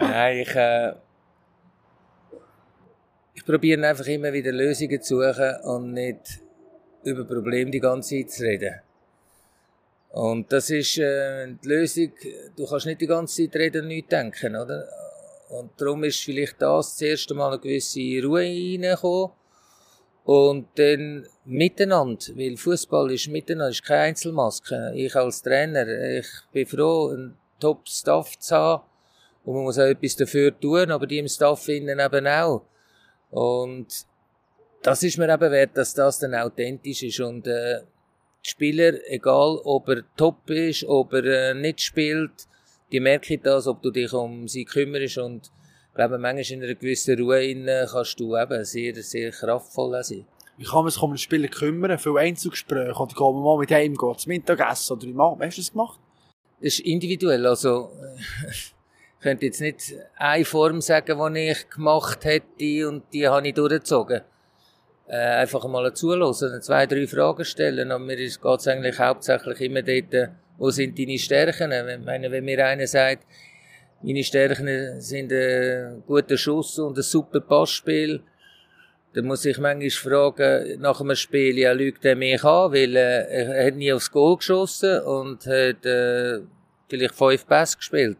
Nein, 0.00 0.38
ich, 0.38 0.54
äh, 0.56 0.94
ich 3.34 3.44
probiere 3.44 3.86
einfach 3.86 4.06
immer 4.06 4.32
wieder 4.32 4.50
Lösungen 4.50 5.02
zu 5.02 5.20
suchen 5.20 5.56
und 5.64 5.92
nicht 5.92 6.40
über 7.04 7.24
Probleme 7.24 7.70
die 7.70 7.80
ganze 7.80 8.16
Zeit 8.16 8.30
zu 8.30 8.42
reden. 8.44 8.80
Und 10.12 10.50
das 10.52 10.70
ist 10.70 10.98
äh, 10.98 11.48
die 11.62 11.68
Lösung, 11.68 12.12
du 12.56 12.66
kannst 12.66 12.86
nicht 12.86 13.00
die 13.02 13.06
ganze 13.06 13.44
Zeit 13.44 13.60
reden 13.60 13.82
und 13.82 13.88
nicht 13.88 14.10
denken, 14.10 14.56
oder? 14.56 14.88
Und 15.50 15.72
darum 15.76 16.02
ist 16.04 16.20
vielleicht 16.20 16.62
das 16.62 16.92
das 16.96 17.02
erste 17.02 17.34
Mal 17.34 17.52
eine 17.52 17.60
gewisse 17.60 18.00
Ruhe 18.24 18.40
reingekommen. 18.40 19.32
Und 20.24 20.68
dann 20.76 21.26
miteinander, 21.44 22.24
weil 22.36 22.56
Fußball 22.56 23.12
ist 23.12 23.28
miteinander, 23.28 23.70
ist 23.70 23.84
keine 23.84 24.02
Einzelmaske. 24.02 24.92
Ich 24.94 25.14
als 25.14 25.42
Trainer, 25.42 25.86
ich 25.86 26.26
bin 26.52 26.66
froh, 26.66 27.10
einen 27.10 27.36
Top-Staff 27.58 28.38
zu 28.38 28.56
haben. 28.56 28.89
Und 29.50 29.56
man 29.56 29.64
muss 29.64 29.80
auch 29.80 29.82
etwas 29.82 30.14
dafür 30.14 30.56
tun, 30.60 30.92
aber 30.92 31.08
die 31.08 31.18
im 31.18 31.26
Staff 31.26 31.66
innen 31.66 31.98
eben 31.98 32.26
auch. 32.28 32.62
Und 33.30 33.88
das 34.80 35.02
ist 35.02 35.18
mir 35.18 35.28
eben 35.28 35.50
wert, 35.50 35.76
dass 35.76 35.92
das 35.92 36.20
dann 36.20 36.36
authentisch 36.36 37.02
ist. 37.02 37.18
Und 37.18 37.48
äh, 37.48 37.80
die 38.44 38.48
Spieler, 38.48 38.92
egal 39.08 39.60
ob 39.64 39.88
er 39.88 40.04
top 40.16 40.48
ist, 40.50 40.84
ob 40.84 41.12
er 41.14 41.24
äh, 41.24 41.54
nicht 41.54 41.80
spielt, 41.80 42.30
die 42.92 43.00
merken 43.00 43.40
das, 43.42 43.66
ob 43.66 43.82
du 43.82 43.90
dich 43.90 44.12
um 44.12 44.46
sie 44.46 44.64
kümmerst. 44.64 45.18
Und 45.18 45.50
ich 45.88 45.94
glaube, 45.96 46.18
manchmal 46.18 46.58
in 46.58 46.62
einer 46.62 46.76
gewissen 46.76 47.20
Ruhe 47.20 47.44
innen 47.44 47.88
kannst 47.90 48.20
du 48.20 48.36
eben 48.36 48.64
sehr, 48.64 48.94
sehr 49.02 49.32
kraftvoll 49.32 50.00
sein. 50.04 50.26
Wie 50.58 50.64
kann 50.64 50.84
man 50.84 50.90
sich 50.90 51.02
um 51.02 51.10
einen 51.10 51.18
Spieler 51.18 51.48
kümmern? 51.48 51.98
Viel 51.98 52.16
Einzelgespräche? 52.16 52.94
Oder 52.94 53.14
kann 53.16 53.34
man 53.34 53.42
mal 53.42 53.58
mit 53.58 53.72
ihm 53.72 53.96
gehen, 53.96 54.16
zum 54.16 54.30
Mittagessen? 54.30 54.96
Oder 54.96 55.06
wie 55.08 55.44
hast 55.44 55.56
du 55.56 55.60
das 55.60 55.72
gemacht? 55.72 55.98
Das 56.60 56.74
ist 56.74 56.80
individuell. 56.86 57.44
Also, 57.48 57.90
ich 59.20 59.24
könnte 59.24 59.44
jetzt 59.44 59.60
nicht 59.60 59.94
eine 60.16 60.46
Form 60.46 60.80
sagen, 60.80 61.34
die 61.34 61.50
ich 61.50 61.68
gemacht 61.68 62.24
hätte 62.24 62.88
und 62.88 63.02
die 63.12 63.28
habe 63.28 63.46
ich 63.46 63.52
durchgezogen. 63.52 64.22
Äh, 65.06 65.16
einfach 65.16 65.68
mal 65.68 65.92
zulassen, 65.92 66.62
zwei, 66.62 66.86
drei 66.86 67.06
Fragen 67.06 67.44
stellen. 67.44 67.92
Und 67.92 68.06
mir 68.06 68.16
geht 68.16 68.38
es 68.42 68.66
eigentlich 68.66 68.98
hauptsächlich 68.98 69.60
immer 69.60 69.82
dort, 69.82 70.30
wo 70.56 70.70
sind 70.70 70.98
deine 70.98 71.18
Stärken? 71.18 71.70
Ich 71.70 72.02
meine, 72.02 72.30
wenn 72.30 72.46
mir 72.46 72.66
einer 72.66 72.86
sagt, 72.86 73.26
meine 74.00 74.24
Stärken 74.24 74.98
sind 75.02 75.30
ein 75.34 76.02
guter 76.06 76.38
Schuss 76.38 76.78
und 76.78 76.96
ein 76.96 77.02
super 77.02 77.40
Passspiel, 77.40 78.22
dann 79.12 79.26
muss 79.26 79.44
ich 79.44 79.58
manchmal 79.58 79.90
fragen, 79.90 80.80
nach 80.80 80.98
einem 80.98 81.14
Spiel, 81.14 81.58
ja, 81.58 81.72
lügt 81.72 82.06
er 82.06 82.16
mich 82.16 82.42
an, 82.42 82.72
weil 82.72 82.96
äh, 82.96 83.24
er 83.28 83.66
hat 83.66 83.74
nie 83.74 83.92
aufs 83.92 84.10
Goal 84.10 84.38
geschossen 84.38 85.00
und 85.00 85.44
hat 85.44 85.84
äh, 85.84 86.40
vielleicht 86.88 87.14
fünf 87.14 87.46
Pässe 87.46 87.76
gespielt. 87.76 88.16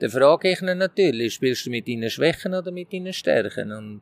Dann 0.00 0.10
frage 0.10 0.50
ich 0.50 0.62
ihn 0.62 0.78
natürlich, 0.78 1.34
spielst 1.34 1.66
du 1.66 1.70
mit 1.70 1.86
deinen 1.86 2.08
Schwächen 2.08 2.54
oder 2.54 2.72
mit 2.72 2.92
deinen 2.92 3.12
Stärken? 3.12 3.70
Und 3.70 4.00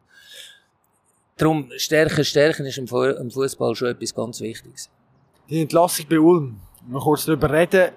darum, 1.37 1.71
Stärken, 1.77 2.25
Stärken 2.25 2.67
ist 2.67 2.79
im 2.79 2.87
Fußball 2.87 3.75
schon 3.75 3.89
etwas 3.89 4.15
ganz 4.15 4.41
Wichtiges. 4.41 4.91
Die 5.51 5.61
Entlassung 5.61 6.07
bei 6.09 6.21
Ulm. 6.21 6.61
Mal 6.87 7.01
kurz 7.01 7.25
darüber 7.25 7.51
reden. 7.51 7.91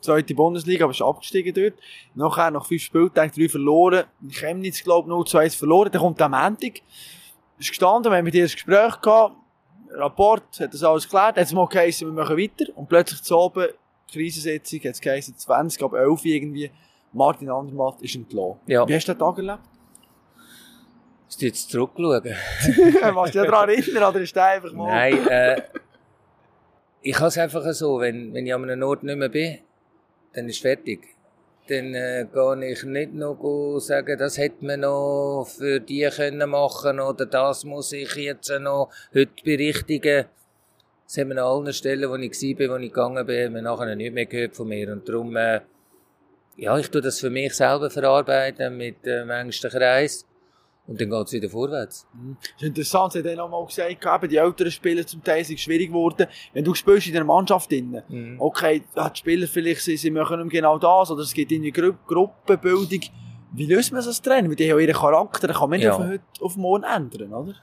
Zweite 0.00 0.34
Bundesliga, 0.34 0.84
aber 0.84 0.92
ist 0.92 1.00
abgestiegen 1.00 1.54
dort. 1.54 1.74
Nachher, 2.14 2.50
nach 2.50 2.66
fünf 2.66 2.82
Spieltagen, 2.82 3.32
drei 3.34 3.48
verloren. 3.48 4.04
In 4.22 4.30
Chemnitz, 4.30 4.84
glaube 4.84 5.08
ich, 5.08 5.32
0-2 5.32 5.56
verloren. 5.56 5.90
Dann 5.90 6.02
kommt 6.02 6.20
der 6.20 6.28
Montag. 6.28 6.82
Ist 7.58 7.70
gestanden, 7.70 8.12
wir 8.12 8.18
haben 8.18 8.24
mit 8.24 8.34
ihr 8.34 8.44
ein 8.44 8.50
Gespräch 8.50 9.00
gehabt. 9.00 9.34
Rapport 9.92 10.60
hat 10.60 10.74
das 10.74 10.82
alles 10.82 11.04
geklärt. 11.04 11.38
Jetzt 11.38 11.54
mal 11.54 11.66
geheißen, 11.66 12.06
wir 12.06 12.12
machen 12.12 12.36
weiter. 12.36 12.66
Und 12.74 12.88
plötzlich 12.88 13.22
zu 13.22 13.36
oben, 13.36 13.68
Krisensitzung, 14.12 14.80
hat 14.80 14.94
es 14.94 15.00
geheißen, 15.00 15.38
20 15.38 15.82
ab 15.82 15.94
11 15.94 16.24
irgendwie. 16.24 16.70
Martin 17.16 17.48
Andermatt 17.48 18.02
ist 18.02 18.14
entlassen. 18.14 18.60
Ja. 18.66 18.86
Wie 18.86 18.94
hast 18.94 19.08
du 19.08 19.14
den 19.14 19.18
Tag 19.18 19.38
erlebt? 19.38 19.60
Musst 21.24 21.40
du 21.40 21.46
jetzt 21.46 21.70
zurückschauen? 21.70 22.22
Machst 23.14 23.34
du 23.34 23.40
dich 23.40 23.50
daran 23.50 23.70
erinnern 23.70 24.04
oder 24.04 24.20
ist 24.20 24.36
der 24.36 24.44
einfach 24.44 24.72
mal... 24.72 24.86
Nein, 24.86 25.26
äh, 25.28 25.62
ich 27.00 27.16
habe 27.16 27.28
es 27.28 27.38
einfach 27.38 27.72
so, 27.72 28.00
wenn, 28.00 28.34
wenn 28.34 28.46
ich 28.46 28.54
an 28.54 28.64
einem 28.64 28.82
Ort 28.82 29.02
nicht 29.02 29.16
mehr 29.16 29.30
bin, 29.30 29.58
dann 30.34 30.46
ist 30.48 30.56
es 30.56 30.62
fertig. 30.62 31.08
Dann 31.68 31.94
äh, 31.94 32.26
gehe 32.32 32.70
ich 32.70 32.84
nicht 32.84 33.14
noch 33.14 33.78
sagen, 33.78 34.18
das 34.18 34.36
hätte 34.36 34.64
man 34.64 34.80
noch 34.80 35.46
für 35.48 35.80
die 35.80 36.08
können 36.14 36.50
machen 36.50 37.00
oder 37.00 37.24
das 37.24 37.64
muss 37.64 37.92
ich 37.92 38.14
jetzt 38.14 38.52
noch 38.60 38.90
heute 39.14 39.42
berichtigen. 39.42 40.26
Das 41.06 41.16
haben 41.16 41.30
wir 41.30 41.42
an 41.42 41.64
allen 41.64 41.72
Stellen, 41.72 42.10
wo 42.10 42.16
ich 42.16 42.32
war, 42.32 42.74
wo 42.74 42.76
ich 42.76 42.92
gegangen 42.92 43.26
bin, 43.26 43.46
haben 43.46 43.54
wir 43.54 43.62
nachher 43.62 43.96
nicht 43.96 44.12
mehr 44.12 44.26
gehört 44.26 44.54
von 44.54 44.68
mir. 44.68 44.92
Und 44.92 45.08
darum, 45.08 45.34
äh, 45.36 45.60
ja, 46.56 46.78
ich 46.78 46.90
tue 46.90 47.00
das 47.00 47.20
für 47.20 47.30
mich 47.30 47.54
selber 47.54 47.90
verarbeiten 47.90 48.76
mit 48.76 49.04
dem 49.04 49.30
engsten 49.30 49.70
Kreis. 49.70 50.26
Und 50.86 51.00
dann 51.00 51.10
geht 51.10 51.26
es 51.26 51.32
wieder 51.32 51.50
vorwärts. 51.50 52.06
Mhm. 52.14 52.36
Das 52.40 52.62
ist 52.62 52.68
interessant, 52.68 53.12
Sie 53.12 53.18
haben 53.18 53.26
dann 53.26 53.40
auch 53.40 53.48
mal 53.48 53.66
gesagt, 53.66 53.90
eben, 53.90 54.28
die 54.30 54.36
älteren 54.36 54.70
Spieler 54.70 55.04
zum 55.06 55.22
Teil 55.22 55.44
sind 55.44 55.58
schwierig 55.58 55.88
geworden. 55.88 56.28
Wenn 56.52 56.64
du 56.64 56.74
spielst 56.74 57.08
in 57.08 57.16
einer 57.16 57.24
Mannschaft 57.24 57.70
drin, 57.70 58.02
mhm. 58.08 58.36
okay, 58.40 58.82
die 58.96 59.18
Spieler 59.18 59.48
vielleicht, 59.48 59.80
sie, 59.80 59.96
sie 59.96 60.10
machen 60.10 60.40
nicht 60.40 60.52
genau 60.52 60.78
das, 60.78 61.10
oder 61.10 61.22
es 61.22 61.34
gibt 61.34 61.52
eine 61.52 61.72
Gru 61.72 61.92
Gruppenbildung. 62.06 63.00
Wie 63.52 63.66
löst 63.66 63.92
man 63.92 64.04
das 64.04 64.22
Training? 64.22 64.50
Weil 64.50 64.56
die 64.56 64.70
haben 64.70 64.78
ja 64.78 64.86
ihren 64.86 64.96
Charakter, 64.96 65.48
kann 65.48 65.70
man 65.70 65.78
nicht 65.78 65.86
ja. 65.86 65.94
von 65.94 66.08
heute 66.08 66.24
auf 66.40 66.56
morgen 66.56 66.84
ändern, 66.84 67.32
oder? 67.34 67.54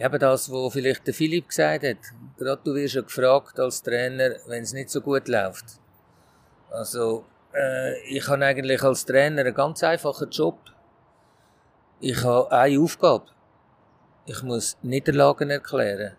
Eben 0.00 0.18
das, 0.18 0.50
was 0.50 0.72
vielleicht 0.72 1.06
der 1.06 1.14
Philipp 1.14 1.48
gesagt 1.48 1.84
hat. 1.84 1.98
Gerade 2.36 2.60
du 2.64 2.74
wirst 2.74 2.96
ja 2.96 3.02
gefragt 3.02 3.60
als 3.60 3.82
Trainer, 3.82 4.30
wenn 4.48 4.64
es 4.64 4.72
nicht 4.72 4.90
so 4.90 5.00
gut 5.00 5.28
läuft. 5.28 5.64
Also, 6.70 7.24
äh, 7.54 7.98
ich 8.08 8.28
habe 8.28 8.44
eigentlich 8.44 8.82
als 8.82 9.04
Trainer 9.04 9.42
einen 9.42 9.54
ganz 9.54 9.82
einfachen 9.82 10.30
Job. 10.30 10.58
Ich 12.00 12.22
habe 12.22 12.50
eine 12.50 12.80
Aufgabe. 12.80 13.26
Ich 14.26 14.42
muss 14.42 14.76
Niederlagen 14.82 15.50
erklären. 15.50 16.16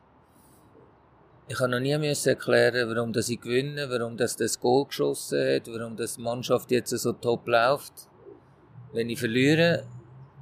Ich 1.47 1.59
habe 1.59 1.69
noch 1.69 1.79
nie 1.79 1.97
müssen 1.97 2.29
erklären, 2.29 2.89
warum 2.89 3.13
das 3.13 3.29
ich 3.29 3.39
gewinne, 3.39 3.87
warum 3.89 4.17
das 4.17 4.35
das 4.35 4.59
Goal 4.59 4.85
geschossen 4.85 5.39
hat, 5.39 5.67
warum 5.67 5.95
das 5.95 6.15
die 6.15 6.21
Mannschaft 6.21 6.71
jetzt 6.71 6.89
so 6.89 7.13
top 7.13 7.47
läuft. 7.47 7.93
Wenn 8.93 9.09
ich 9.09 9.19
verliere, 9.19 9.85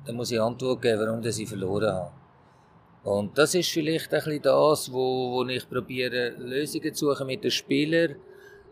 dann 0.06 0.16
muss 0.16 0.32
ich 0.32 0.40
Antwort 0.40 0.82
geben, 0.82 1.00
warum 1.00 1.22
das 1.22 1.40
ich 1.40 1.50
verloren 1.50 1.94
habe. 1.94 2.12
Und 3.04 3.38
das 3.38 3.54
ist 3.54 3.70
vielleicht 3.70 4.14
ein 4.14 4.24
bisschen 4.24 4.42
das, 4.44 4.94
wo, 4.94 5.34
wo 5.34 5.46
ich 5.46 5.68
probiere, 5.70 6.30
Lösungen 6.38 6.94
zu 6.94 7.10
suchen 7.10 7.28
mit 7.28 7.44
den 7.44 7.52
Spielern. 7.52 8.16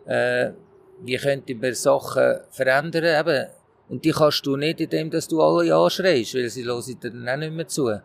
Äh, 0.05 0.51
wie 1.03 1.17
könnte 1.17 1.55
man 1.55 1.73
Sachen 1.73 2.39
verändern? 2.51 3.19
Eben. 3.19 3.47
Und 3.89 4.05
die 4.05 4.11
kannst 4.11 4.45
du 4.45 4.55
nicht, 4.55 4.79
indem 4.79 5.09
dass 5.09 5.27
du 5.27 5.41
alle 5.41 5.75
anschreist, 5.75 6.35
weil 6.35 6.49
sie 6.49 6.63
hören 6.63 6.99
dir 7.01 7.11
dann 7.11 7.27
auch 7.27 7.37
nicht 7.37 7.53
mehr 7.53 7.67
zu. 7.67 8.01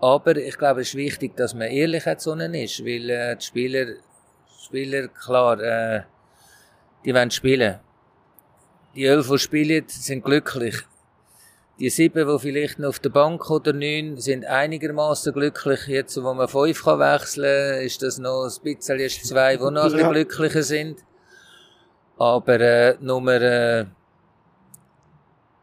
Aber 0.00 0.36
ich 0.36 0.58
glaube, 0.58 0.80
es 0.80 0.88
ist 0.88 0.96
wichtig, 0.96 1.36
dass 1.36 1.54
man 1.54 1.68
ehrlich 1.68 2.04
zu 2.18 2.32
ihnen 2.32 2.54
ist, 2.54 2.84
weil 2.84 3.08
äh, 3.08 3.36
die 3.36 3.44
Spieler, 3.44 3.86
Spieler 4.64 5.08
klar, 5.08 5.60
äh, 5.60 6.02
die 7.04 7.14
wollen 7.14 7.30
spielen. 7.30 7.78
Die 8.94 9.06
elf, 9.06 9.28
die 9.28 9.38
spielen, 9.38 9.84
sind 9.86 10.24
glücklich. 10.24 10.76
Die 11.78 11.88
sieben, 11.88 12.28
die 12.28 12.38
vielleicht 12.38 12.78
noch 12.78 12.90
auf 12.90 12.98
der 12.98 13.10
Bank 13.10 13.48
oder 13.48 13.72
neun, 13.72 14.20
sind 14.20 14.44
einigermaßen 14.44 15.32
glücklich. 15.32 15.86
Jetzt, 15.86 16.22
wo 16.22 16.34
man 16.34 16.48
fünf 16.48 16.84
kann 16.84 16.98
wechseln 16.98 17.76
kann, 17.76 17.86
ist 17.86 18.02
das 18.02 18.18
noch 18.18 18.44
ein 18.44 18.62
bisschen 18.62 19.00
erst 19.00 19.26
zwei, 19.26 19.56
die 19.56 19.62
noch 19.62 19.84
ein 19.84 19.92
bisschen 19.92 20.12
glücklicher 20.12 20.62
sind. 20.62 20.98
Aber 22.22 22.60
äh, 22.60 22.96
Nummer, 23.00 23.42
äh, 23.42 23.84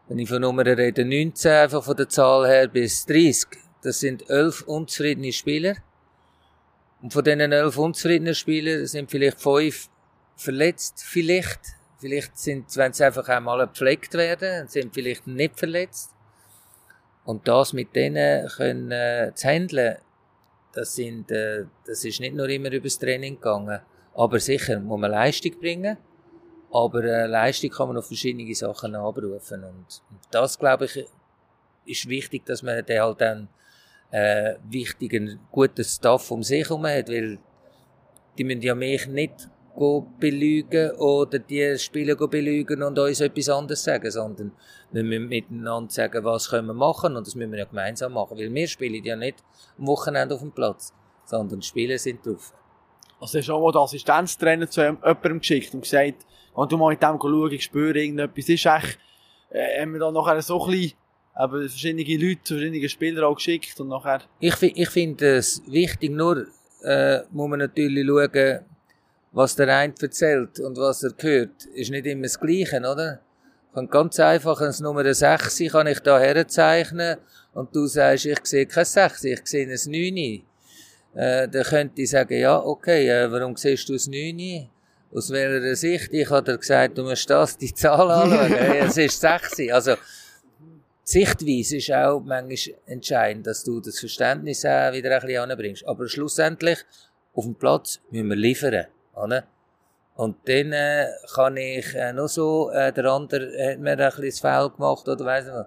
wenn 0.08 0.18
ich 0.18 0.28
von 0.28 0.42
Nummer 0.42 0.66
rede, 0.66 1.06
19, 1.06 1.50
einfach 1.52 1.82
von 1.82 1.96
der 1.96 2.06
Zahl 2.06 2.46
her 2.46 2.68
bis 2.68 3.06
30, 3.06 3.48
das 3.82 4.00
sind 4.00 4.28
elf 4.28 4.60
unzufriedene 4.66 5.32
Spieler. 5.32 5.76
Und 7.00 7.14
von 7.14 7.24
diesen 7.24 7.40
elf 7.40 7.78
unzufriedenen 7.78 8.34
Spielern 8.34 8.86
sind 8.86 9.10
vielleicht 9.10 9.40
fünf 9.40 9.88
verletzt, 10.36 11.02
vielleicht. 11.02 11.60
Vielleicht 11.98 12.36
sind, 12.36 12.76
wenn 12.76 12.92
sie 12.92 13.06
einfach 13.06 13.26
einmal 13.28 13.66
gepflegt 13.66 14.12
werden, 14.12 14.68
sind 14.68 14.92
vielleicht 14.92 15.26
nicht 15.26 15.58
verletzt. 15.58 16.10
Und 17.24 17.48
das 17.48 17.72
mit 17.72 17.96
denen 17.96 18.46
können, 18.48 18.90
äh, 18.90 19.32
zu 19.34 19.48
handeln, 19.48 19.96
das 20.74 20.94
sind, 20.94 21.30
äh, 21.30 21.64
das 21.86 22.04
ist 22.04 22.20
nicht 22.20 22.34
nur 22.34 22.50
immer 22.50 22.70
übers 22.70 22.98
Training 22.98 23.36
gegangen. 23.36 23.80
Aber 24.12 24.38
sicher 24.38 24.78
muss 24.78 25.00
man 25.00 25.10
Leistung 25.10 25.58
bringen. 25.58 25.96
Aber 26.72 27.02
äh, 27.02 27.26
Leistung 27.26 27.70
kann 27.70 27.88
man 27.88 27.98
auf 27.98 28.06
verschiedene 28.06 28.54
Sachen 28.54 28.94
abrufen. 28.94 29.64
Und, 29.64 30.02
und 30.10 30.20
das, 30.30 30.58
glaube 30.58 30.84
ich, 30.84 31.04
ist 31.84 32.08
wichtig, 32.08 32.46
dass 32.46 32.62
man 32.62 32.84
dann 32.84 33.00
halt 33.00 33.20
dann 33.20 33.48
äh, 34.10 34.54
wichtigen, 34.68 35.40
guten 35.50 35.84
Staff 35.84 36.30
um 36.30 36.42
sich 36.42 36.68
herum 36.68 36.86
hat, 36.86 37.08
weil 37.08 37.38
die 38.38 38.44
müssen 38.44 38.62
ja 38.62 38.74
mich 38.74 39.06
nicht 39.06 39.48
belügen 40.18 40.90
oder 40.96 41.38
die 41.38 41.78
Spieler 41.78 42.16
belügen 42.16 42.82
und 42.82 42.98
uns 42.98 43.20
etwas 43.20 43.48
anderes 43.48 43.82
sagen, 43.82 44.10
sondern 44.10 44.52
wir 44.90 45.04
müssen 45.04 45.28
miteinander 45.28 45.90
sagen, 45.90 46.24
was 46.24 46.50
können 46.50 46.66
wir 46.66 46.74
machen 46.74 47.16
und 47.16 47.26
das 47.26 47.34
müssen 47.34 47.52
wir 47.52 47.60
ja 47.60 47.64
gemeinsam 47.64 48.12
machen, 48.12 48.36
weil 48.36 48.52
wir 48.52 48.68
spielen 48.68 49.02
ja 49.04 49.16
nicht 49.16 49.42
am 49.78 49.86
Wochenende 49.86 50.34
auf 50.34 50.40
dem 50.40 50.52
Platz, 50.52 50.92
sondern 51.24 51.60
die 51.60 51.66
Spieler 51.66 51.98
sind 51.98 52.24
drauf. 52.26 52.52
Also 53.20 53.38
hast 53.38 53.48
du 53.48 53.54
auch 53.54 53.62
mal 53.62 53.72
den 53.72 53.82
Assistenztrainer 53.82 54.68
zu 54.68 54.82
jemandem 54.82 55.38
geschickt 55.38 55.72
und 55.72 55.82
gesagt, 55.82 56.26
wenn 56.56 56.68
du 56.68 56.76
mal 56.76 56.90
mit 56.90 57.02
dem 57.02 57.18
schauen, 57.20 57.52
ich 57.52 57.64
spüre 57.64 57.98
irgendetwas, 57.98 58.48
ist 58.48 58.66
echt, 58.66 58.98
äh, 59.50 59.80
haben 59.80 59.92
wir 59.92 60.00
dann 60.00 60.14
nachher 60.14 60.40
so 60.42 60.64
ein 60.64 60.70
bisschen 60.70 60.96
eben 61.38 61.68
verschiedene 61.68 62.26
Leute, 62.26 62.40
verschiedene 62.44 62.88
Spieler 62.88 63.28
auch 63.28 63.34
geschickt 63.34 63.78
und 63.80 63.88
nachher... 63.88 64.22
Ich, 64.40 64.60
ich 64.62 64.88
finde 64.88 65.36
es 65.36 65.62
wichtig, 65.66 66.10
nur 66.10 66.46
äh, 66.82 67.20
muss 67.30 67.48
man 67.48 67.60
natürlich 67.60 68.06
schauen, 68.06 68.60
was 69.32 69.54
der 69.54 69.76
eine 69.76 69.94
erzählt 70.00 70.58
und 70.60 70.76
was 70.76 71.02
er 71.02 71.14
hört, 71.18 71.64
ist 71.74 71.90
nicht 71.90 72.06
immer 72.06 72.22
das 72.22 72.38
Gleiche, 72.38 72.78
oder? 72.78 73.20
Ich 73.76 73.90
ganz 73.90 74.18
einfach 74.18 74.60
ein 74.60 74.74
Nummer 74.80 75.14
6 75.14 75.62
kann 75.70 75.86
ich 75.86 76.00
da 76.00 76.18
herzeichnen 76.18 77.18
und 77.54 77.74
du 77.74 77.86
sagst, 77.86 78.26
ich 78.26 78.44
sehe 78.44 78.66
kein 78.66 78.84
6, 78.84 79.24
ich 79.24 79.46
sehe 79.46 79.68
ein 79.68 79.90
9. 79.90 80.42
Äh, 81.14 81.48
dann 81.48 81.62
könnte 81.62 82.02
ich 82.02 82.10
sagen, 82.10 82.38
ja, 82.38 82.58
okay, 82.58 83.08
äh, 83.08 83.30
warum 83.30 83.56
siehst 83.56 83.88
du 83.88 83.94
ein 83.94 84.10
9? 84.10 84.68
Aus 85.12 85.30
welcher 85.30 85.74
Sicht? 85.74 86.12
Ich 86.12 86.30
habe 86.30 86.52
dir 86.52 86.58
gesagt, 86.58 86.96
du 86.96 87.02
musst 87.02 87.28
das, 87.28 87.58
die 87.58 87.74
Zahl 87.74 88.08
anschauen. 88.08 88.52
es 88.80 88.96
ist 88.96 89.20
6. 89.20 89.72
Also, 89.72 89.94
die 89.94 89.98
Sichtweise 91.02 91.78
ist 91.78 91.90
auch 91.92 92.20
manchmal 92.20 92.76
entscheidend, 92.86 93.44
dass 93.48 93.64
du 93.64 93.80
das 93.80 93.98
Verständnis 93.98 94.64
auch 94.64 94.92
wieder 94.92 95.16
ein 95.16 95.26
bisschen 95.26 95.50
anbringst. 95.50 95.86
Aber 95.88 96.08
schlussendlich, 96.08 96.78
auf 97.34 97.44
dem 97.44 97.56
Platz 97.56 98.00
müssen 98.10 98.28
wir 98.28 98.36
liefern. 98.36 98.86
Oder? 99.16 99.44
Und 100.14 100.36
dann 100.44 100.72
äh, 100.72 101.08
kann 101.34 101.56
ich 101.56 101.92
äh, 101.94 102.12
noch 102.12 102.28
so, 102.28 102.70
äh, 102.70 102.92
der 102.92 103.06
andere 103.06 103.50
hat 103.70 103.80
mir 103.80 103.92
ein 103.92 103.96
bisschen 103.96 104.26
das 104.26 104.40
Foul 104.40 104.70
gemacht 104.70 105.08
oder 105.08 105.24
weiss 105.24 105.46
nicht 105.46 105.54
was. 105.54 105.66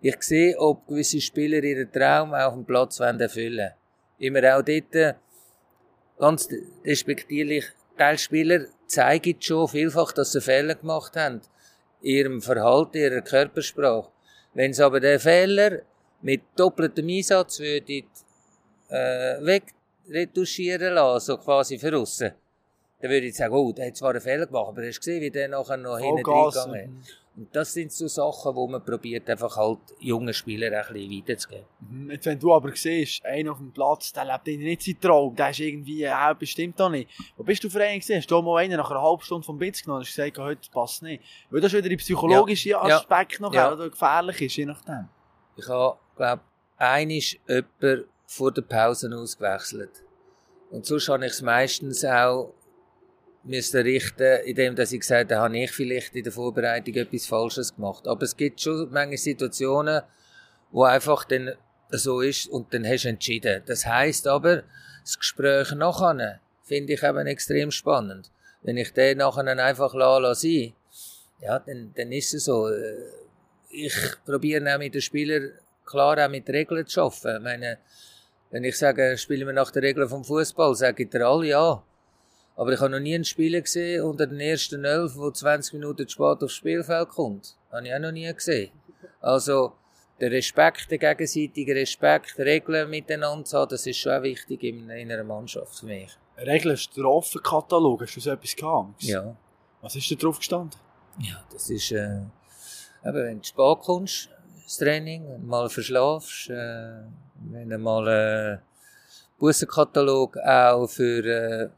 Ich 0.00 0.22
sehe, 0.22 0.56
ob 0.56 0.86
gewisse 0.86 1.20
Spieler 1.20 1.64
ihren 1.64 1.90
Traum 1.90 2.32
auf 2.32 2.54
dem 2.54 2.64
Platz 2.64 3.00
erfüllen 3.00 3.58
wollen. 3.58 3.72
Immer 4.18 4.56
auch 4.56 4.62
dort, 4.62 4.94
äh, 4.94 5.14
ganz 6.16 6.48
respektierlich, 6.84 7.64
Teilspieler 7.98 8.66
zeigen 8.86 9.36
schon 9.40 9.68
vielfach, 9.68 10.12
dass 10.12 10.32
sie 10.32 10.40
Fehler 10.40 10.74
gemacht 10.74 11.16
haben. 11.16 11.40
Ihrem 12.00 12.40
Verhalten, 12.40 12.98
ihrer 12.98 13.20
Körpersprache. 13.20 14.08
Wenn 14.54 14.72
sie 14.72 14.84
aber 14.84 15.00
den 15.00 15.18
Fehler 15.18 15.82
mit 16.22 16.42
doppeltem 16.56 17.08
Einsatz 17.08 17.60
würde, 17.60 18.04
äh, 18.88 19.62
wegretuschieren 20.08 20.94
lassen, 20.94 21.26
so 21.26 21.36
quasi 21.36 21.78
für 21.78 21.96
aussen, 21.96 22.32
dann 23.00 23.10
würde 23.10 23.26
ich 23.26 23.36
sagen, 23.36 23.54
oh, 23.54 23.72
der 23.72 23.88
hat 23.88 23.96
zwar 23.96 24.10
einen 24.10 24.20
Fehler 24.20 24.46
gemacht, 24.46 24.68
aber 24.68 24.86
hast 24.86 24.96
du 24.96 25.00
gesehen, 25.00 25.20
wie 25.20 25.30
der 25.30 25.48
nachher 25.48 25.76
noch 25.76 25.98
hinten 25.98 26.24
reingegangen 26.24 27.00
ist. 27.00 27.18
Und 27.38 27.54
das 27.54 27.72
sind 27.72 27.92
so 27.92 28.08
Sachen, 28.08 28.56
wo 28.56 28.66
man 28.66 28.84
probiert, 28.84 29.30
einfach 29.30 29.56
halt 29.56 29.78
jungen 30.00 30.34
Spielern 30.34 30.74
ein 30.74 30.92
bisschen 30.92 31.18
weiterzugeben. 31.18 31.66
Mhm. 31.88 32.10
Jetzt, 32.10 32.26
wenn 32.26 32.38
du 32.40 32.52
aber 32.52 32.74
siehst, 32.74 33.24
einer 33.24 33.52
auf 33.52 33.58
dem 33.58 33.70
Platz, 33.70 34.12
der 34.12 34.24
lebt 34.24 34.46
nicht 34.48 34.82
seinen 34.82 35.00
Traum, 35.00 35.36
der 35.36 35.50
ist 35.50 35.60
irgendwie, 35.60 36.02
äh, 36.02 36.34
bestimmt 36.36 36.80
auch 36.80 36.88
nicht. 36.88 37.08
Wo 37.36 37.44
bist 37.44 37.62
du 37.62 37.70
für 37.70 37.80
einen 37.80 38.00
gesehen? 38.00 38.18
Hast 38.18 38.28
du 38.28 38.42
mal 38.42 38.64
einen 38.64 38.76
nach 38.76 38.90
einer 38.90 39.00
halben 39.00 39.22
Stunde 39.22 39.46
vom 39.46 39.56
Bitz 39.56 39.82
genommen 39.82 40.00
und 40.00 40.06
hast 40.06 40.16
gesagt, 40.16 40.36
heute 40.38 40.68
passt 40.72 41.04
nicht? 41.04 41.22
Weil 41.48 41.60
das 41.60 41.72
wieder 41.72 41.88
die 41.88 41.96
psychologische 41.96 42.70
ja. 42.70 42.82
Aspekt 42.82 43.34
ja. 43.34 43.40
noch 43.40 43.54
ja. 43.54 43.72
oder 43.72 43.88
gefährlich 43.88 44.42
ist, 44.42 44.56
je 44.56 44.66
nachdem. 44.66 45.08
Ich 45.56 45.68
habe, 45.68 45.96
glaube 46.16 46.42
einisch 46.76 47.38
jemand 47.46 48.06
vor 48.26 48.50
der 48.50 48.62
Pause 48.62 49.16
ausgewechselt. 49.16 50.02
Und 50.70 50.86
sonst 50.86 51.08
habe 51.08 51.24
ich 51.24 51.32
es 51.32 51.42
meistens 51.42 52.04
auch 52.04 52.52
müssen 53.48 53.82
richten, 53.82 54.44
indem 54.44 54.76
dass 54.76 54.92
ich 54.92 55.00
gesagt 55.00 55.32
habe, 55.32 55.42
habe 55.42 55.58
ich 55.58 55.70
vielleicht 55.72 56.14
in 56.14 56.24
der 56.24 56.32
Vorbereitung 56.32 56.94
etwas 56.94 57.26
Falsches 57.26 57.74
gemacht. 57.74 58.06
Aber 58.06 58.22
es 58.22 58.36
gibt 58.36 58.60
schon 58.60 58.90
manche 58.90 59.18
Situationen, 59.18 60.02
wo 60.70 60.84
einfach 60.84 61.24
dann 61.24 61.54
so 61.90 62.20
ist 62.20 62.48
und 62.48 62.72
dann 62.74 62.86
hast 62.86 63.04
du 63.04 63.08
entschieden. 63.08 63.62
Das 63.66 63.86
heißt 63.86 64.26
aber, 64.26 64.62
das 65.02 65.18
Gespräch 65.18 65.72
nachher 65.72 66.40
finde 66.62 66.92
ich 66.92 67.02
eben 67.02 67.26
extrem 67.26 67.70
spannend. 67.70 68.30
Wenn 68.62 68.76
ich 68.76 68.92
den 68.92 69.18
nachher 69.18 69.46
einfach 69.46 69.94
lasse, 69.94 70.72
ja, 71.40 71.58
dann, 71.58 71.92
dann 71.96 72.12
ist 72.12 72.34
es 72.34 72.44
so. 72.44 72.70
Ich 73.70 73.94
probiere 74.26 74.74
auch 74.74 74.78
mit 74.78 74.94
den 74.94 75.00
Spielern 75.00 75.52
klar 75.86 76.24
auch 76.24 76.30
mit 76.30 76.48
Regeln 76.48 76.86
zu 76.86 77.02
arbeiten. 77.02 77.36
Ich 77.36 77.42
meine, 77.42 77.78
wenn 78.50 78.64
ich 78.64 78.76
sage, 78.78 79.16
spielen 79.16 79.46
wir 79.46 79.54
nach 79.54 79.70
den 79.70 79.84
Regeln 79.84 80.08
vom 80.08 80.24
Fußball, 80.24 80.74
sage 80.74 81.04
ich 81.04 81.10
dir 81.10 81.26
alle 81.26 81.46
ja. 81.46 81.82
Aber 82.58 82.72
ich 82.72 82.80
habe 82.80 82.90
noch 82.90 82.98
nie 82.98 83.14
einen 83.14 83.24
Spieler 83.24 83.60
gesehen 83.60 84.02
unter 84.02 84.26
den 84.26 84.40
ersten 84.40 84.84
elf, 84.84 85.14
der 85.14 85.32
20 85.32 85.74
Minuten 85.74 86.08
zu 86.08 86.14
spät 86.14 86.42
aufs 86.42 86.54
Spielfeld 86.54 87.08
kommt. 87.10 87.56
Habe 87.70 87.86
ich 87.86 87.94
auch 87.94 88.00
noch 88.00 88.10
nie 88.10 88.30
gesehen. 88.34 88.72
Also, 89.20 89.74
der 90.18 90.32
Respekt, 90.32 90.90
der 90.90 90.98
gegenseitige 90.98 91.76
Respekt, 91.76 92.36
Regeln 92.36 92.90
miteinander 92.90 93.44
zu 93.44 93.58
haben, 93.58 93.68
das 93.68 93.86
ist 93.86 93.98
schon 93.98 94.10
auch 94.10 94.24
wichtig 94.24 94.64
in, 94.64 94.90
einer 94.90 95.22
Mannschaft 95.22 95.78
für 95.78 95.86
mich. 95.86 96.10
Regeln, 96.36 96.76
Strafenkatalog, 96.76 98.02
hast 98.02 98.16
du 98.16 98.20
so 98.20 98.32
etwas 98.32 98.56
gehabt? 98.56 99.04
Ja. 99.04 99.36
Was 99.80 99.94
ist 99.94 100.10
da 100.10 100.16
drauf 100.16 100.38
gestanden? 100.38 100.80
Ja, 101.20 101.40
das 101.52 101.70
ist, 101.70 101.92
äh, 101.92 102.22
eben, 103.04 103.14
wenn 103.14 103.38
du 103.38 103.44
spät 103.44 103.78
kommst, 103.84 104.30
das 104.64 104.78
Training, 104.78 105.46
mal 105.46 105.70
verschlafst, 105.70 106.50
äh, 106.50 107.04
wenn 107.52 107.70
du 107.70 107.78
mal, 107.78 108.08
äh, 108.08 108.58
Bussenkatalog 109.38 110.36
auch 110.38 110.88
für, 110.88 111.24
äh, 111.24 111.68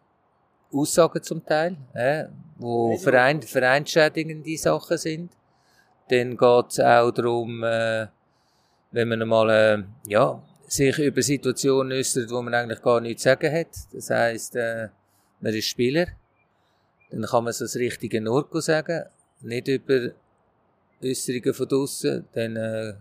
Aussagen 0.73 1.23
zum 1.23 1.45
Teil, 1.45 1.77
äh, 1.95 2.25
wo 2.57 2.97
verein, 2.97 3.43
vereinschädigende 3.43 4.57
Sachen 4.57 4.99
sind. 4.99 5.33
Dann 6.09 6.37
geht 6.37 6.66
es 6.68 6.81
auch 6.81 7.11
darum, 7.11 7.62
äh, 7.62 8.07
wenn 8.93 9.09
man 9.09 9.23
einmal 9.23 9.51
äh, 9.51 9.83
ja, 10.09 10.43
sich 10.66 10.99
über 10.99 11.23
Situationen 11.23 11.93
äußert, 11.99 12.31
wo 12.31 12.43
man 12.43 12.55
eigentlich 12.55 12.83
gar 12.83 13.01
nichts 13.01 13.23
zu 13.23 13.29
sagen 13.29 13.53
hat. 13.53 13.68
Das 13.93 14.11
heisst, 14.11 14.57
äh, 14.57 14.89
man 15.41 15.55
ist 15.55 15.66
Spieler. 15.66 16.07
Dann 17.11 17.23
kann 17.23 17.45
man 17.45 17.53
so 17.53 17.64
das 17.64 17.77
richtige 17.77 18.31
Ort 18.31 18.51
sagen. 18.62 19.05
Nicht 19.41 19.68
über 19.68 20.11
Äußerungen 21.03 21.55
von 21.55 21.68
draussen, 21.68 22.29
dann 22.35 22.57
äh, 22.57 22.95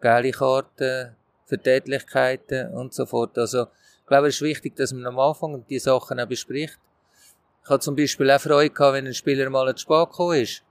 geile 0.00 0.30
Karten, 0.32 1.14
Vertätlichkeiten 1.46 2.74
und 2.74 2.92
so 2.92 3.06
fort. 3.06 3.38
Also, 3.38 3.66
ich 4.00 4.06
glaube, 4.06 4.28
es 4.28 4.36
ist 4.36 4.42
wichtig, 4.42 4.76
dass 4.76 4.92
man 4.92 5.06
am 5.06 5.18
Anfang 5.18 5.64
die 5.68 5.78
Sachen 5.78 6.18
auch 6.20 6.26
bespricht. 6.26 6.78
Ich 7.66 7.70
hatte 7.70 7.80
zum 7.80 7.96
Beispiel 7.96 8.30
auch 8.30 8.40
Freude 8.40 8.70
gehabt, 8.70 8.94
wenn 8.94 9.06
ein 9.06 9.14
Spieler 9.14 9.50
mal 9.50 9.74
zu 9.74 9.82
spät 9.82 10.10
gekommen 10.10 10.40
ist. 10.40 10.62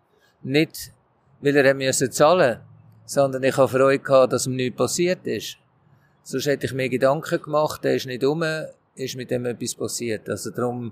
Nicht, 0.41 0.93
weil 1.41 1.57
er 1.57 1.73
müssen 1.73 2.11
zahlen 2.11 2.61
sondern 3.05 3.43
ich 3.43 3.55
habe 3.55 3.67
Freude 3.67 3.99
gehabt, 3.99 4.33
dass 4.33 4.47
ihm 4.47 4.55
nichts 4.55 4.77
passiert 4.77 5.25
ist. 5.27 5.57
Sonst 6.23 6.47
hätte 6.47 6.65
ich 6.65 6.73
mir 6.73 6.89
Gedanken 6.89 7.41
gemacht, 7.41 7.83
der 7.83 7.95
ist 7.95 8.07
nicht 8.07 8.23
um, 8.23 8.43
ist 8.95 9.15
mit 9.15 9.29
dem 9.29 9.45
etwas 9.45 9.75
passiert. 9.75 10.27
Also 10.27 10.49
darum, 10.49 10.91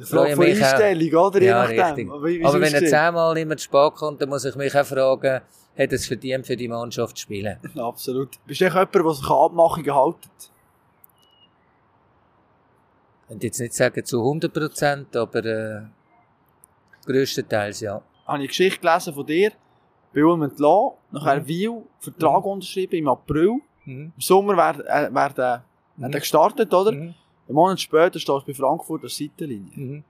freue 0.00 0.36
mich 0.36 0.62
Einstellung, 0.62 1.14
auch. 1.14 1.26
oder? 1.34 1.42
Ja, 1.42 1.62
richtig. 1.64 2.08
Aber, 2.08 2.28
Aber 2.48 2.60
wenn 2.60 2.74
er 2.74 2.86
zehnmal 2.86 3.36
immer 3.36 3.56
zu 3.56 3.64
spät 3.64 3.94
kommt, 3.94 4.22
dann 4.22 4.28
muss 4.28 4.44
ich 4.44 4.54
mich 4.54 4.74
auch 4.76 4.86
fragen, 4.86 5.40
hat 5.76 5.92
es 5.92 6.06
verdient, 6.06 6.46
für 6.46 6.56
die 6.56 6.68
Mannschaft 6.68 7.16
zu 7.16 7.22
spielen? 7.22 7.56
Absolut. 7.76 8.30
Bist 8.46 8.60
du 8.60 8.64
jemand, 8.66 8.94
der 8.94 9.10
sich 9.12 9.28
an 9.28 9.36
Abmachungen 9.36 9.92
hält? 9.92 10.16
Ich 13.30 13.36
würde 13.36 13.46
jetzt 13.46 13.60
nicht 13.60 13.74
sagen 13.74 14.04
zu 14.04 14.18
100 14.18 14.52
Prozent, 14.52 15.14
aber 15.14 15.44
äh, 15.44 15.82
grösstenteils 17.06 17.78
ja. 17.78 18.02
Ich 18.22 18.26
habe 18.26 18.38
eine 18.38 18.48
Geschichte 18.48 18.80
gelesen 18.80 19.14
von 19.14 19.24
dir, 19.24 19.52
bei 20.12 20.24
Ulm 20.24 20.42
entlassen, 20.42 20.96
nachher 21.12 21.40
mhm. 21.40 21.46
Wiel, 21.46 21.82
Vertrag 22.00 22.44
mhm. 22.44 22.50
unterschrieben 22.50 22.96
im 22.96 23.08
April. 23.08 23.60
Mhm. 23.84 24.12
Im 24.16 24.20
Sommer 24.20 24.56
wäre 24.56 24.84
äh, 24.84 25.14
wär 25.14 25.30
der, 25.30 25.64
mhm. 25.96 26.10
der 26.10 26.20
gestartet, 26.20 26.74
oder? 26.74 26.90
Mhm. 26.90 27.14
Einen 27.46 27.54
Monat 27.54 27.80
später 27.80 28.18
stehst 28.18 28.28
du 28.28 28.42
bei 28.44 28.52
Frankfurt 28.52 29.04
der 29.04 29.10
Seitenlinie. 29.10 29.70
Mhm. 29.76 30.04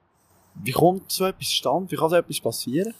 Wie 0.55 0.73
kommt 0.73 1.13
so 1.13 1.27
etwas 1.27 1.49
zustande? 1.49 1.91
Wie 1.91 1.97
kann 1.97 2.09
so 2.09 2.17
etwas 2.17 2.41
passieren? 2.41 2.95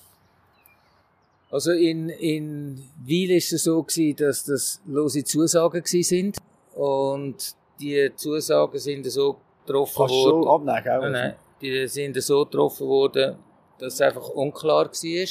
Also 1.51 1.73
in, 1.73 2.11
in 2.11 2.85
Wiel 3.03 3.31
war 3.31 3.37
es 3.39 3.49
so, 3.49 3.83
gewesen, 3.83 4.17
dass 4.17 4.45
das 4.45 4.83
lose 4.85 5.25
Zusagen 5.25 5.83
waren. 5.83 6.33
Und 6.75 7.57
die 7.81 8.13
Zusagen 8.15 8.79
sind 8.79 9.11
so 9.11 9.39
getroffen 9.73 9.97
Kannst 9.97 10.15
worden. 10.15 10.43
Schon 10.43 10.49
abnehmen? 10.49 11.01
Nein, 11.01 11.13
nein, 11.13 11.35
die 11.61 11.89
sind 11.89 12.23
so 12.23 12.45
getroffen 12.45 12.87
worden, 12.87 13.37
dass 13.79 13.95
es 13.95 14.01
einfach 14.01 14.29
unklar 14.31 14.87
war. 14.87 15.29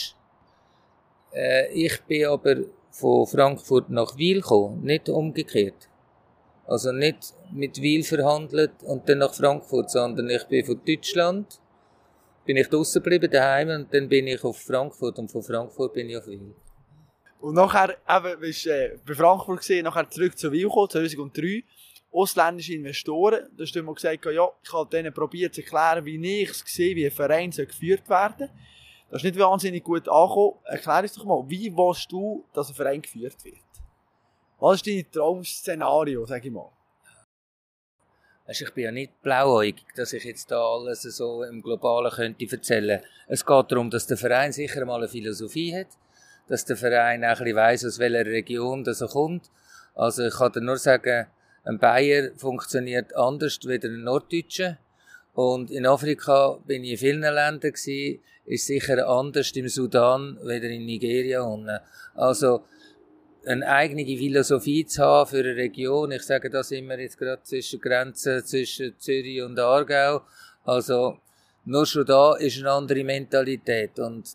Äh, 1.33 1.71
ich 1.73 2.01
bin 2.03 2.25
aber 2.25 2.55
von 2.91 3.27
Frankfurt 3.27 3.89
nach 3.89 4.17
Wiel 4.17 4.41
gekommen, 4.41 4.83
nicht 4.83 5.09
umgekehrt. 5.09 5.87
Also 6.65 6.91
nicht 6.91 7.33
mit 7.51 7.81
Wiel 7.81 8.03
verhandelt 8.03 8.71
und 8.83 9.07
dann 9.09 9.19
nach 9.19 9.33
Frankfurt, 9.33 9.89
sondern 9.89 10.29
ich 10.29 10.43
bin 10.45 10.65
von 10.65 10.79
Deutschland, 10.85 11.59
bin 12.45 12.57
ich 12.57 12.67
draußen 12.67 13.01
geblieben 13.01 13.31
daheim 13.31 13.69
und 13.69 13.93
dann 13.93 14.07
bin 14.07 14.27
ich 14.27 14.43
auf 14.43 14.59
Frankfurt 14.59 15.17
und 15.19 15.31
von 15.31 15.41
Frankfurt 15.41 15.93
bin 15.93 16.09
ich 16.09 16.17
auf 16.17 16.27
Wiel. 16.27 16.53
Und 17.39 17.55
nachher, 17.55 17.97
eben, 18.07 18.39
bist 18.39 18.65
du 18.65 18.69
äh, 18.69 18.97
bei 19.05 19.13
Frankfurt 19.13 19.59
gesehen, 19.59 19.85
nachher 19.85 20.09
zurück 20.09 20.37
zu 20.37 20.51
Wiel 20.51 20.67
gekommen, 20.67 20.89
2003 20.89 21.63
ausländische 22.11 22.73
Investoren. 22.73 23.49
Da 23.57 23.63
du 23.63 23.79
immer 23.79 23.93
gesagt, 23.93 24.25
ja, 24.25 24.49
ich 24.63 24.73
habe 24.73 24.89
denen 24.89 25.13
probiert 25.13 25.53
zu 25.53 25.61
erklären, 25.61 26.05
wie 26.05 26.41
ich 26.41 26.49
es 26.49 26.63
sehe, 26.65 26.95
wie 26.95 27.05
ein 27.05 27.11
Verein 27.11 27.51
soll 27.51 27.67
geführt 27.67 28.09
werden 28.09 28.49
Das 29.09 29.23
ist 29.23 29.25
nicht 29.25 29.39
wahnsinnig 29.39 29.83
gut 29.83 30.07
angekommen. 30.07 30.55
Erklär 30.65 31.01
uns 31.01 31.13
doch 31.13 31.25
mal, 31.25 31.43
wie 31.47 31.75
willst 31.75 32.11
du, 32.11 32.45
dass 32.53 32.69
ein 32.69 32.75
Verein 32.75 33.01
geführt 33.01 33.43
wird? 33.43 33.55
Was 34.59 34.77
ist 34.77 34.87
dein 34.87 35.11
Traum-Szenario, 35.11 36.25
sag 36.25 36.43
ich 36.43 36.51
mal? 36.51 36.69
Also 38.45 38.65
ich 38.65 38.73
bin 38.73 38.83
ja 38.83 38.91
nicht 38.91 39.21
blauäugig, 39.21 39.85
dass 39.95 40.11
ich 40.11 40.23
jetzt 40.23 40.49
da 40.49 40.59
alles 40.59 41.03
so 41.03 41.43
im 41.43 41.61
Globalen 41.61 42.11
könnte 42.11 42.47
erzählen. 42.49 42.99
Es 43.27 43.45
geht 43.45 43.71
darum, 43.71 43.91
dass 43.91 44.07
der 44.07 44.17
Verein 44.17 44.51
sicher 44.51 44.83
mal 44.85 44.97
eine 44.97 45.07
Philosophie 45.07 45.75
hat, 45.75 45.87
dass 46.47 46.65
der 46.65 46.75
Verein 46.75 47.23
auch 47.23 47.27
ein 47.27 47.43
bisschen 47.43 47.55
weiss, 47.55 47.85
aus 47.85 47.99
welcher 47.99 48.25
Region 48.25 48.83
das 48.83 49.01
er 49.01 49.07
kommt. 49.07 49.51
Also 49.93 50.25
ich 50.25 50.33
kann 50.33 50.51
dir 50.51 50.61
nur 50.61 50.77
sagen, 50.77 51.27
ein 51.69 51.77
Bayer 51.77 52.31
funktioniert 52.35 53.15
anders 53.15 53.59
als 53.63 53.83
ein 53.83 54.03
Norddeutscher. 54.03 54.79
Und 55.33 55.69
in 55.69 55.85
Afrika 55.85 56.57
bin 56.65 56.83
ich 56.83 56.93
in 56.93 56.97
vielen 56.97 57.21
Ländern 57.21 57.59
gewesen, 57.59 58.21
ist 58.45 58.65
sicher 58.65 59.07
anders 59.07 59.51
im 59.51 59.67
Sudan 59.67 60.39
als 60.43 60.63
in 60.63 60.85
Nigeria. 60.87 61.45
Also, 62.15 62.63
eine 63.45 63.67
eigene 63.67 64.03
Philosophie 64.03 64.83
zu 64.85 65.03
haben 65.03 65.29
für 65.29 65.39
eine 65.39 65.55
Region. 65.55 66.11
Ich 66.11 66.23
sage 66.23 66.49
das 66.49 66.71
immer 66.71 66.97
jetzt 66.97 67.19
gerade 67.19 67.43
zwischen 67.43 67.79
Grenzen 67.79 68.43
zwischen 68.43 68.97
Zürich 68.97 69.43
und 69.43 69.59
Aargau. 69.59 70.23
Also, 70.65 71.19
nur 71.65 71.85
schon 71.85 72.05
da 72.05 72.35
ist 72.35 72.57
eine 72.57 72.71
andere 72.71 73.03
Mentalität. 73.03 73.99
Und 73.99 74.27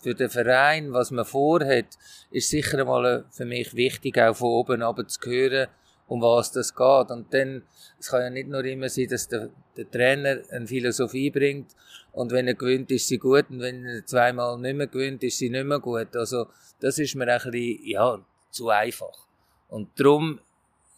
für 0.00 0.14
den 0.14 0.28
Verein, 0.28 0.92
was 0.92 1.10
man 1.10 1.24
vorhat, 1.24 1.96
ist 2.30 2.50
sicher 2.50 2.84
mal 2.84 3.24
für 3.30 3.46
mich 3.46 3.74
wichtig, 3.74 4.18
auch 4.18 4.36
von 4.36 4.48
oben 4.48 4.82
runter 4.82 5.08
zu 5.08 5.18
hören, 5.24 5.68
um 6.06 6.22
was 6.22 6.52
das 6.52 6.74
geht. 6.74 7.10
Und 7.10 7.32
dann, 7.32 7.62
es 7.98 8.08
kann 8.08 8.22
ja 8.22 8.30
nicht 8.30 8.48
nur 8.48 8.64
immer 8.64 8.88
sein, 8.88 9.08
dass 9.08 9.28
der, 9.28 9.50
der 9.76 9.90
Trainer 9.90 10.38
eine 10.50 10.66
Philosophie 10.66 11.30
bringt 11.30 11.74
und 12.16 12.32
wenn 12.32 12.48
er 12.48 12.54
gewinnt, 12.54 12.90
ist 12.90 13.08
sie 13.08 13.18
gut 13.18 13.50
und 13.50 13.60
wenn 13.60 13.84
er 13.84 14.06
zweimal 14.06 14.58
nicht 14.58 14.74
mehr 14.74 14.86
gewinnt, 14.86 15.22
ist 15.22 15.36
sie 15.36 15.50
nicht 15.50 15.66
mehr 15.66 15.80
gut. 15.80 16.16
Also, 16.16 16.46
das 16.80 16.98
ist 16.98 17.14
mir 17.14 17.28
ein 17.28 17.50
bisschen, 17.50 17.86
ja, 17.86 18.18
zu 18.50 18.70
einfach. 18.70 19.26
Und 19.68 19.88
darum, 20.00 20.40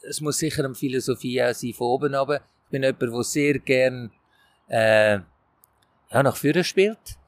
es 0.02 0.20
muss 0.20 0.38
sicher 0.38 0.64
eine 0.64 0.76
Philosophie 0.76 1.42
auch 1.42 1.52
sein 1.52 1.72
von 1.72 1.88
oben 1.88 2.14
runter. 2.14 2.40
Ich 2.66 2.70
bin 2.70 2.84
jemand, 2.84 3.02
der 3.02 3.22
sehr 3.24 3.58
gern, 3.58 4.12
äh, 4.68 5.14
ja, 5.14 6.22
nach 6.22 6.36
vorne 6.36 6.62
spielt. 6.62 7.18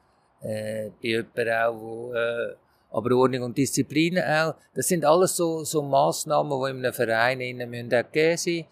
Äh, 0.41 0.91
bin 1.01 1.25
jemand 1.35 1.49
auch, 1.49 2.11
der, 2.13 2.51
äh, 2.51 2.55
aber 2.91 3.15
Ordnung 3.15 3.43
und 3.43 3.57
Disziplin 3.57 4.19
auch. 4.19 4.55
Das 4.75 4.87
sind 4.87 5.05
alles 5.05 5.35
so, 5.35 5.63
so 5.63 5.81
Massnahmen, 5.81 6.51
die 6.51 6.69
in 6.71 6.85
einem 6.85 6.93
Verein 6.93 7.41
innen 7.41 7.69
müssen 7.69 7.93
auch 7.93 8.11
gegeben 8.11 8.37
sein. 8.37 8.65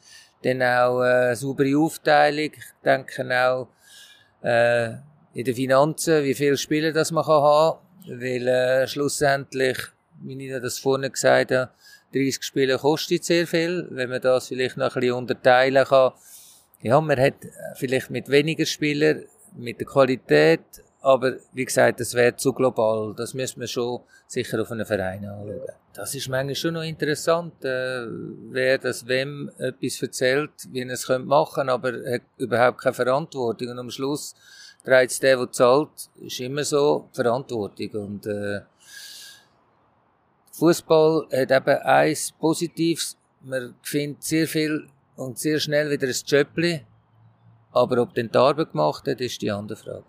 Dann 0.43 0.61
auch 0.61 1.03
äh, 1.03 1.36
saubere 1.36 1.78
Aufteilung. 1.78 2.51
Ich 2.55 2.63
denke 2.84 3.24
auch 3.47 3.67
äh, 4.41 4.89
in 5.34 5.45
den 5.45 5.55
Finanzen, 5.55 6.24
wie 6.24 6.34
viele 6.34 6.57
Spieler 6.57 6.91
das 6.91 7.11
man 7.11 7.26
kann 7.26 7.41
haben 7.41 7.80
Weil 8.07 8.47
äh, 8.47 8.88
schlussendlich, 8.88 9.78
wie 10.22 10.47
ich 10.47 10.61
das 10.61 10.80
vorne 10.80 11.09
gesagt 11.09 11.51
habe, 11.51 11.72
30 12.13 12.43
Spiele 12.43 12.78
kostet 12.78 13.24
sehr 13.24 13.47
viel. 13.47 13.88
Wenn 13.91 14.09
man 14.09 14.22
das 14.22 14.47
vielleicht 14.47 14.78
noch 14.78 14.95
ein 14.95 14.99
bisschen 15.01 15.15
unterteilen 15.15 15.86
kann. 15.86 16.13
Ja, 16.82 16.99
man 17.01 17.20
hat 17.20 17.36
vielleicht 17.76 18.09
mit 18.09 18.30
weniger 18.30 18.65
Spielern, 18.65 19.26
mit 19.57 19.80
der 19.80 19.88
Qualität 19.88 20.61
aber 21.02 21.38
wie 21.54 21.66
gesagt, 21.66 22.00
das 22.00 22.14
wäre 22.14 22.36
zu 22.36 22.52
global. 22.52 23.14
Das 23.16 23.34
müssen 23.34 23.62
wir 23.62 23.68
schon 23.68 24.02
sicher 24.28 24.62
auf 24.62 24.72
einen 24.72 24.86
Verein 24.86 25.26
anschauen. 25.26 25.62
Das 25.93 26.14
ist 26.14 26.28
manchmal 26.28 26.56
schon 26.56 26.74
noch 26.74 26.84
interessant, 26.84 27.64
äh, 27.64 28.06
wer 28.52 28.78
das 28.78 29.08
wem 29.08 29.50
etwas 29.58 30.02
erzählt, 30.02 30.52
wie 30.72 30.82
er 30.82 30.89
es 30.89 31.08
machen 31.08 31.54
könnte, 31.56 31.74
aber 31.74 31.93
er 32.04 32.16
hat 32.16 32.22
überhaupt 32.38 32.82
keine 32.82 32.93
Verantwortung. 32.93 33.70
Und 33.70 33.80
am 33.80 33.89
Schluss 33.89 34.36
trägt 34.84 35.12
es 35.12 35.20
der, 35.20 35.38
der 35.38 35.52
zahlt, 35.52 35.89
ist 36.20 36.39
immer 36.41 36.64
so 36.64 37.08
Verantwortung. 37.14 37.89
Und 37.91 38.26
äh, 38.26 38.62
Fußball 40.52 41.28
hat 41.32 41.52
eben 41.52 41.82
eins 41.84 42.34
Positives. 42.34 43.18
Man 43.41 43.76
findet 43.82 44.24
sehr 44.24 44.47
viel 44.47 44.88
und 45.16 45.39
sehr 45.39 45.60
schnell 45.60 45.89
wieder 45.89 46.08
ein 46.08 46.16
Jöppli. 46.26 46.86
Aber 47.72 48.02
ob 48.02 48.14
den 48.14 48.34
Arbeit 48.36 48.72
gemacht 48.72 49.08
hat, 49.08 49.22
ist 49.22 49.41
die 49.41 49.52
andere 49.52 49.78
Frage. 49.78 50.04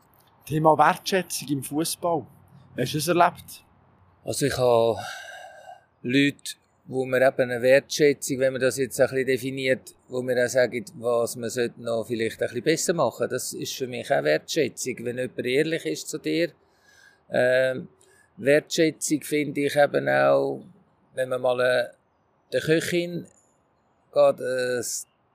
Thema 0.50 0.76
Wertschätzung 0.76 1.46
im 1.48 1.62
Fußball. 1.62 2.26
Hast 2.76 2.94
du 2.94 2.98
es 2.98 3.06
erlebt? 3.06 3.64
Also 4.24 4.46
ich 4.46 4.58
habe 4.58 4.98
Leute, 6.02 6.54
wo 6.86 7.04
mir 7.04 7.24
eben 7.24 7.52
eine 7.52 7.62
Wertschätzung, 7.62 8.40
wenn 8.40 8.54
man 8.54 8.60
das 8.60 8.76
jetzt 8.76 9.00
ein 9.00 9.06
bisschen 9.06 9.26
definiert, 9.26 9.94
wo 10.08 10.22
mir 10.22 10.44
auch 10.44 10.48
sagen, 10.48 10.84
was 10.94 11.36
man 11.36 11.50
sollte 11.50 11.80
noch 11.80 12.04
vielleicht 12.04 12.42
ein 12.42 12.48
bisschen 12.48 12.64
besser 12.64 12.94
machen. 12.94 13.28
Das 13.30 13.52
ist 13.52 13.74
für 13.74 13.86
mich 13.86 14.12
auch 14.12 14.24
Wertschätzung, 14.24 14.96
wenn 15.04 15.18
jemand 15.18 15.46
ehrlich 15.46 15.86
ist 15.86 16.08
zu 16.08 16.18
dir. 16.18 16.50
Ähm, 17.30 17.86
Wertschätzung 18.36 19.22
finde 19.22 19.60
ich 19.60 19.76
eben 19.76 20.08
auch, 20.08 20.64
wenn 21.14 21.28
man 21.28 21.42
mal 21.42 21.60
äh, 21.60 21.94
der 22.52 22.60
Köchin 22.60 23.24
geht, 24.12 24.40
ein 24.40 24.84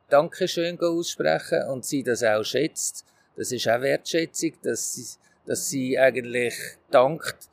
Dankeschön 0.10 0.78
aussprechen 0.78 1.70
und 1.70 1.86
sie 1.86 2.04
das 2.04 2.22
auch 2.22 2.44
schätzt 2.44 3.06
das 3.36 3.52
ist 3.52 3.68
auch 3.68 3.82
Wertschätzung, 3.82 4.54
dass 4.62 4.94
sie, 4.94 5.18
dass 5.46 5.70
sie 5.70 5.98
eigentlich 5.98 6.54
dankt, 6.92 7.50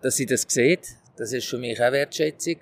dass 0.00 0.16
sie 0.16 0.26
das 0.26 0.46
sieht. 0.48 0.96
Das 1.16 1.32
ist 1.32 1.46
für 1.46 1.58
mich 1.58 1.80
auch 1.80 1.92
Wertschätzung. 1.92 2.56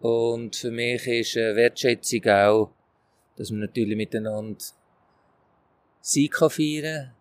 Und 0.00 0.56
für 0.56 0.70
mich 0.70 1.06
ist 1.06 1.36
Wertschätzung 1.36 2.24
auch, 2.26 2.70
dass 3.36 3.50
man 3.50 3.60
natürlich 3.60 3.96
miteinander 3.96 4.64
Sieg 6.00 6.32
kann 6.32 6.50
feiern 6.50 7.12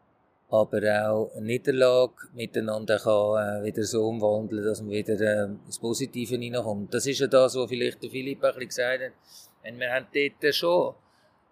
aber 0.52 1.10
auch 1.10 1.32
eine 1.34 1.46
Niederlage 1.46 2.14
miteinander 2.34 3.00
kann, 3.00 3.64
äh, 3.64 3.66
wieder 3.66 3.84
so 3.84 4.06
umwandeln, 4.10 4.66
dass 4.66 4.82
man 4.82 4.92
wieder 4.92 5.20
äh, 5.20 5.50
ins 5.66 5.80
Positive 5.80 6.36
hineinkommt. 6.36 6.94
Das 6.94 7.08
ist 7.08 7.20
ja 7.20 7.28
das, 7.28 7.56
was 7.56 7.70
vielleicht 7.70 8.04
der 8.04 8.10
Philipp 8.10 8.44
ein 8.44 8.54
bisschen 8.54 8.68
gesagt 8.68 9.02
hat. 9.02 9.80
Wir 9.80 9.92
haben 9.92 10.08
dort 10.14 10.56
schon 10.56 10.94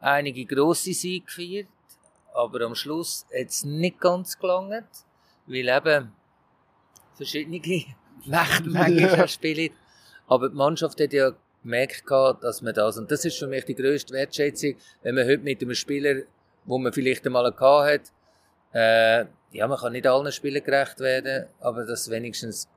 einige 0.02 0.46
grosse 0.46 0.94
Siege 0.94 1.26
gefeiert, 1.26 1.68
aber 2.34 2.62
am 2.62 2.76
Schluss 2.76 3.26
hat 3.34 3.48
es 3.48 3.64
nicht 3.64 4.00
ganz 4.00 4.38
gelangt, 4.38 4.88
weil 5.46 5.68
eben 5.68 6.12
verschiedene 7.16 7.60
Nächte 8.26 8.70
manchmal 8.70 9.28
spielen. 9.28 9.72
Aber 10.28 10.50
die 10.50 10.56
Mannschaft 10.56 11.00
hat 11.00 11.14
ja 11.14 11.32
gemerkt, 11.64 12.04
dass 12.42 12.62
man 12.62 12.74
das, 12.74 12.98
und 12.98 13.12
das 13.12 13.26
ist 13.26 13.38
für 13.38 13.48
mich 13.48 13.66
die 13.66 13.76
grösste 13.76 14.14
Wertschätzung, 14.14 14.76
wenn 15.02 15.16
man 15.16 15.26
heute 15.26 15.44
mit 15.44 15.62
einem 15.62 15.74
Spieler, 15.74 16.24
wo 16.66 16.78
man 16.78 16.94
vielleicht 16.94 17.26
einmal 17.26 17.52
gehabt 17.52 17.92
hat, 17.92 18.12
äh, 18.74 19.26
ja, 19.52 19.68
man 19.68 19.80
kann 19.80 19.94
nicht 19.94 20.06
allen 20.06 20.32
Spielern 20.32 20.64
gerecht 20.64 21.00
werden, 21.00 21.48
aber 21.60 21.86
das 21.86 22.10
wenigstens 22.10 22.68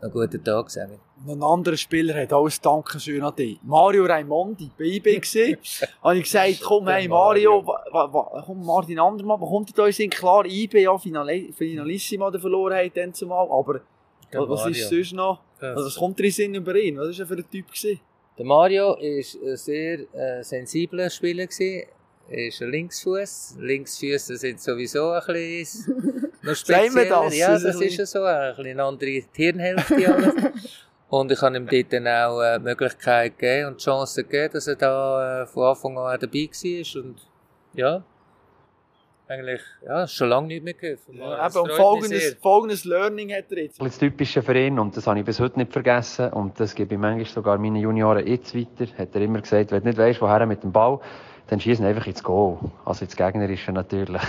einen 0.00 0.12
guten 0.12 0.44
Tag 0.44 0.70
sagen. 0.70 1.00
ein 1.26 1.42
anderer 1.42 1.76
Spieler 1.76 2.14
hat 2.14 2.32
alles 2.32 2.60
Dankeschön 2.60 3.22
an 3.22 3.34
dich. 3.34 3.58
Mario 3.62 4.04
Raimondi, 4.04 4.70
bei 4.78 4.84
IB 4.84 5.18
gesehen. 5.20 5.58
habe 6.02 6.18
ich 6.18 6.24
gesagt, 6.24 6.60
komm, 6.62 6.88
hey 6.88 7.08
Mario, 7.08 7.64
komm 8.44 8.66
Martin 8.66 8.98
Andermann, 8.98 9.40
kommt 9.40 9.76
da 9.76 9.86
in 9.86 10.10
klar, 10.10 10.44
IB, 10.44 10.82
ja, 10.82 10.96
Finalissima 10.98 12.30
der 12.30 12.40
verloren 12.40 12.76
hat, 12.76 12.96
dann 12.96 13.14
zumal, 13.14 13.48
aber 13.50 13.80
was, 14.32 14.48
was 14.48 14.76
ist 14.76 14.88
sonst 14.88 15.12
noch? 15.12 15.40
Also, 15.60 15.86
was 15.86 15.94
kommt 15.96 16.18
dir 16.18 16.24
in 16.24 16.32
Sinn 16.32 16.54
über 16.54 16.74
ihn? 16.74 16.98
Was 16.98 17.18
war 17.18 17.20
er 17.20 17.26
für 17.26 17.34
ein 17.36 17.50
Typ? 17.50 17.68
Gewesen? 17.68 18.00
Der 18.36 18.44
Mario 18.44 18.88
war 18.88 18.98
ein 18.98 19.56
sehr 19.56 20.00
äh, 20.12 20.42
sensibler 20.42 21.08
Spieler. 21.08 21.46
Gewesen. 21.46 21.84
Er 22.28 22.48
ist 22.48 22.62
ein 22.62 22.70
Linksfuß. 22.70 23.56
Linksfüße 23.60 24.36
sind 24.36 24.60
sowieso 24.60 25.10
ein 25.10 25.22
bisschen 25.26 26.23
noch 26.44 26.54
speziell. 26.54 27.08
das? 27.08 27.36
Ja, 27.36 27.52
das 27.58 27.80
ist 27.80 27.96
ja 27.96 28.06
so. 28.06 28.22
Ein 28.22 28.54
bisschen 28.56 28.70
eine 28.72 28.84
andere 28.84 29.22
Hirnhälfte. 29.32 30.52
und 31.08 31.32
ich 31.32 31.40
habe 31.42 31.56
ihm 31.56 31.66
dort 31.66 31.92
dann 31.92 32.08
auch 32.08 32.40
äh, 32.40 32.58
die 32.58 32.64
Möglichkeit 32.64 33.38
gegeben 33.38 33.68
und 33.68 33.80
die 33.80 33.84
Chance 33.84 34.24
gegeben, 34.24 34.52
dass 34.52 34.66
er 34.66 34.76
da 34.76 35.42
äh, 35.42 35.46
von 35.46 35.64
Anfang 35.64 35.98
an 35.98 36.18
dabei 36.20 36.48
war. 36.50 37.02
Und 37.02 37.16
ja, 37.74 38.04
eigentlich 39.26 39.62
ja, 39.86 40.06
schon 40.06 40.28
lange 40.28 40.48
nicht 40.48 40.64
mehr 40.64 40.74
gehört. 40.74 41.00
Ja, 41.12 41.46
und 41.46 41.72
folgendes, 41.72 42.36
folgendes 42.42 42.84
Learning 42.84 43.32
hat 43.32 43.50
er 43.50 43.62
jetzt. 43.62 43.80
Das 43.80 43.98
typische 43.98 44.42
für 44.42 44.54
ihn 44.54 44.78
und 44.78 44.96
das 44.96 45.06
habe 45.06 45.18
ich 45.18 45.24
bis 45.24 45.40
heute 45.40 45.58
nicht 45.58 45.72
vergessen 45.72 46.30
und 46.30 46.60
das 46.60 46.74
gebe 46.74 46.94
ich 46.94 47.00
manchmal 47.00 47.24
sogar 47.26 47.58
meinen 47.58 47.76
Junioren 47.76 48.26
jetzt 48.26 48.54
weiter. 48.54 48.86
Hat 48.98 49.14
er 49.14 49.22
immer 49.22 49.40
gesagt, 49.40 49.72
wenn 49.72 49.80
du 49.80 49.88
nicht 49.88 49.98
weißt, 49.98 50.20
woher 50.20 50.44
mit 50.44 50.62
dem 50.62 50.72
Ball, 50.72 51.00
dann 51.46 51.58
schießen 51.58 51.84
einfach 51.86 52.06
ins 52.06 52.22
Goal. 52.22 52.58
Also 52.84 53.04
ins 53.04 53.16
Gegnerische 53.16 53.72
natürlich. 53.72 54.22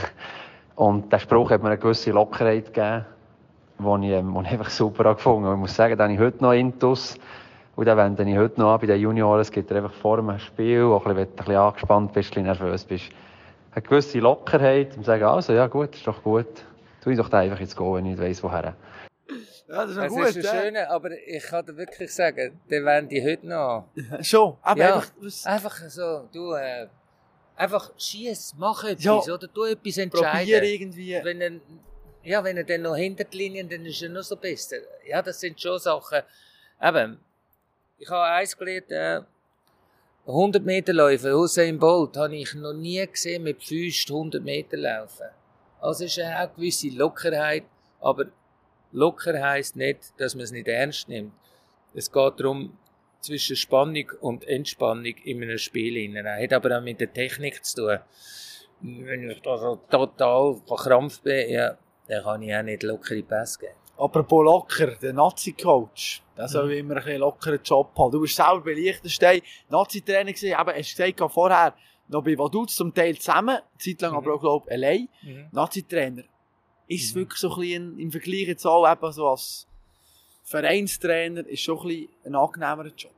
Und 0.75 1.11
der 1.11 1.19
Spruch 1.19 1.51
hat 1.51 1.61
mir 1.61 1.69
eine 1.69 1.77
gewisse 1.77 2.11
Lockerheit 2.11 2.73
gegeben, 2.73 3.05
die 3.79 4.07
ich, 4.07 4.13
ähm, 4.13 4.37
ich 4.43 4.51
einfach 4.51 4.69
super 4.69 5.15
gefunden 5.15 5.45
habe. 5.45 5.55
Ich 5.55 5.61
muss 5.61 5.75
sagen, 5.75 5.97
den 5.97 6.03
habe 6.03 6.13
ich 6.13 6.19
heute 6.19 6.43
noch 6.43 6.53
intus. 6.53 7.17
Und 7.75 7.85
dann 7.85 7.97
wende 7.97 8.23
ich 8.23 8.37
heute 8.37 8.59
noch 8.59 8.73
an 8.73 8.79
bei 8.79 8.87
den 8.87 8.99
Junioren. 8.99 9.41
Es 9.41 9.51
gibt 9.51 9.71
einfach 9.71 9.93
vor 9.93 10.17
dem 10.17 10.37
Spiel, 10.39 10.87
wo 10.87 10.99
du 10.99 11.09
ein 11.09 11.27
bisschen 11.27 11.55
angespannt 11.55 12.13
bist, 12.13 12.29
ein 12.29 12.43
bisschen 12.43 12.65
nervös 12.67 12.85
bist. 12.85 13.09
Eine 13.71 13.81
gewisse 13.81 14.19
Lockerheit, 14.19 14.95
und 14.95 15.05
sagen, 15.05 15.23
also, 15.25 15.51
ja 15.51 15.67
gut, 15.67 15.93
ist 15.95 16.07
doch 16.07 16.23
gut. 16.23 16.47
Tu 17.03 17.09
ich 17.09 17.17
doch 17.17 17.29
da 17.29 17.39
einfach 17.39 17.59
ins 17.59 17.75
Goal, 17.75 17.97
wenn 17.97 18.05
ich 18.05 18.11
nicht 18.17 18.21
weiss, 18.21 18.43
woher. 18.43 18.75
Ja, 19.67 19.81
das 19.81 19.91
ist, 19.91 19.97
das 19.97 20.13
gut, 20.13 20.25
ist 20.27 20.37
ein 20.37 20.61
schöner, 20.61 20.89
aber 20.89 21.09
ich 21.11 21.43
kann 21.43 21.65
dir 21.65 21.75
wirklich 21.75 22.13
sagen, 22.13 22.59
den 22.69 22.85
wende 22.85 23.15
ich 23.15 23.25
heute 23.25 23.47
noch 23.47 23.85
an. 23.97 24.23
Schon, 24.23 24.55
aber 24.61 24.79
ja, 24.79 24.95
einfach, 24.95 25.11
einfach 25.45 25.75
so, 25.89 26.29
du, 26.31 26.53
äh, 26.53 26.87
einfach 27.55 27.91
schieß, 27.97 28.55
mach 28.57 28.83
etwas, 28.83 29.03
ja, 29.03 29.33
oder 29.33 29.47
du 29.47 29.63
etwas 29.63 29.97
entscheiden. 29.97 30.63
irgendwie. 30.63 31.19
Wenn 31.23 31.41
er, 31.41 31.51
ja, 32.23 32.43
wenn 32.43 32.57
er 32.57 32.63
dann 32.63 32.81
noch 32.81 32.95
hinter 32.95 33.23
die 33.23 33.37
Linien, 33.37 33.69
dann 33.69 33.85
ist 33.85 34.01
er 34.01 34.09
noch 34.09 34.23
so 34.23 34.35
besser. 34.35 34.77
Ja, 35.07 35.21
das 35.21 35.39
sind 35.39 35.59
schon 35.59 35.79
Sachen. 35.79 36.21
Eben, 36.81 37.19
ich 37.97 38.09
habe 38.09 38.23
eins 38.23 38.57
gelernt, 38.57 38.91
äh, 38.91 39.21
100 40.27 40.65
Meter 40.65 40.91
Läufe, 40.91 41.37
Usain 41.37 41.77
Bolt, 41.77 42.17
habe 42.17 42.35
ich 42.35 42.53
noch 42.55 42.73
nie 42.73 43.05
gesehen 43.05 43.43
mit 43.43 43.63
Füßen 43.63 44.13
100 44.13 44.43
Meter 44.43 44.75
laufen. 44.75 45.27
Also 45.79 46.05
es 46.05 46.17
ist 46.17 46.23
eine 46.23 46.49
gewisse 46.55 46.89
Lockerheit, 46.89 47.65
aber 48.01 48.25
locker 48.91 49.39
heisst 49.39 49.75
nicht, 49.75 49.99
dass 50.17 50.33
man 50.33 50.45
es 50.45 50.51
nicht 50.51 50.67
ernst 50.67 51.07
nimmt. 51.09 51.31
Es 51.93 52.11
geht 52.11 52.39
darum, 52.39 52.75
zwischen 53.25 53.55
Spannung 53.55 54.11
und 54.21 54.47
Entspannung 54.47 55.05
in 55.23 55.41
einem 55.43 55.57
Spiel 55.57 55.95
hinein. 55.95 56.25
Hat 56.41 56.53
aber 56.53 56.77
auch 56.77 56.81
mit 56.83 56.99
der 56.99 57.11
Technik 57.11 57.63
zu 57.65 57.75
tun. 57.87 57.99
Wenn 58.81 59.29
ich 59.29 59.41
da 59.41 59.57
so 59.57 59.75
total 59.89 60.55
verkrampft 60.67 61.23
bin, 61.23 61.49
ja, 61.49 61.77
dann 62.07 62.23
kann 62.23 62.41
ich 62.41 62.55
auch 62.55 62.61
nicht 62.63 62.83
lockere 62.83 63.23
Pässe 63.23 63.59
geben. 63.59 63.73
Apropos 63.97 64.43
locker, 64.43 64.87
der 65.01 65.13
Nazi-Coach, 65.13 66.21
der 66.37 66.47
soll 66.49 66.65
Mhm. 66.65 66.71
immer 66.79 66.95
ein 66.97 67.03
bisschen 67.03 67.19
lockeren 67.21 67.59
Job 67.63 67.91
haben. 67.97 68.11
Du 68.11 68.19
bist 68.21 68.35
selber 68.35 68.61
bei 68.61 68.73
Liechtenstein 68.73 69.41
Nazi-Trainer 69.69 70.33
gewesen, 70.33 70.47
eben, 70.51 70.57
hast 70.77 70.97
gesagt 70.97 71.31
vorher, 71.33 71.73
noch 72.09 72.21
bei 72.23 72.37
Vaduz 72.37 72.75
zum 72.75 72.93
Teil 72.93 73.15
zusammen, 73.17 73.55
eine 73.57 73.63
Zeit 73.79 74.01
lang 74.01 74.11
Mhm. 74.11 74.17
aber 74.17 74.33
auch, 74.35 74.41
glaube 74.41 74.65
ich, 74.67 74.73
allein. 74.73 75.09
Nazi-Trainer. 75.51 76.23
Ist 76.87 77.05
es 77.05 77.15
Mhm. 77.15 77.19
wirklich 77.19 77.39
so 77.39 77.49
ein 77.55 77.59
bisschen, 77.61 77.99
im 77.99 78.11
Vergleich 78.11 78.47
jetzt 78.47 78.65
auch 78.65 78.85
eben 78.91 79.11
so 79.11 79.27
als 79.29 79.65
Vereinstrainer, 80.43 81.47
ist 81.47 81.61
schon 81.61 81.79
ein 81.79 81.87
bisschen 81.87 82.09
ein 82.25 82.35
angenehmerer 82.35 82.91
Job. 82.95 83.11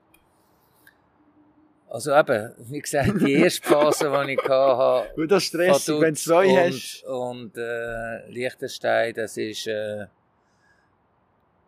Also 1.90 2.14
eben, 2.14 2.54
wie 2.70 2.80
gesagt, 2.80 3.14
die 3.22 3.34
erste 3.34 3.68
Phase, 3.68 4.12
die 4.28 4.34
ich 4.34 4.44
hatte, 4.44 5.10
Weil 5.16 5.28
das 5.28 5.44
ist 5.44 5.50
stressig, 5.50 6.02
wenn 6.02 6.14
du 6.14 6.20
zwei 6.20 6.48
und, 6.48 6.58
hast. 6.58 7.04
Und 7.06 7.58
äh, 7.58 8.30
Liechtenstein, 8.30 9.14
das 9.14 9.38
ist 9.38 9.68
äh, 9.68 10.06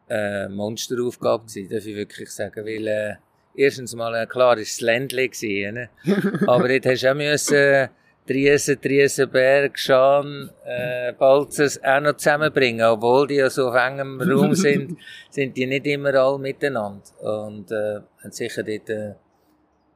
eine 0.09 0.49
Monsteraufgabe 0.49 1.45
gewesen, 1.45 1.70
darf 1.70 1.86
ich 1.86 1.95
wirklich 1.95 2.30
sagen. 2.32 2.65
Weil, 2.65 2.88
äh, 2.88 3.15
erstens 3.55 3.95
mal, 3.95 4.13
äh, 4.15 4.26
klar, 4.28 4.57
es 4.57 4.57
war 4.57 4.65
das 4.65 4.82
Ländchen, 4.82 5.32
gewesen, 5.32 5.74
ne? 5.74 5.89
aber 6.47 6.67
dort 6.67 6.86
hast 6.86 7.03
du 7.03 7.11
auch 7.11 7.15
müssen, 7.15 7.89
Driesen, 8.28 8.80
Driesenberg, 8.80 9.80
Schan, 9.80 10.51
äh, 10.63 11.13
Balzers 11.13 11.84
auch 11.84 11.99
noch 11.99 12.15
zusammenbringen. 12.15 12.86
Obwohl 12.86 13.26
die 13.26 13.36
ja 13.36 13.49
so 13.49 13.70
auf 13.70 13.76
engem 13.76 14.22
Raum 14.22 14.53
sind, 14.53 14.97
sind 15.32 15.57
die 15.57 15.65
nicht 15.65 15.88
immer 15.88 16.13
alle 16.13 16.38
miteinander. 16.38 17.01
Und 17.22 17.72
äh, 17.72 18.01
haben 18.22 18.32
sicher 18.32 18.61
dort 18.61 18.88
äh, 18.91 19.13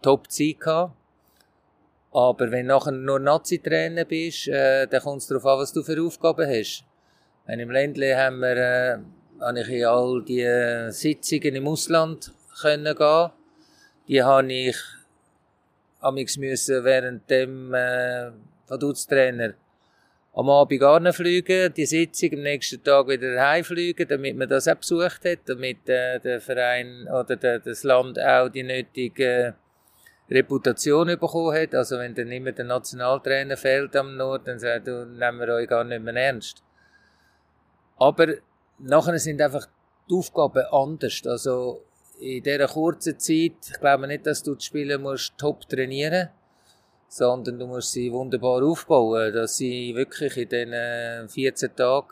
Top-Zeit 0.03 0.59
gehabt. 0.59 0.93
Aber 2.11 2.51
wenn 2.51 2.67
du 2.67 2.73
nachher 2.75 2.91
nur 2.91 3.19
Nazi-Trainer 3.19 4.05
bist, 4.05 4.47
äh, 4.47 4.85
dann 4.85 5.01
kommt 5.01 5.23
es 5.23 5.27
darauf 5.27 5.45
an, 5.47 5.59
was 5.59 5.73
du 5.73 5.81
für 5.81 5.99
Aufgaben 5.99 6.47
hast. 6.47 6.83
Wenn 7.47 7.59
Im 7.59 7.71
Ländle 7.71 8.15
haben 8.15 8.39
wir, 8.39 8.55
äh, 8.55 9.59
ich 9.59 9.69
in 9.69 9.85
all 9.85 10.23
die 10.23 10.41
äh, 10.41 10.91
Sitzungen 10.91 11.55
im 11.55 11.67
Ausland 11.67 12.31
können 12.61 12.95
gehen. 12.95 13.29
Die 14.07 14.23
habe 14.23 14.53
ich 14.53 14.77
müssen 16.37 16.83
während 16.83 17.29
dem 17.29 17.73
äh, 17.73 18.29
Vaduz-Trainer 18.67 19.53
am 20.35 20.49
Abend 20.49 20.79
gar 20.79 21.13
fliegen, 21.13 21.73
die 21.73 21.85
Sitzung 21.85 22.33
am 22.33 22.41
nächsten 22.41 22.83
Tag 22.83 23.07
wieder 23.07 23.39
heimfliegen, 23.39 24.07
damit 24.07 24.35
man 24.35 24.49
das 24.49 24.67
auch 24.67 24.75
besucht 24.75 25.25
hat, 25.25 25.39
damit 25.45 25.87
äh, 25.87 26.19
der 26.19 26.41
Verein 26.41 27.07
oder 27.07 27.35
der, 27.35 27.59
das 27.59 27.83
Land 27.83 28.19
auch 28.19 28.49
die 28.49 28.63
nötige 28.63 29.55
Reputation 30.29 31.07
bekommen 31.07 31.55
hat. 31.55 31.75
Also 31.75 31.97
wenn 31.97 32.15
dann 32.15 32.31
immer 32.31 32.51
der 32.51 32.65
Nationaltrainer 32.65 33.57
fehlt 33.57 33.95
am 33.95 34.15
Nord, 34.15 34.47
dann 34.47 34.59
sagt 34.59 34.87
du, 34.87 35.05
nehmen 35.05 35.39
wir 35.39 35.49
euch 35.49 35.67
gar 35.67 35.83
nicht 35.83 36.03
mehr 36.03 36.15
ernst. 36.15 36.63
Aber 37.97 38.27
nachher 38.79 39.19
sind 39.19 39.41
einfach 39.41 39.67
die 40.09 40.15
Aufgaben 40.15 40.65
anders. 40.71 41.21
Also 41.25 41.83
in 42.19 42.43
dieser 42.43 42.67
kurzen 42.67 43.19
Zeit, 43.19 43.53
ich 43.69 43.79
glaube 43.79 44.07
nicht, 44.07 44.25
dass 44.25 44.43
du 44.43 44.55
die 44.55 44.65
Spieler 44.65 44.97
musst 44.97 45.37
top 45.37 45.67
trainieren 45.67 46.29
sondern 47.13 47.59
du 47.59 47.67
musst 47.67 47.91
sie 47.91 48.11
wunderbar 48.11 48.63
aufbauen, 48.63 49.31
dass 49.33 49.57
sie 49.57 49.93
wirklich 49.93 50.35
in 50.35 50.49
diesen 50.49 51.29
14 51.29 51.75
Tagen 51.75 52.07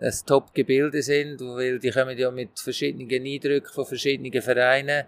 ein 0.00 0.14
Top-Gebilde 0.24 1.02
sind, 1.02 1.40
weil 1.40 1.78
die 1.78 1.90
kommen 1.90 2.16
ja 2.16 2.30
mit 2.30 2.58
verschiedenen 2.58 3.10
Eindrücken 3.10 3.70
von 3.70 3.84
verschiedenen 3.84 4.40
Vereinen 4.40 5.06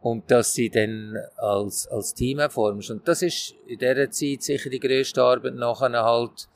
und 0.00 0.30
dass 0.30 0.54
sie 0.54 0.70
dann 0.70 1.16
als, 1.36 1.86
als 1.88 2.14
Team 2.14 2.40
auch 2.40 2.50
formst. 2.52 2.90
Und 2.90 3.06
das 3.08 3.22
ist 3.22 3.54
in 3.66 3.78
dieser 3.78 4.10
Zeit 4.10 4.42
sicher 4.42 4.70
die 4.70 4.80
grösste 4.80 5.22
Arbeit, 5.22 5.54
nachher 5.54 5.90
halt 6.04 6.48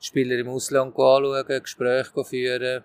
Spieler 0.00 0.38
im 0.38 0.48
Ausland 0.48 0.92
anschauen, 0.92 1.62
Gespräche 1.62 2.24
führen, 2.24 2.84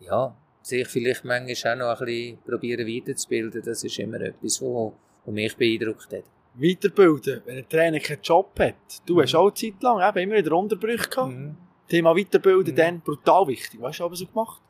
ja, 0.00 0.36
sich 0.62 0.86
vielleicht 0.88 1.24
manchmal 1.24 1.74
auch 1.74 1.78
noch 1.78 2.00
ein 2.00 2.06
bisschen 2.06 2.38
probieren 2.44 2.86
weiterzubilden, 2.86 3.62
das 3.64 3.84
ist 3.84 3.98
immer 3.98 4.20
etwas, 4.20 4.60
was 4.60 4.92
mich 5.26 5.56
beeindruckt 5.56 6.12
hat. 6.12 6.24
Weiterbilden, 6.54 7.42
wenn 7.44 7.58
ein 7.58 7.68
Trainer 7.68 8.00
keinen 8.00 8.22
Job 8.22 8.58
hat. 8.58 8.74
Du 9.04 9.20
hast 9.20 9.34
auch 9.34 9.44
eine 9.44 9.54
Zeit 9.54 9.82
lang 9.82 10.08
eben 10.08 10.18
immer 10.30 10.36
wieder 10.38 10.56
Unterbrüche 10.56 11.08
gehabt. 11.08 11.32
Mhm. 11.32 11.56
Thema 11.88 12.16
Weiterbilden, 12.16 12.72
Mhm. 12.72 12.76
dann 12.76 13.00
brutal 13.00 13.46
wichtig. 13.46 13.80
Was 13.80 13.90
hast 13.90 14.00
du 14.00 14.04
aber 14.04 14.16
so 14.16 14.26
gemacht? 14.26 14.60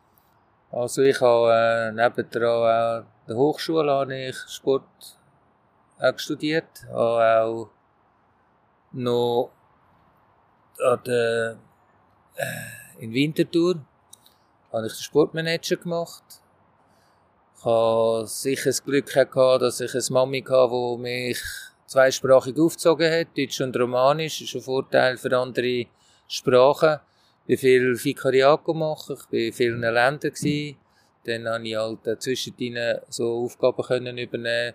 Also 0.70 1.02
ich 1.02 1.18
habe 1.20 1.52
äh, 1.52 1.92
nebendran 1.92 3.04
auch 3.04 3.06
der 3.28 3.36
Hochschule 3.36 3.90
habe 3.90 4.16
ich 4.16 4.36
Sport 4.48 4.84
auch 5.98 6.18
studiert, 6.18 6.84
habe 6.88 7.42
auch 7.42 7.70
noch 8.92 9.50
an 10.78 11.00
der, 11.04 11.56
äh, 12.36 13.02
in 13.02 13.12
Winterthur 13.12 13.80
habe 14.72 14.86
ich 14.86 14.92
den 14.92 15.02
Sportmanager 15.02 15.76
gemacht. 15.76 16.24
Ich 17.58 17.64
habe 17.64 18.26
sicher 18.26 18.70
das 18.70 18.84
Glück 18.84 19.06
gehabt, 19.06 19.62
dass 19.62 19.80
ich 19.80 19.94
eine 19.94 20.02
Mami 20.10 20.42
hatte, 20.42 20.70
die 20.70 21.02
mich 21.02 21.42
zweisprachig 21.86 22.58
aufgezogen 22.58 23.10
hat, 23.10 23.36
Deutsch 23.36 23.60
und 23.60 23.76
Romanisch. 23.76 24.40
Das 24.40 24.48
ist 24.48 24.54
ein 24.54 24.62
Vorteil 24.62 25.16
für 25.16 25.36
andere 25.36 25.86
Sprachen. 26.28 27.00
Ich 27.46 27.46
bin 27.46 27.58
viel 27.58 28.04
Vikariat 28.04 28.64
gemacht, 28.64 29.08
ich 29.08 29.18
war 29.18 29.38
in 29.38 29.52
vielen 29.52 29.80
Ländern. 29.80 30.18
Gewesen. 30.20 30.76
Dann 31.26 31.48
habe 31.48 31.66
ich 31.66 31.76
halt 31.76 32.06
äh, 32.06 32.18
zwischendrin 32.18 32.98
so 33.08 33.44
Aufgaben 33.44 33.82
können 33.82 34.18
übernehmen 34.18 34.74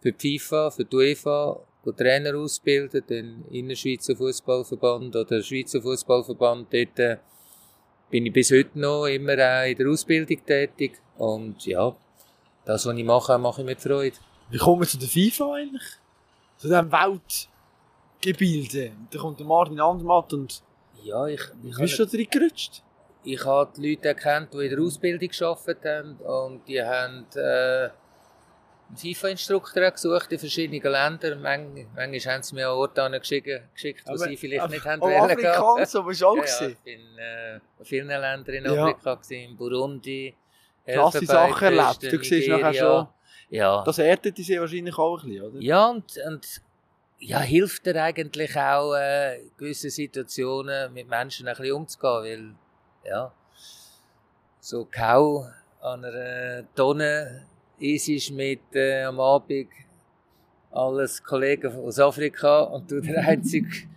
für 0.00 0.12
die 0.12 0.38
FIFA, 0.38 0.70
für 0.70 0.84
die 0.84 0.96
UEFA, 0.96 1.60
go 1.82 1.92
Trainer 1.92 2.36
ausbilden, 2.36 3.02
dann 3.06 3.44
Innerschweizer 3.50 4.16
Fußballverband 4.16 5.16
oder 5.16 5.42
Schweizer 5.42 5.82
Fußballverband. 5.82 6.72
Dort 6.72 6.98
äh, 6.98 7.16
bin 8.10 8.26
ich 8.26 8.32
bis 8.32 8.50
heute 8.50 8.78
noch 8.78 9.06
immer 9.06 9.32
auch 9.32 9.66
in 9.66 9.76
der 9.76 9.88
Ausbildung 9.88 10.44
tätig. 10.44 11.00
Und 11.16 11.64
ja, 11.66 11.94
das, 12.64 12.86
was 12.86 12.96
ich 12.96 13.04
mache, 13.04 13.38
mache 13.38 13.62
ich 13.62 13.66
mit 13.66 13.80
Freude. 13.80 14.16
Wie 14.50 14.58
kommen 14.58 14.82
wir 14.82 14.86
zu 14.86 14.98
der 14.98 15.08
FIFA 15.08 15.54
eigentlich? 15.54 15.82
Zu 16.56 16.68
diesem 16.68 16.90
Weltgebilde. 16.92 18.92
Dann 19.10 19.20
kommt 19.20 19.38
der 19.38 19.46
Martin 19.46 19.80
Andermatt 19.80 20.32
und 20.32 20.62
Ja, 21.02 21.26
ich, 21.26 21.40
ich, 21.64 21.76
bist 21.76 21.98
du 21.98 22.04
da 22.04 22.10
drin 22.10 22.26
gerutscht? 22.30 22.82
Ich 23.24 23.44
habe 23.44 23.72
die 23.76 23.90
Leute 23.90 24.08
erkannt, 24.08 24.52
die 24.52 24.64
in 24.66 24.70
der 24.70 24.80
Ausbildung 24.80 25.28
gearbeitet 25.28 25.84
haben. 25.84 26.16
Und 26.16 26.66
die 26.68 26.82
haben 26.82 27.26
äh, 27.34 27.90
einen 28.88 28.96
FIFA-Instruktor 28.96 29.90
gesucht 29.90 30.32
in 30.32 30.38
verschiedenen 30.38 30.82
Ländern. 30.82 31.42
Manch, 31.42 31.86
manchmal 31.94 32.34
haben 32.34 32.42
sie 32.42 32.54
mir 32.54 32.68
an 32.68 32.74
Orte 32.74 33.20
geschickt, 33.20 34.02
wo 34.06 34.16
sie 34.16 34.36
vielleicht 34.36 34.70
nicht 34.70 34.84
haben 34.84 35.00
wollen 35.00 35.86
so 35.86 36.02
bist 36.02 36.20
du 36.22 36.26
auch 36.26 36.36
Ja, 36.44 36.44
ja, 36.44 36.68
ich 36.68 36.78
bin 36.78 37.00
äh, 37.18 37.54
in 37.56 37.84
vielen 37.84 38.08
Ländern 38.08 38.54
in 38.54 38.64
Ja. 38.64 38.86
Afrika, 38.86 39.14
gewesen, 39.14 39.50
in 39.50 39.56
Burundi, 39.56 40.34
Krasse 40.86 41.24
Sachen 41.24 41.64
erlebt. 41.76 42.02
Du 42.12 42.22
siehst 42.24 42.48
nachher 42.48 42.72
schon, 42.74 43.08
Ja, 43.50 43.82
das 43.84 43.98
erdet 43.98 44.38
dich 44.38 44.48
wahrscheinlich 44.58 44.96
auch 44.96 45.22
ein 45.22 45.28
bisschen, 45.28 45.42
oder? 45.44 45.60
ja 45.60 45.90
und, 45.90 46.04
und 46.26 46.62
ja, 47.20 47.40
hilft 47.40 47.84
dir 47.84 48.02
eigentlich 48.02 48.56
auch, 48.56 48.94
äh, 48.94 49.40
in 49.42 49.50
gewissen 49.56 49.90
Situationen 49.90 50.92
mit 50.92 51.08
Menschen 51.08 51.48
ein 51.48 51.56
bisschen 51.56 51.72
umzugehen, 51.74 52.22
weil, 52.22 52.54
ja, 53.08 53.32
so 54.60 54.86
Kau 54.90 55.46
an 55.80 56.04
einer 56.04 56.64
Tonne 56.74 57.46
ist 57.78 58.30
mit 58.30 58.60
äh, 58.74 59.04
am 59.04 59.20
Abend 59.20 59.68
alles 60.70 61.22
Kollegen 61.22 61.74
aus 61.76 61.98
Afrika 61.98 62.60
und 62.62 62.90
du 62.90 63.00
der 63.00 63.18
einzige 63.28 63.88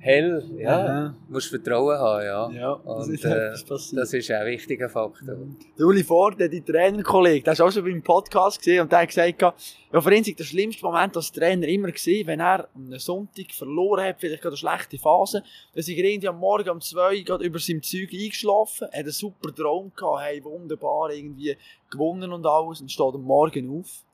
hell, 0.00 0.42
ja, 0.56 0.84
Aha. 0.84 1.14
musst 1.28 1.48
Vertrauen 1.48 1.98
haben, 1.98 2.24
ja. 2.24 2.50
Ja, 2.50 2.80
das 2.84 3.06
Und, 3.06 3.14
ist 3.14 3.24
äh. 3.24 3.96
Das 3.96 4.12
ist 4.12 4.30
ein 4.30 4.46
wichtiger 4.46 4.88
Faktor. 4.88 5.36
Der 5.78 5.86
Uli 5.86 6.02
Ford, 6.02 6.40
der 6.40 6.50
Trainerkollege, 6.64 7.44
der 7.44 7.52
ist 7.52 7.60
auch 7.60 7.70
schon 7.70 7.84
beim 7.84 8.02
Podcast 8.02 8.58
gesehen 8.58 8.82
und 8.82 8.92
der 8.92 9.00
hat 9.00 9.08
gesagt, 9.08 9.42
ja, 9.42 10.00
für 10.00 10.14
ihn 10.14 10.24
sei 10.24 10.32
der 10.32 10.44
schlimmste 10.44 10.84
Moment 10.84 11.16
als 11.16 11.30
Trainer 11.30 11.68
immer 11.68 11.88
gewesen, 11.88 12.26
wenn 12.26 12.40
er 12.40 12.68
am 12.74 12.98
Sonntag 12.98 13.52
verloren 13.52 14.06
hat, 14.06 14.20
vielleicht 14.20 14.42
gerade 14.42 14.54
eine 14.54 14.56
schlechte 14.56 14.98
Phase, 14.98 15.42
dann 15.74 15.82
sei 15.82 15.92
er 15.92 16.04
irgendwie 16.04 16.28
am 16.28 16.38
Morgen 16.38 16.70
um 16.70 16.80
zwei 16.80 17.20
gerade 17.20 17.44
über 17.44 17.58
seinem 17.58 17.82
Zeug 17.82 18.10
eingeschlafen, 18.12 18.86
hat 18.88 18.94
einen 18.94 19.10
super 19.10 19.54
Traum 19.54 19.92
gehabt, 19.94 20.22
hey, 20.22 20.42
wunderbar, 20.42 21.10
irgendwie 21.10 21.56
gewonnen 21.90 22.32
und 22.32 22.46
alles 22.46 22.80
und 22.80 22.90
steht 22.90 23.14
am 23.14 23.22
Morgen 23.22 23.78
auf 23.78 24.04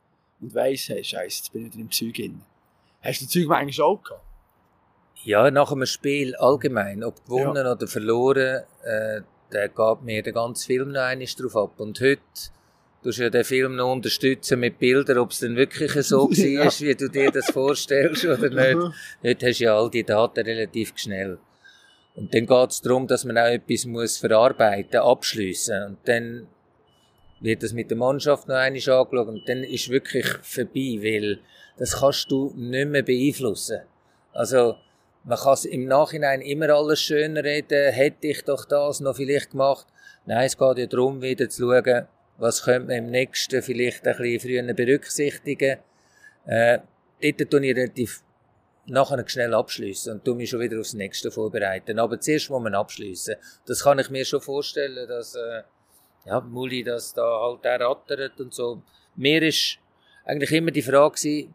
und 0.41 0.55
weiss, 0.55 0.89
hey, 0.89 1.05
scheiße, 1.05 1.39
jetzt 1.39 1.53
bin 1.53 1.67
ich 1.67 1.73
wieder 1.73 1.83
im 1.83 1.91
Zeug 1.91 2.15
drin. 2.15 2.43
Hast 3.03 3.21
du 3.21 3.25
das 3.25 3.33
Zeug 3.33 3.47
manchmal 3.47 3.87
auch 3.87 4.03
gehabt? 4.03 4.23
Ja, 5.27 5.51
nach 5.51 5.73
einem 5.73 5.87
Spiel 5.87 6.37
allgemein, 6.37 7.03
ob 7.03 7.25
gewonnen 7.25 7.67
oder 7.67 7.89
verloren, 7.89 8.63
äh, 8.85 9.23
der 9.53 9.69
gab 9.71 10.05
mir 10.05 10.23
den 10.23 10.35
ganzen 10.35 10.67
Film 10.67 10.93
noch 10.93 11.01
einmal 11.01 11.27
drauf 11.27 11.57
ab. 11.57 11.81
Und 11.81 12.01
heute 12.01 12.21
Du 13.03 13.11
ja 13.11 13.29
den 13.29 13.45
Film 13.45 13.75
noch 13.75 13.93
unterstützen 13.93 14.61
mit 14.61 14.79
Bildern, 14.79 15.19
ob 15.19 15.33
es 15.33 15.41
denn 15.41 15.57
wirklich 15.57 15.93
so 16.07 16.29
war, 16.31 16.65
ja. 16.65 16.81
wie 16.81 16.95
du 16.95 17.09
dir 17.09 17.33
das 17.33 17.51
vorstellst 17.51 18.25
oder 18.25 18.51
nicht. 18.75 18.95
Heute 19.25 19.47
hast 19.47 19.61
du 19.61 19.65
ja 19.65 19.77
all 19.77 19.91
die 19.91 20.05
Daten 20.05 20.45
relativ 20.45 20.93
schnell. 20.97 21.39
Und 22.15 22.33
dann 22.33 22.47
geht 22.47 22.71
es 22.71 22.81
darum, 22.81 23.09
dass 23.09 23.25
man 23.25 23.37
auch 23.37 23.47
etwas 23.47 23.85
muss 23.85 24.19
verarbeiten, 24.19 25.01
abschliessen. 25.01 25.83
Und 25.85 25.99
dann 26.05 26.47
wird 27.41 27.65
das 27.65 27.73
mit 27.73 27.91
der 27.91 27.97
Mannschaft 27.97 28.47
noch 28.47 28.55
einmal 28.55 28.69
angeschaut 28.69 29.13
und 29.13 29.49
dann 29.49 29.65
ist 29.65 29.89
wirklich 29.89 30.27
vorbei, 30.43 30.99
weil 31.01 31.41
das 31.79 32.01
kannst 32.01 32.31
du 32.31 32.53
nicht 32.57 32.89
mehr 32.89 33.03
beeinflussen. 33.03 33.81
Also, 34.33 34.77
man 35.27 35.39
kann 35.39 35.59
im 35.69 35.87
Nachhinein 35.87 36.41
immer 36.41 36.71
alles 36.71 37.01
schön 37.01 37.37
reden, 37.37 37.93
hätte 37.93 38.29
ich 38.29 38.45
doch 38.45 38.65
das 38.65 39.01
noch 39.01 39.17
vielleicht 39.17 39.51
gemacht. 39.51 39.87
Nein, 40.25 40.47
es 40.47 40.57
geht 40.57 40.79
ja 40.79 40.87
darum, 40.87 41.21
wieder 41.21 41.49
zu 41.49 41.63
schauen, 41.63 42.07
was 42.39 42.63
könnte 42.63 42.89
man 42.89 42.97
im 42.97 43.11
nächsten 43.11 43.61
vielleicht 43.61 44.07
ein 44.07 44.17
bisschen 44.17 44.41
früher 44.41 44.75
berücksichtigen. 44.75 45.79
Äh, 46.47 46.79
dort 47.21 47.51
tue 47.51 47.67
ich 47.67 47.77
relativ 47.77 48.23
nachher 48.87 49.29
schnell 49.29 49.53
abschließen 49.53 50.13
und 50.13 50.25
tu 50.25 50.37
mich 50.37 50.51
schon 50.51 50.61
wieder 50.61 50.79
aufs 50.79 50.95
nächste 50.95 51.33
vorbereiten. 51.33 51.99
Aber 51.99 52.21
zuerst 52.21 52.49
muss 52.51 52.63
man 52.63 52.77
abschließen. 52.77 53.35
Das 53.67 53.83
kann 53.83 53.99
ich 53.99 54.11
mir 54.11 54.25
schon 54.25 54.41
vorstellen, 54.41 55.09
dass 55.09 55.35
äh, 55.35 55.63
ja, 56.25 56.41
Muli 56.41 56.85
das 56.85 57.15
da 57.15 57.41
halt 57.41 57.65
errattert 57.65 58.41
und 58.41 58.55
so. 58.55 58.81
Mir 59.17 59.43
ist 59.43 59.79
eigentlich 60.25 60.53
immer 60.53 60.71
die 60.71 60.83
Frage 60.83 61.17
gewesen, 61.17 61.55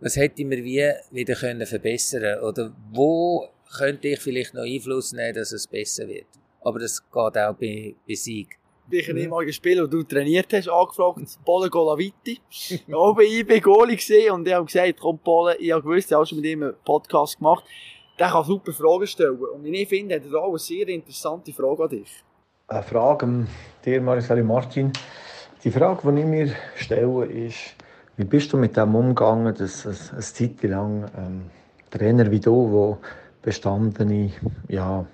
was 0.00 0.16
hätte 0.16 0.44
mir 0.44 0.64
wie 0.64 0.92
wieder 1.10 1.34
können 1.34 1.66
verbessern 1.66 2.40
oder 2.40 2.72
wo 2.92 3.48
könnte 3.76 4.08
ich 4.08 4.20
vielleicht 4.20 4.54
noch 4.54 4.62
Einfluss 4.62 5.12
nehmen, 5.12 5.34
dass 5.34 5.52
es 5.52 5.66
besser 5.66 6.08
wird. 6.08 6.26
Aber 6.62 6.78
das 6.78 7.02
geht 7.02 7.38
auch 7.38 7.54
bei, 7.54 7.94
bei 8.06 8.14
Sieg 8.14 8.60
bin 8.90 9.00
ich 9.00 9.08
ein 9.08 9.16
ehemaliger 9.16 9.52
Spieler, 9.52 9.86
den 9.86 10.00
du 10.00 10.02
trainiert 10.02 10.52
hast, 10.52 10.68
angefragt, 10.68 11.38
Polen 11.44 11.70
Golaviti. 11.70 12.40
Oben 12.92 13.20
ich 13.28 13.46
bin 13.46 13.62
Goalie 13.62 13.96
gesehen 13.96 14.32
und 14.32 14.46
ich 14.46 14.52
habe 14.52 14.66
gesagt, 14.66 15.00
komm 15.00 15.18
Polen, 15.18 15.56
ich 15.58 15.70
habe 15.70 15.82
gewusst, 15.82 16.10
ich 16.10 16.14
habe 16.14 16.26
schon 16.26 16.38
mit 16.38 16.46
ihm 16.46 16.64
einen 16.64 16.74
Podcast 16.84 17.38
gemacht. 17.38 17.64
Der 18.18 18.28
kann 18.28 18.44
super 18.44 18.72
Fragen 18.72 19.06
stellen. 19.06 19.38
Und 19.38 19.64
ich 19.64 19.88
finde, 19.88 20.16
hat 20.16 20.22
er 20.26 20.42
auch 20.42 20.48
eine 20.48 20.58
sehr 20.58 20.88
interessante 20.88 21.52
Frage 21.52 21.84
an 21.84 21.88
dich. 21.88 22.10
Eine 22.66 22.82
Frage 22.82 23.26
an 23.26 23.48
dir, 23.84 24.00
Marcel 24.00 24.42
Martin. 24.42 24.92
Die 25.62 25.70
Frage, 25.70 26.12
die 26.12 26.20
ich 26.20 26.26
mir 26.26 26.54
stelle, 26.74 27.26
ist, 27.26 27.76
wie 28.20 28.24
bist 28.24 28.52
du 28.52 28.58
mit 28.58 28.76
dem 28.76 28.94
umgegangen, 28.94 29.54
dass 29.54 29.86
eine 29.86 30.20
Zeit 30.20 30.62
lang 30.64 31.06
ähm, 31.16 31.42
Trainer 31.90 32.30
wie 32.30 32.38
du, 32.38 32.52
wo 32.52 32.98
bestandene 33.40 34.30
ja, 34.68 35.06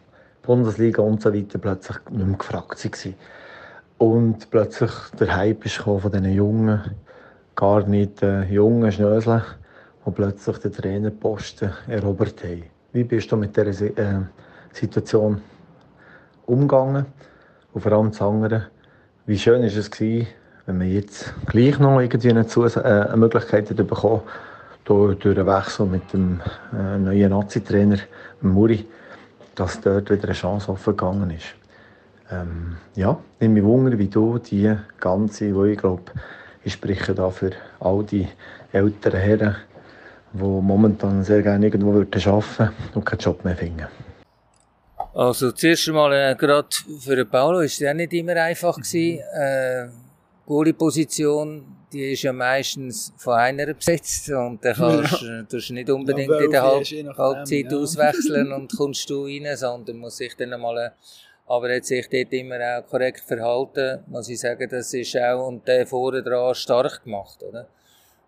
Bundesliga 0.43 1.03
und 1.03 1.23
so 1.23 1.33
weiter 1.33 1.61
plötzlich 1.61 1.99
nicht 2.11 2.27
mehr 2.27 2.37
gefragt 2.37 2.85
waren? 2.85 3.15
Und 3.99 4.51
plötzlich 4.51 4.91
der 5.21 5.37
Hype 5.37 5.65
ist 5.67 5.77
von 5.77 6.01
diesen 6.01 6.33
jungen, 6.33 6.81
gar 7.55 7.87
nicht 7.87 8.25
äh, 8.25 8.43
jungen 8.47 8.91
Schnöseln, 8.91 9.43
die 10.05 10.11
plötzlich 10.11 10.59
den 10.59 10.73
Trainerposten 10.73 11.71
erobert 11.87 12.43
haben. 12.43 12.65
Wie 12.93 13.05
bist 13.05 13.31
du 13.31 13.37
mit 13.37 13.57
dieser 13.57 13.87
äh, 13.97 14.23
Situation 14.73 15.41
umgegangen? 16.47 17.07
Und 17.73 17.83
vor 17.83 17.93
allem 17.93 18.11
das 18.11 18.21
andere, 18.21 18.67
wie 19.27 19.39
schön 19.39 19.63
war 19.63 19.69
es 19.69 19.91
wenn 20.67 20.79
man 20.79 20.91
jetzt 20.91 21.33
gleich 21.47 21.79
noch 21.79 22.01
irgendwie 22.01 22.31
eine, 22.31 22.47
Zus 22.47 22.77
äh, 22.77 22.81
eine 22.81 23.17
Möglichkeit 23.17 23.75
bekommen, 23.75 24.23
durch, 24.85 25.19
durch 25.19 25.35
den 25.35 25.47
Wechsel 25.47 25.87
mit 25.87 26.13
dem 26.13 26.41
äh, 26.73 26.99
neuen 26.99 27.31
Nazi-Trainer 27.31 27.99
Muri, 28.41 28.85
dass 29.55 29.81
dort 29.81 30.11
wieder 30.11 30.25
eine 30.25 30.33
Chance 30.33 30.71
offen 30.71 30.97
gegangen 30.97 31.31
ist. 31.31 31.55
Ähm, 32.31 32.77
ja, 32.95 33.17
nehme 33.41 33.55
mich 33.55 33.65
Wunder, 33.65 33.99
wie 33.99 34.09
du 34.09 34.39
die 34.39 34.75
ganze, 34.99 35.55
wo 35.55 35.65
ich 35.65 35.79
glaube, 35.79 36.03
ich 36.65 36.73
spreche 36.73 37.15
da 37.15 37.31
für 37.31 37.53
all 37.79 38.03
die 38.05 38.27
älteren 38.73 39.21
Herren, 39.21 39.57
die 40.33 40.43
momentan 40.43 41.23
sehr 41.23 41.43
gerne 41.43 41.67
irgendwo 41.67 41.93
würden 41.95 42.23
arbeiten 42.27 42.75
und 42.95 43.07
keinen 43.07 43.21
Job 43.21 43.45
mehr 43.45 43.57
finden. 43.57 43.87
Also 45.15 45.53
zuerst 45.53 45.89
einmal, 45.89 46.13
äh, 46.13 46.35
gerade 46.35 46.69
für 46.99 47.25
Paulo 47.25 47.61
ist 47.61 47.81
es 47.81 47.89
auch 47.89 47.95
nicht 47.95 48.13
immer 48.13 48.37
einfach 48.37 48.77
gewesen. 48.77 49.21
Äh, 49.35 49.87
Goalie-Position, 50.47 51.65
die 51.93 52.13
ist 52.13 52.23
ja 52.23 52.33
meistens 52.33 53.13
von 53.17 53.35
einer 53.35 53.75
besetzt 53.75 54.31
und 54.31 54.65
dann 54.65 54.75
kannst 54.75 55.23
ja. 55.23 55.43
du 55.43 55.75
nicht 55.75 55.91
unbedingt 55.91 56.31
ja, 56.31 56.41
in 56.41 56.51
der 56.51 56.63
Halb 56.63 57.19
Halbzeit 57.19 57.73
ja. 57.73 57.79
auswechseln 57.79 58.53
und 58.55 58.77
kommst 58.77 59.11
du 59.11 59.25
rein, 59.25 59.57
sondern 59.57 59.99
muss 59.99 60.17
sich 60.17 60.37
dann 60.37 60.53
einmal 60.53 60.95
aber 61.49 61.71
er 61.71 61.77
hat 61.77 61.85
sich 61.85 62.09
dort 62.09 62.33
immer 62.33 62.57
auch 62.57 62.87
korrekt 62.89 63.21
verhalten, 63.21 64.03
muss 64.09 64.29
ich 64.29 64.41
sagen, 64.41 64.69
das 64.69 64.93
ist 64.93 65.17
auch, 65.17 65.47
und 65.47 65.67
der 65.69 65.87
vorne 65.87 66.23
dran 66.23 66.55
stark 66.55 67.05
gemacht, 67.05 67.43
oder? 67.43 67.69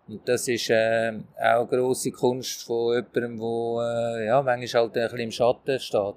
Und 0.07 0.27
das 0.27 0.47
ist 0.47 0.69
äh, 0.69 1.13
auch 1.37 1.41
eine 1.59 1.67
grosse 1.67 2.11
Kunst 2.11 2.63
von 2.63 2.93
jemandem, 2.93 3.37
der 3.37 4.21
äh, 4.21 4.25
ja, 4.27 4.41
manchmal 4.41 4.83
halt 4.83 4.97
ein 4.97 5.03
bisschen 5.03 5.19
im 5.19 5.31
Schatten 5.31 5.79
steht. 5.79 6.15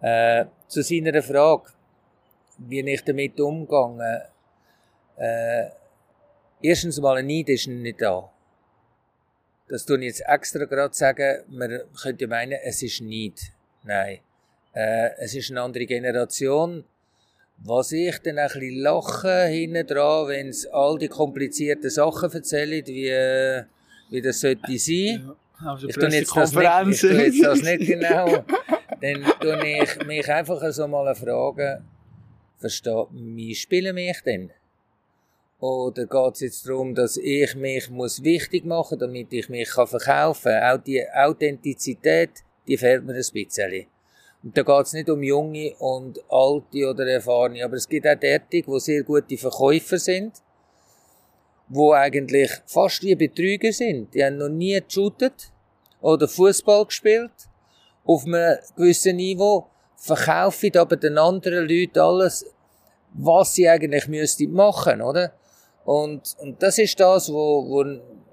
Äh, 0.00 0.46
zu 0.66 0.82
seiner 0.82 1.22
Frage, 1.22 1.64
wie 2.58 2.80
ich 2.80 3.04
damit 3.04 3.38
umgegangen 3.38 4.22
äh, 5.16 5.70
erstens 6.60 7.00
mal 7.00 7.18
ein 7.18 7.26
Neid 7.26 7.48
ist 7.48 7.66
nicht 7.66 8.00
da. 8.00 8.30
Das 9.68 9.88
ich 9.88 10.00
jetzt 10.02 10.22
extra 10.26 10.64
gerade 10.64 10.94
sagen, 10.94 11.44
man 11.48 11.80
könnte 12.00 12.26
meinen, 12.26 12.58
es 12.62 12.82
ist 12.82 13.00
nicht. 13.00 13.52
Nein. 13.84 14.18
Äh, 14.74 15.10
es 15.18 15.34
ist 15.34 15.50
eine 15.50 15.62
andere 15.62 15.86
Generation. 15.86 16.84
Was 17.64 17.92
ich 17.92 18.18
dann 18.18 18.38
ein 18.38 18.48
bisschen 18.48 18.80
lache 18.80 19.46
hinten 19.46 19.86
dran, 19.86 20.28
wenn 20.28 20.48
es 20.48 20.66
all 20.66 20.98
die 20.98 21.08
komplizierten 21.08 21.90
Sachen 21.90 22.32
erzählen, 22.32 22.84
wie, 22.86 23.64
wie 24.10 24.20
das 24.20 24.40
sollte 24.40 24.78
sein. 24.78 25.34
Ja, 25.60 25.70
also 25.70 25.88
ich 25.88 25.94
tue 25.94 26.08
jetzt 26.08 26.36
das 26.36 26.52
nicht, 26.52 26.92
ich 26.92 27.00
tue 27.00 27.22
jetzt 27.22 27.44
das 27.44 27.62
nicht 27.62 27.86
genau. 27.86 28.44
dann 29.00 29.24
tue 29.40 29.82
ich 29.82 30.06
mich 30.06 30.28
einfach 30.28 30.72
so 30.72 30.88
mal 30.88 31.14
fragen, 31.14 31.84
versteht, 32.58 33.06
wie 33.12 33.54
spielen 33.54 33.94
mich 33.94 34.20
denn? 34.22 34.50
Oder 35.62 36.06
geht 36.06 36.34
es 36.34 36.40
jetzt 36.40 36.68
darum, 36.68 36.92
dass 36.92 37.16
ich 37.16 37.54
mich 37.54 37.88
muss 37.88 38.24
wichtig 38.24 38.64
machen 38.64 38.98
muss, 38.98 38.98
damit 38.98 39.32
ich 39.32 39.48
mich 39.48 39.70
verkaufen 39.70 40.50
kann? 40.50 40.64
Auch 40.64 40.82
die 40.82 41.06
Authentizität, 41.14 42.30
die 42.66 42.76
fehlt 42.76 43.04
mir 43.04 43.12
ein 43.12 43.24
bisschen. 43.32 43.86
Und 44.42 44.58
da 44.58 44.62
geht 44.62 44.86
es 44.86 44.92
nicht 44.92 45.08
um 45.08 45.22
Junge 45.22 45.72
und 45.78 46.18
Alte 46.28 46.90
oder 46.90 47.06
Erfahrene, 47.06 47.64
aber 47.64 47.76
es 47.76 47.88
gibt 47.88 48.08
auch 48.08 48.18
derartige, 48.18 48.72
die 48.72 48.80
sehr 48.80 49.04
gute 49.04 49.38
Verkäufer 49.38 50.00
sind, 50.00 50.32
wo 51.68 51.92
eigentlich 51.92 52.50
fast 52.66 53.04
wie 53.04 53.14
Betrüger 53.14 53.72
sind. 53.72 54.12
Die 54.14 54.24
haben 54.24 54.38
noch 54.38 54.48
nie 54.48 54.80
geshootet 54.80 55.52
oder 56.00 56.26
Fußball 56.26 56.86
gespielt 56.86 57.30
auf 58.04 58.26
einem 58.26 58.58
gewissen 58.74 59.14
Niveau, 59.14 59.68
verkaufen 59.94 60.76
aber 60.76 60.96
den 60.96 61.18
anderen 61.18 61.68
Leuten 61.68 62.00
alles, 62.00 62.46
was 63.12 63.54
sie 63.54 63.68
eigentlich 63.68 64.08
müssten 64.08 64.50
machen, 64.50 65.00
oder? 65.00 65.32
Und, 65.84 66.36
und 66.38 66.62
das 66.62 66.78
ist 66.78 66.98
das, 67.00 67.32
wo, 67.32 67.68
wo 67.68 67.84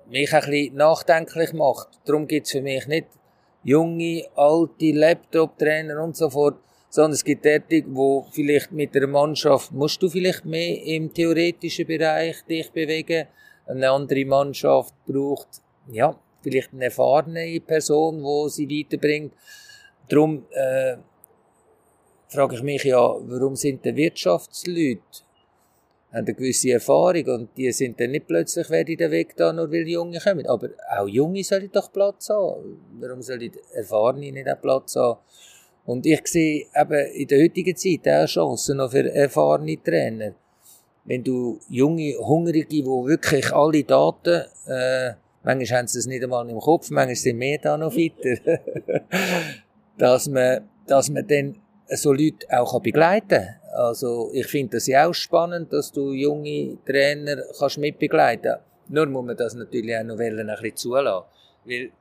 mich 0.09 0.33
ein 0.33 0.41
bisschen 0.41 0.75
nachdenklich 0.75 1.53
macht. 1.53 1.87
Darum 2.05 2.27
gibt's 2.27 2.51
für 2.51 2.61
mich 2.61 2.87
nicht 2.87 3.07
junge, 3.63 4.25
alte 4.35 4.91
Laptop-Trainer 4.91 6.01
und 6.03 6.15
so 6.15 6.29
fort, 6.29 6.57
sondern 6.89 7.13
es 7.13 7.23
gibt 7.23 7.45
derartige, 7.45 7.87
wo 7.93 8.25
vielleicht 8.31 8.71
mit 8.71 8.95
der 8.95 9.07
Mannschaft 9.07 9.71
musst 9.71 10.01
du 10.01 10.09
vielleicht 10.09 10.45
mehr 10.45 10.83
im 10.83 11.13
theoretischen 11.13 11.85
Bereich 11.85 12.43
dich 12.45 12.71
bewegen. 12.71 13.27
Eine 13.67 13.91
andere 13.91 14.25
Mannschaft 14.25 14.93
braucht, 15.05 15.61
ja, 15.91 16.15
vielleicht 16.41 16.73
eine 16.73 16.85
erfahrene 16.85 17.59
Person, 17.59 18.23
wo 18.23 18.47
sie 18.47 18.67
weiterbringt. 18.67 19.33
Darum 20.07 20.45
äh, 20.51 20.97
frage 22.27 22.55
ich 22.55 22.63
mich 22.63 22.83
ja, 22.83 22.97
warum 22.99 23.55
sind 23.55 23.85
die 23.85 23.95
Wirtschaftsleute 23.95 25.28
haben 26.11 26.25
eine 26.25 26.33
gewisse 26.33 26.71
Erfahrung 26.71 27.25
und 27.25 27.49
die 27.57 27.71
sind 27.71 27.99
dann 27.99 28.11
nicht 28.11 28.27
plötzlich 28.27 28.69
werden 28.69 28.97
den 28.97 29.11
Weg 29.11 29.35
da, 29.35 29.53
nur 29.53 29.71
weil 29.71 29.87
Junge 29.87 30.19
kommen. 30.19 30.45
Aber 30.47 30.69
auch 30.97 31.07
Junge 31.07 31.43
sollen 31.43 31.69
doch 31.71 31.91
Platz 31.91 32.29
haben. 32.29 32.81
Warum 32.99 33.21
sollen 33.21 33.51
Erfahrene 33.73 34.31
nicht 34.31 34.49
auch 34.49 34.59
Platz 34.59 34.95
haben? 34.95 35.19
Und 35.85 36.05
ich 36.05 36.27
sehe 36.27 36.65
eben 36.75 37.05
in 37.13 37.27
der 37.27 37.43
heutigen 37.43 37.75
Zeit 37.75 38.07
auch 38.07 38.25
Chancen 38.25 38.77
noch 38.77 38.91
für 38.91 39.11
erfahrene 39.11 39.81
Trainer. 39.81 40.33
Wenn 41.05 41.23
du 41.23 41.59
junge, 41.69 42.15
hungrige, 42.17 42.67
die 42.67 42.85
wirklich 42.85 43.51
alle 43.53 43.83
Daten, 43.83 44.43
äh, 44.67 45.13
manchmal 45.43 45.79
haben 45.79 45.87
sie 45.87 45.99
es 45.99 46.05
nicht 46.05 46.23
einmal 46.23 46.47
im 46.49 46.59
Kopf, 46.59 46.89
manchmal 46.89 47.15
sind 47.15 47.37
mehr 47.37 47.59
da 47.59 47.77
noch 47.77 47.95
weiter, 47.95 48.59
dass 49.97 50.27
man, 50.27 50.69
dass 50.85 51.09
man 51.09 51.25
dann 51.27 51.55
so 51.87 52.13
Leute 52.13 52.45
auch 52.51 52.79
begleiten 52.81 53.29
kann 53.29 53.58
also 53.73 54.31
ich 54.33 54.47
finde 54.47 54.77
das 54.77 54.87
ja 54.87 55.07
auch 55.07 55.13
spannend, 55.13 55.71
dass 55.71 55.91
du 55.91 56.11
junge 56.13 56.77
Trainer 56.85 57.43
kannst 57.57 57.77
mitbegleiten 57.77 58.55
Nur 58.87 59.05
muss 59.07 59.25
man 59.25 59.37
das 59.37 59.53
natürlich 59.53 59.95
auch 59.95 60.03
noch 60.03 60.19
ein 60.19 60.35
bisschen 60.35 60.75
zulassen. 60.75 61.25
Weil 61.65 61.91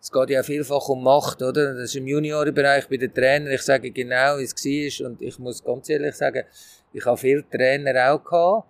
es 0.00 0.12
geht 0.12 0.30
ja 0.30 0.42
vielfach 0.42 0.88
um 0.88 1.02
Macht, 1.02 1.42
oder? 1.42 1.74
Das 1.74 1.84
ist 1.84 1.96
im 1.96 2.06
Juniorenbereich 2.06 2.88
bei 2.88 2.96
den 2.96 3.12
Trainern. 3.12 3.52
Ich 3.52 3.62
sage 3.62 3.90
genau, 3.90 4.38
wie 4.38 4.44
es 4.44 4.54
war. 5.00 5.06
Und 5.08 5.22
ich 5.22 5.38
muss 5.38 5.64
ganz 5.64 5.88
ehrlich 5.88 6.14
sagen, 6.14 6.44
ich 6.92 7.04
habe 7.04 7.16
viele 7.16 7.48
Trainer 7.48 8.12
auch 8.12 8.22
gehabt, 8.22 8.68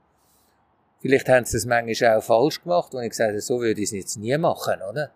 Vielleicht 1.04 1.28
haben 1.28 1.44
sie 1.44 1.58
es 1.58 1.66
manchmal 1.66 2.16
auch 2.16 2.22
falsch 2.22 2.62
gemacht, 2.62 2.94
und 2.94 3.02
ich 3.02 3.10
gesagt 3.10 3.28
habe, 3.28 3.40
so 3.42 3.60
würde 3.60 3.78
ich 3.78 3.88
es 3.88 3.92
jetzt 3.92 4.16
nie 4.16 4.38
machen, 4.38 4.80
oder? 4.90 5.10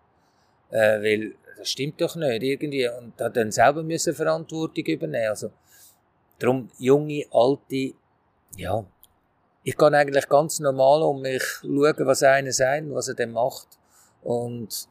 Äh, 0.69 1.01
weil, 1.01 1.35
das 1.57 1.71
stimmt 1.71 1.99
doch 1.99 2.15
nicht, 2.15 2.43
irgendwie. 2.43 2.87
Und 2.87 3.19
hat 3.19 3.35
dann 3.35 3.51
selber 3.51 3.81
müssen 3.81 4.13
Verantwortung 4.13 4.85
übernehmen. 4.85 5.29
Also, 5.29 5.49
darum, 6.39 6.69
junge, 6.77 7.25
alte, 7.31 7.93
ja. 8.55 8.85
Ich 9.63 9.77
gehe 9.77 9.91
eigentlich 9.91 10.27
ganz 10.29 10.59
normal 10.59 11.03
um 11.03 11.21
mich 11.21 11.43
schauen, 11.61 11.95
was 11.99 12.23
einer 12.23 12.51
sagt 12.51 12.89
was 12.89 13.09
er 13.09 13.13
dann 13.13 13.31
macht. 13.31 13.67
Und 14.23 14.87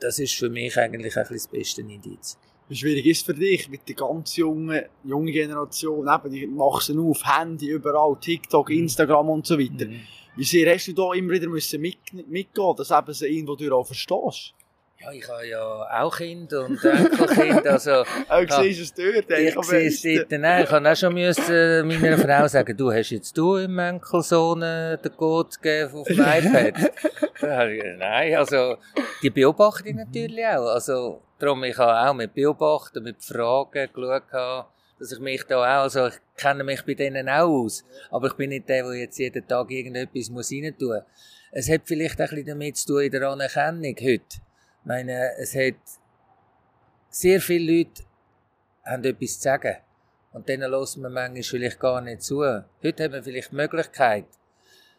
das 0.00 0.18
ist 0.18 0.34
für 0.34 0.48
mich 0.48 0.76
eigentlich 0.78 1.16
ein 1.16 1.26
das 1.28 1.48
beste 1.48 1.82
Indiz. 1.82 2.38
Wie 2.68 2.76
schwierig 2.76 3.04
ist 3.06 3.18
es 3.18 3.24
für 3.24 3.34
dich 3.34 3.68
mit 3.68 3.86
der 3.88 3.94
ganz 3.94 4.36
jungen, 4.36 4.82
jungen 5.04 5.32
Generation? 5.32 6.08
Eben, 6.08 6.32
die 6.32 6.46
machen 6.46 6.98
auf, 6.98 7.22
Handy 7.24 7.68
überall, 7.68 8.16
TikTok, 8.18 8.70
mhm. 8.70 8.78
Instagram 8.78 9.28
und 9.28 9.46
so 9.46 9.58
weiter. 9.58 9.86
Mhm. 9.86 10.00
Wie 10.36 10.44
sehr 10.44 10.72
hast 10.72 10.88
du 10.88 10.92
da 10.94 11.12
immer 11.12 11.32
wieder 11.32 11.48
müssen 11.48 11.80
mit, 11.80 11.98
mitgehen, 12.28 12.74
dass 12.76 12.90
eben 12.90 13.12
sie 13.12 13.26
irgendwo 13.26 13.54
durch 13.54 13.70
auch 13.70 13.86
verstehst? 13.86 14.54
Ja, 15.00 15.12
ich 15.12 15.28
habe 15.28 15.46
ja 15.46 16.02
auch 16.02 16.16
Kinder 16.16 16.64
und 16.64 16.82
Enkelkind, 16.84 17.66
also... 17.66 18.04
auch 18.28 18.62
siehst 18.62 18.80
es 18.80 18.94
dort, 18.94 19.30
Ich 19.30 19.66
sehe 19.66 19.88
es 19.88 20.28
dort, 20.28 20.40
nein, 20.40 20.64
ich 20.64 20.70
habe 20.70 20.90
auch 20.90 20.96
schon 20.96 21.14
müssen 21.14 21.88
meiner 21.88 22.18
Frau 22.18 22.48
sagen, 22.48 22.76
du 22.76 22.92
hast 22.92 23.10
jetzt 23.10 23.36
du 23.36 23.56
im 23.56 23.78
Enkelsohn 23.78 24.60
den 24.60 25.16
Code 25.16 25.50
gegeben 25.60 25.94
auf 25.94 26.06
dem 26.06 26.20
iPad. 26.20 26.92
nein, 27.98 28.36
also, 28.36 28.76
die 29.22 29.30
beobachte 29.30 29.88
ich 29.88 29.94
natürlich 29.94 30.46
auch, 30.46 30.66
also, 30.66 31.22
darum, 31.38 31.64
ich 31.64 31.76
habe 31.76 32.08
auch 32.08 32.14
mit 32.14 32.34
Beobachten, 32.34 33.02
mit 33.02 33.22
Fragen 33.22 33.88
geschaut, 33.92 34.66
dass 34.98 35.12
ich 35.12 35.18
mich 35.18 35.42
da 35.44 35.56
auch, 35.56 35.82
also 35.82 36.06
ich 36.06 36.14
kenne 36.36 36.64
mich 36.64 36.82
bei 36.84 36.94
denen 36.94 37.28
auch 37.28 37.48
aus, 37.48 37.84
aber 38.10 38.28
ich 38.28 38.34
bin 38.34 38.50
nicht 38.50 38.68
der, 38.68 38.84
der 38.84 38.94
jetzt 38.94 39.18
jeden 39.18 39.46
Tag 39.46 39.70
irgendetwas 39.70 40.30
muss 40.30 40.52
rein 40.52 40.74
tun 40.78 40.88
muss. 40.88 41.02
Es 41.52 41.68
hat 41.70 41.82
vielleicht 41.84 42.20
ein 42.20 42.28
bisschen 42.28 42.46
damit 42.46 42.76
zu 42.76 42.86
tun 42.86 43.02
in 43.02 43.10
der 43.12 43.28
Anerkennung 43.28 43.96
heute. 44.00 44.40
Ich 44.84 44.88
meine, 44.88 45.32
es 45.38 45.54
hat 45.54 45.76
sehr 47.08 47.40
viele 47.40 47.78
Leute 47.78 48.02
haben 48.84 49.02
etwas 49.02 49.38
zu 49.38 49.44
sagen. 49.44 49.76
Und 50.32 50.46
denen 50.46 50.70
hören 50.70 51.02
wir 51.02 51.08
manchmal 51.08 51.42
vielleicht 51.42 51.80
gar 51.80 52.02
nicht 52.02 52.20
zu. 52.20 52.42
Heute 52.42 53.04
haben 53.04 53.14
wir 53.14 53.22
vielleicht 53.22 53.52
die 53.52 53.56
Möglichkeit. 53.56 54.26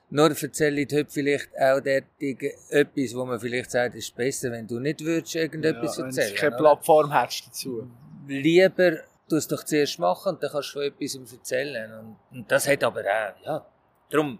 Nur 0.10 0.32
erzähle 0.32 0.82
ich 0.82 0.92
heute 0.92 1.12
vielleicht 1.12 1.50
auch 1.56 1.80
derartig 1.82 2.56
etwas, 2.70 3.14
wo 3.14 3.26
man 3.26 3.40
vielleicht 3.40 3.70
sagt, 3.70 3.94
es 3.94 4.06
ist 4.06 4.16
besser, 4.16 4.52
wenn 4.52 4.66
du 4.66 4.80
nicht 4.80 5.02
würdest 5.06 5.36
irgendetwas 5.36 5.98
ja, 5.98 6.06
erzählen. 6.06 6.28
Wenn 6.30 6.36
du 6.36 6.42
keine 6.42 6.58
Plattform 6.58 7.12
hättest 7.12 7.48
dazu. 7.48 7.92
Lieber 8.28 8.92
du 9.30 9.36
es 9.36 9.48
doch 9.48 9.64
zuerst 9.64 10.00
machen 10.00 10.34
und 10.34 10.42
dann 10.42 10.50
kannst 10.50 10.70
du 10.70 10.80
von 10.80 10.82
etwas 10.82 11.32
erzählen. 11.32 11.94
Und, 11.94 12.18
und 12.32 12.52
das 12.52 12.68
hat 12.68 12.84
aber 12.84 13.02
auch, 13.02 13.46
ja, 13.46 13.66
darum, 14.10 14.40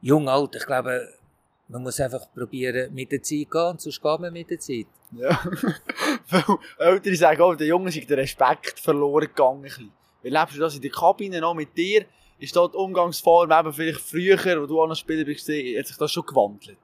jung, 0.00 0.26
alt, 0.26 0.56
ich 0.56 0.64
glaube, 0.64 1.06
man 1.70 1.82
muss 1.82 2.00
einfach 2.00 2.32
probieren, 2.32 2.92
mit 2.92 3.12
der 3.12 3.22
Zeit 3.22 3.50
gehen, 3.50 3.78
sonst 3.78 4.02
geht 4.02 4.20
man 4.20 4.32
mit 4.32 4.50
der 4.50 4.58
Zeit. 4.58 4.86
Ja. 5.12 5.40
Ältere 6.78 7.16
sagen 7.16 7.42
auch, 7.42 7.54
der 7.54 7.68
Junge 7.68 7.88
ist 7.88 8.10
der 8.10 8.18
Respekt 8.18 8.80
verloren 8.80 9.26
gegangen. 9.26 9.92
Wie 10.22 10.28
lebst 10.28 10.56
du 10.56 10.60
das 10.60 10.74
in 10.74 10.82
der 10.82 10.90
Kabine 10.90 11.40
noch 11.40 11.54
mit 11.54 11.76
dir? 11.76 12.04
Ist 12.38 12.56
da 12.56 12.66
die 12.66 12.76
Umgangsform 12.76 13.50
eben 13.52 13.72
vielleicht 13.72 14.00
früher, 14.00 14.62
wo 14.62 14.66
du 14.66 14.80
auch 14.82 14.86
noch 14.86 14.96
Spieler 14.96 15.24
bist, 15.24 15.42
hat 15.48 15.86
sich 15.86 15.96
das 15.96 16.12
schon 16.12 16.26
gewandelt? 16.26 16.78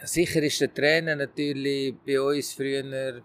Ja, 0.00 0.06
sicher 0.06 0.42
ist 0.42 0.60
der 0.60 0.72
Trainer 0.72 1.16
natürlich 1.16 1.94
bei 2.04 2.20
uns 2.20 2.52
früher 2.52 3.22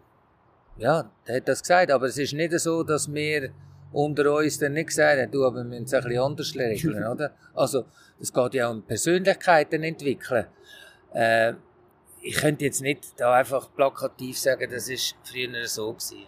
ja, 0.80 1.12
der 1.28 1.36
hat 1.38 1.48
das 1.48 1.62
gesagt, 1.62 1.92
aber 1.92 2.06
es 2.06 2.18
ist 2.18 2.34
nicht 2.34 2.58
so, 2.58 2.84
dass 2.84 3.14
wir 3.14 3.52
unter 3.92 4.34
uns 4.34 4.60
dann 4.60 4.74
nicht 4.74 4.88
gesagt 4.88 5.22
haben, 5.22 5.32
du, 5.32 5.46
aber 5.46 5.58
wir 5.58 5.64
müssen 5.64 5.86
es 5.86 5.94
ein 5.94 6.04
bisschen 6.04 6.22
anders 6.22 6.56
regeln, 6.56 7.06
oder? 7.12 7.32
Also, 7.54 7.86
es 8.20 8.34
geht 8.34 8.54
ja 8.54 8.70
um 8.70 8.84
Persönlichkeiten 8.84 9.84
entwickeln. 9.84 10.46
Äh, 11.14 11.54
ich 12.22 12.36
könnte 12.36 12.66
jetzt 12.66 12.82
nicht 12.82 13.14
da 13.18 13.34
einfach 13.34 13.74
plakativ 13.74 14.38
sagen, 14.38 14.70
das 14.70 14.90
ist 14.90 15.16
früher 15.24 15.68
so 15.68 15.94
gewesen. 15.94 16.26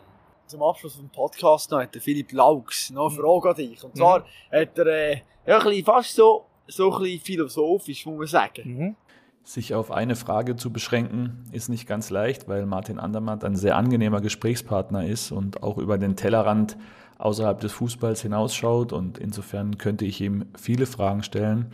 Zum 0.48 0.64
Abschluss 0.64 0.98
des 0.98 1.10
Podcasts 1.12 1.70
noch 1.70 1.82
hat 1.82 1.94
der 1.94 2.02
Philipp 2.02 2.32
Laux 2.32 2.90
noch 2.92 3.10
eine 3.10 3.22
Frage 3.22 3.50
an 3.50 3.56
dich. 3.56 3.84
Und 3.84 3.96
zwar 3.96 4.20
mhm. 4.20 4.58
hat 4.58 4.78
er 4.78 4.88
äh, 4.88 5.22
ja, 5.46 5.58
ein 5.58 5.64
bisschen 5.64 5.86
fast 5.86 6.16
so, 6.16 6.46
so 6.68 6.94
ein 6.94 7.04
bisschen 7.04 7.22
philosophisch, 7.22 8.06
muss 8.06 8.18
man 8.18 8.28
sagen. 8.28 8.62
Mhm. 8.66 8.96
Sich 9.44 9.74
auf 9.74 9.92
eine 9.92 10.16
Frage 10.16 10.56
zu 10.56 10.72
beschränken, 10.72 11.46
ist 11.52 11.68
nicht 11.68 11.88
ganz 11.88 12.10
leicht, 12.10 12.48
weil 12.48 12.66
Martin 12.66 13.00
Andermatt 13.00 13.44
ein 13.44 13.56
sehr 13.56 13.76
angenehmer 13.76 14.22
Gesprächspartner 14.22 15.08
ist 15.08 15.32
und 15.32 15.64
auch 15.64 15.78
über 15.78 15.98
den 15.98 16.16
Tellerrand 16.16 16.78
außerhalb 17.22 17.60
des 17.60 17.72
Fußballs 17.74 18.22
hinausschaut. 18.22 18.94
Und 18.94 19.18
insofern 19.18 19.78
könnte 19.78 20.06
ich 20.06 20.22
ihm 20.22 20.46
viele 20.58 20.86
Fragen 20.86 21.24
stellen. 21.24 21.68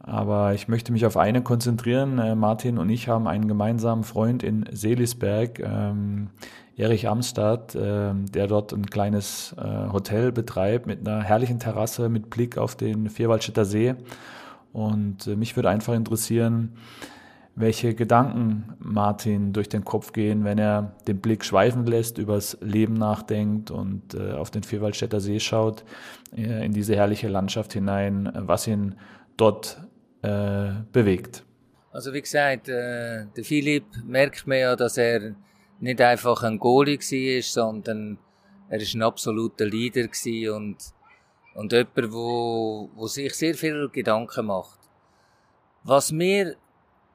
Aber 0.00 0.54
ich 0.54 0.68
möchte 0.68 0.92
mich 0.92 1.04
auf 1.04 1.16
eine 1.16 1.42
konzentrieren. 1.42 2.18
Äh, 2.18 2.34
Martin 2.34 2.78
und 2.78 2.88
ich 2.88 3.08
haben 3.08 3.28
einen 3.28 3.46
gemeinsamen 3.46 4.04
Freund 4.04 4.42
in 4.42 4.64
Seelisberg, 4.72 5.60
ähm, 5.60 6.30
Erich 6.76 7.08
Amstadt, 7.08 7.74
äh, 7.74 8.14
der 8.14 8.46
dort 8.46 8.72
ein 8.72 8.86
kleines 8.86 9.54
äh, 9.58 9.92
Hotel 9.92 10.32
betreibt 10.32 10.86
mit 10.86 11.06
einer 11.06 11.22
herrlichen 11.22 11.58
Terrasse 11.58 12.08
mit 12.08 12.30
Blick 12.30 12.56
auf 12.56 12.76
den 12.76 13.10
Vierwaldstätter 13.10 13.64
See. 13.64 13.96
Und 14.72 15.26
äh, 15.26 15.36
mich 15.36 15.56
würde 15.56 15.70
einfach 15.70 15.94
interessieren, 15.94 16.74
welche 17.60 17.94
Gedanken 17.94 18.74
Martin 18.78 19.52
durch 19.52 19.68
den 19.68 19.84
Kopf 19.84 20.12
gehen, 20.12 20.44
wenn 20.44 20.58
er 20.58 20.96
den 21.06 21.20
Blick 21.20 21.44
schweifen 21.44 21.86
lässt, 21.86 22.18
übers 22.18 22.56
Leben 22.60 22.94
nachdenkt 22.94 23.70
und 23.70 24.14
äh, 24.14 24.32
auf 24.32 24.50
den 24.50 24.62
Vierwaldstätter 24.62 25.20
See 25.20 25.40
schaut, 25.40 25.84
äh, 26.36 26.64
in 26.64 26.72
diese 26.72 26.94
herrliche 26.94 27.28
Landschaft 27.28 27.72
hinein, 27.72 28.30
was 28.34 28.66
ihn 28.66 28.96
dort 29.36 29.80
äh, 30.22 30.70
bewegt. 30.92 31.44
Also 31.90 32.12
wie 32.12 32.22
gesagt, 32.22 32.68
äh, 32.68 33.26
der 33.36 33.44
Philipp 33.44 33.84
merkt 34.04 34.46
mir 34.46 34.58
ja, 34.58 34.76
dass 34.76 34.96
er 34.96 35.34
nicht 35.80 36.00
einfach 36.00 36.42
ein 36.42 36.58
Goalie 36.58 36.98
war, 36.98 37.42
sondern 37.42 38.18
er 38.68 38.80
ist 38.80 38.94
ein 38.94 39.02
absoluter 39.02 39.64
Leader 39.64 40.08
und 40.54 40.76
und 41.58 41.72
jemand, 41.72 42.12
wo, 42.12 42.88
wo 42.94 43.08
sich 43.08 43.34
sehr 43.34 43.54
viel 43.54 43.88
Gedanken 43.88 44.46
macht. 44.46 44.78
Was 45.82 46.12
mir 46.12 46.54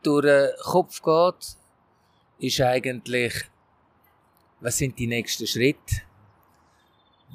durch 0.05 0.25
den 0.25 0.49
Kopf 0.61 1.01
geht, 1.01 1.57
ist 2.39 2.61
eigentlich, 2.61 3.33
was 4.59 4.77
sind 4.77 4.97
die 4.99 5.07
nächsten 5.07 5.47
Schritte? 5.47 6.01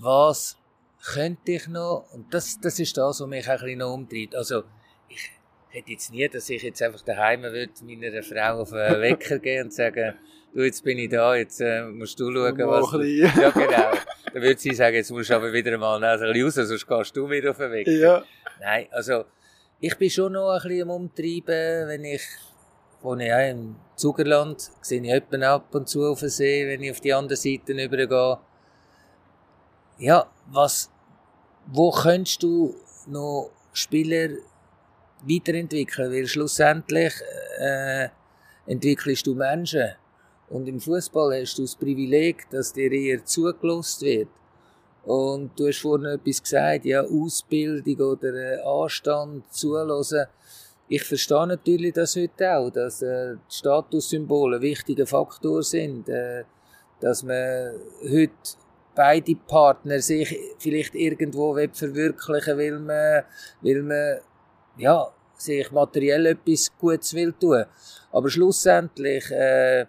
Was 0.01 0.57
könnte 1.05 1.53
ich 1.53 1.69
noch? 1.69 2.07
Und 2.13 2.33
das, 2.33 2.61
das 2.61 2.79
ist 2.79 2.97
das, 2.97 3.21
was 3.21 3.27
mich 3.27 3.49
ein 3.49 3.59
bisschen 3.59 3.79
noch 3.79 3.95
umtreibt. 3.95 4.35
Also, 4.35 4.65
ich 5.09 5.31
hätte 5.71 5.91
jetzt 5.91 6.11
nie, 6.13 6.29
dass 6.29 6.49
ich 6.51 6.63
jetzt 6.63 6.83
einfach 6.83 7.03
daheim 7.03 7.43
würde, 7.43 7.73
meiner 7.83 8.23
Frau 8.23 8.61
auf 8.61 8.71
den 8.71 9.01
Wecker 9.01 9.39
gehen 9.39 9.65
und 9.65 9.73
sagen, 9.73 10.15
du, 10.55 10.63
jetzt 10.63 10.83
bin 10.85 10.99
ich 10.99 11.11
da, 11.11 11.35
jetzt 11.35 11.61
äh, 11.61 11.83
musst 11.83 12.19
du 12.21 12.33
schauen, 12.33 12.59
was... 12.59 12.91
Du, 12.91 13.03
ja, 13.03 13.51
genau. 13.51 13.93
Dann 14.33 14.43
würde 14.43 14.61
sie 14.61 14.75
sagen, 14.75 14.97
jetzt 14.97 15.11
musst 15.11 15.31
du 15.31 15.35
aber 15.35 15.53
wieder 15.53 15.77
mal 15.79 16.03
ein 16.03 16.19
bisschen 16.19 16.45
raus, 16.45 16.55
sonst 16.55 16.87
gehst 16.87 17.17
du 17.17 17.31
wieder 17.31 17.51
auf 17.51 17.59
den 17.59 17.73
Weg. 17.73 17.87
Ja. 17.87 18.25
Nein, 18.61 18.89
also, 18.91 19.25
ich 19.81 19.97
bin 19.97 20.11
schon 20.11 20.33
noch 20.33 20.51
ein 20.51 20.63
bisschen 20.63 20.83
am 20.83 20.91
Umtreiben, 20.91 21.89
wenn 21.89 22.05
ich, 22.05 22.23
wohne 23.03 23.29
ja 23.29 23.41
im 23.41 23.77
Zugerland, 23.97 24.71
sehe 24.81 25.01
ich 25.01 25.07
jemanden 25.07 25.43
ab 25.43 25.75
und 25.75 25.89
zu 25.89 26.05
auf 26.07 26.21
den 26.21 26.29
See, 26.29 26.67
wenn 26.67 26.83
ich 26.83 26.91
auf 26.91 27.01
die 27.01 27.13
andere 27.13 27.37
Seite 27.37 27.73
übergehe. 27.73 28.39
Ja, 29.99 30.31
was, 30.47 30.91
wo 31.67 31.91
könntest 31.91 32.43
du 32.43 32.75
noch 33.07 33.51
Spieler 33.73 34.31
weiterentwickeln? 35.23 36.13
Weil 36.13 36.27
schlussendlich, 36.27 37.15
äh, 37.59 38.09
entwickelst 38.67 39.27
du 39.27 39.35
Menschen. 39.35 39.91
Und 40.51 40.69
im 40.69 40.81
Fußball 40.81 41.41
hast 41.41 41.59
du 41.59 41.63
das 41.63 41.77
Privileg, 41.77 42.49
dass 42.51 42.73
dir 42.73 42.91
eher 42.91 43.25
zugelost 43.25 44.03
wird. 44.03 44.29
Und 45.05 45.59
du 45.59 45.69
hast 45.69 45.81
vorhin 45.81 46.07
etwas 46.07 46.43
gesagt, 46.43 46.85
ja, 46.85 47.03
Ausbildung 47.03 47.97
oder 47.97 48.35
äh, 48.35 48.61
Anstand, 48.63 49.51
zulassen. 49.53 50.27
Ich 50.91 51.05
verstehe 51.05 51.47
natürlich 51.47 51.93
das 51.93 52.17
heute 52.17 52.57
auch, 52.57 52.71
dass 52.71 53.03
äh, 53.03 53.35
die 53.35 53.55
Statussymbole 53.55 54.57
ein 54.57 54.63
wichtiger 54.63 55.07
Faktor 55.07 55.63
sind, 55.63 56.09
äh, 56.09 56.45
dass 57.01 57.23
man 57.23 57.75
heute 58.03 58.33
beide 58.95 59.35
Partner 59.37 60.01
sich 60.01 60.35
vielleicht 60.59 60.95
irgendwo 60.95 61.55
verwirklichen 61.73 62.59
will, 62.59 62.79
man, 62.79 63.23
will 63.61 63.83
man 63.83 64.19
ja, 64.79 65.13
sich 65.37 65.71
materiell 65.71 66.27
etwas 66.27 66.73
Gutes 66.79 67.13
will 67.15 67.35
tun. 67.35 67.65
Aber 68.11 68.31
schlussendlich 68.31 69.31
äh, 69.31 69.87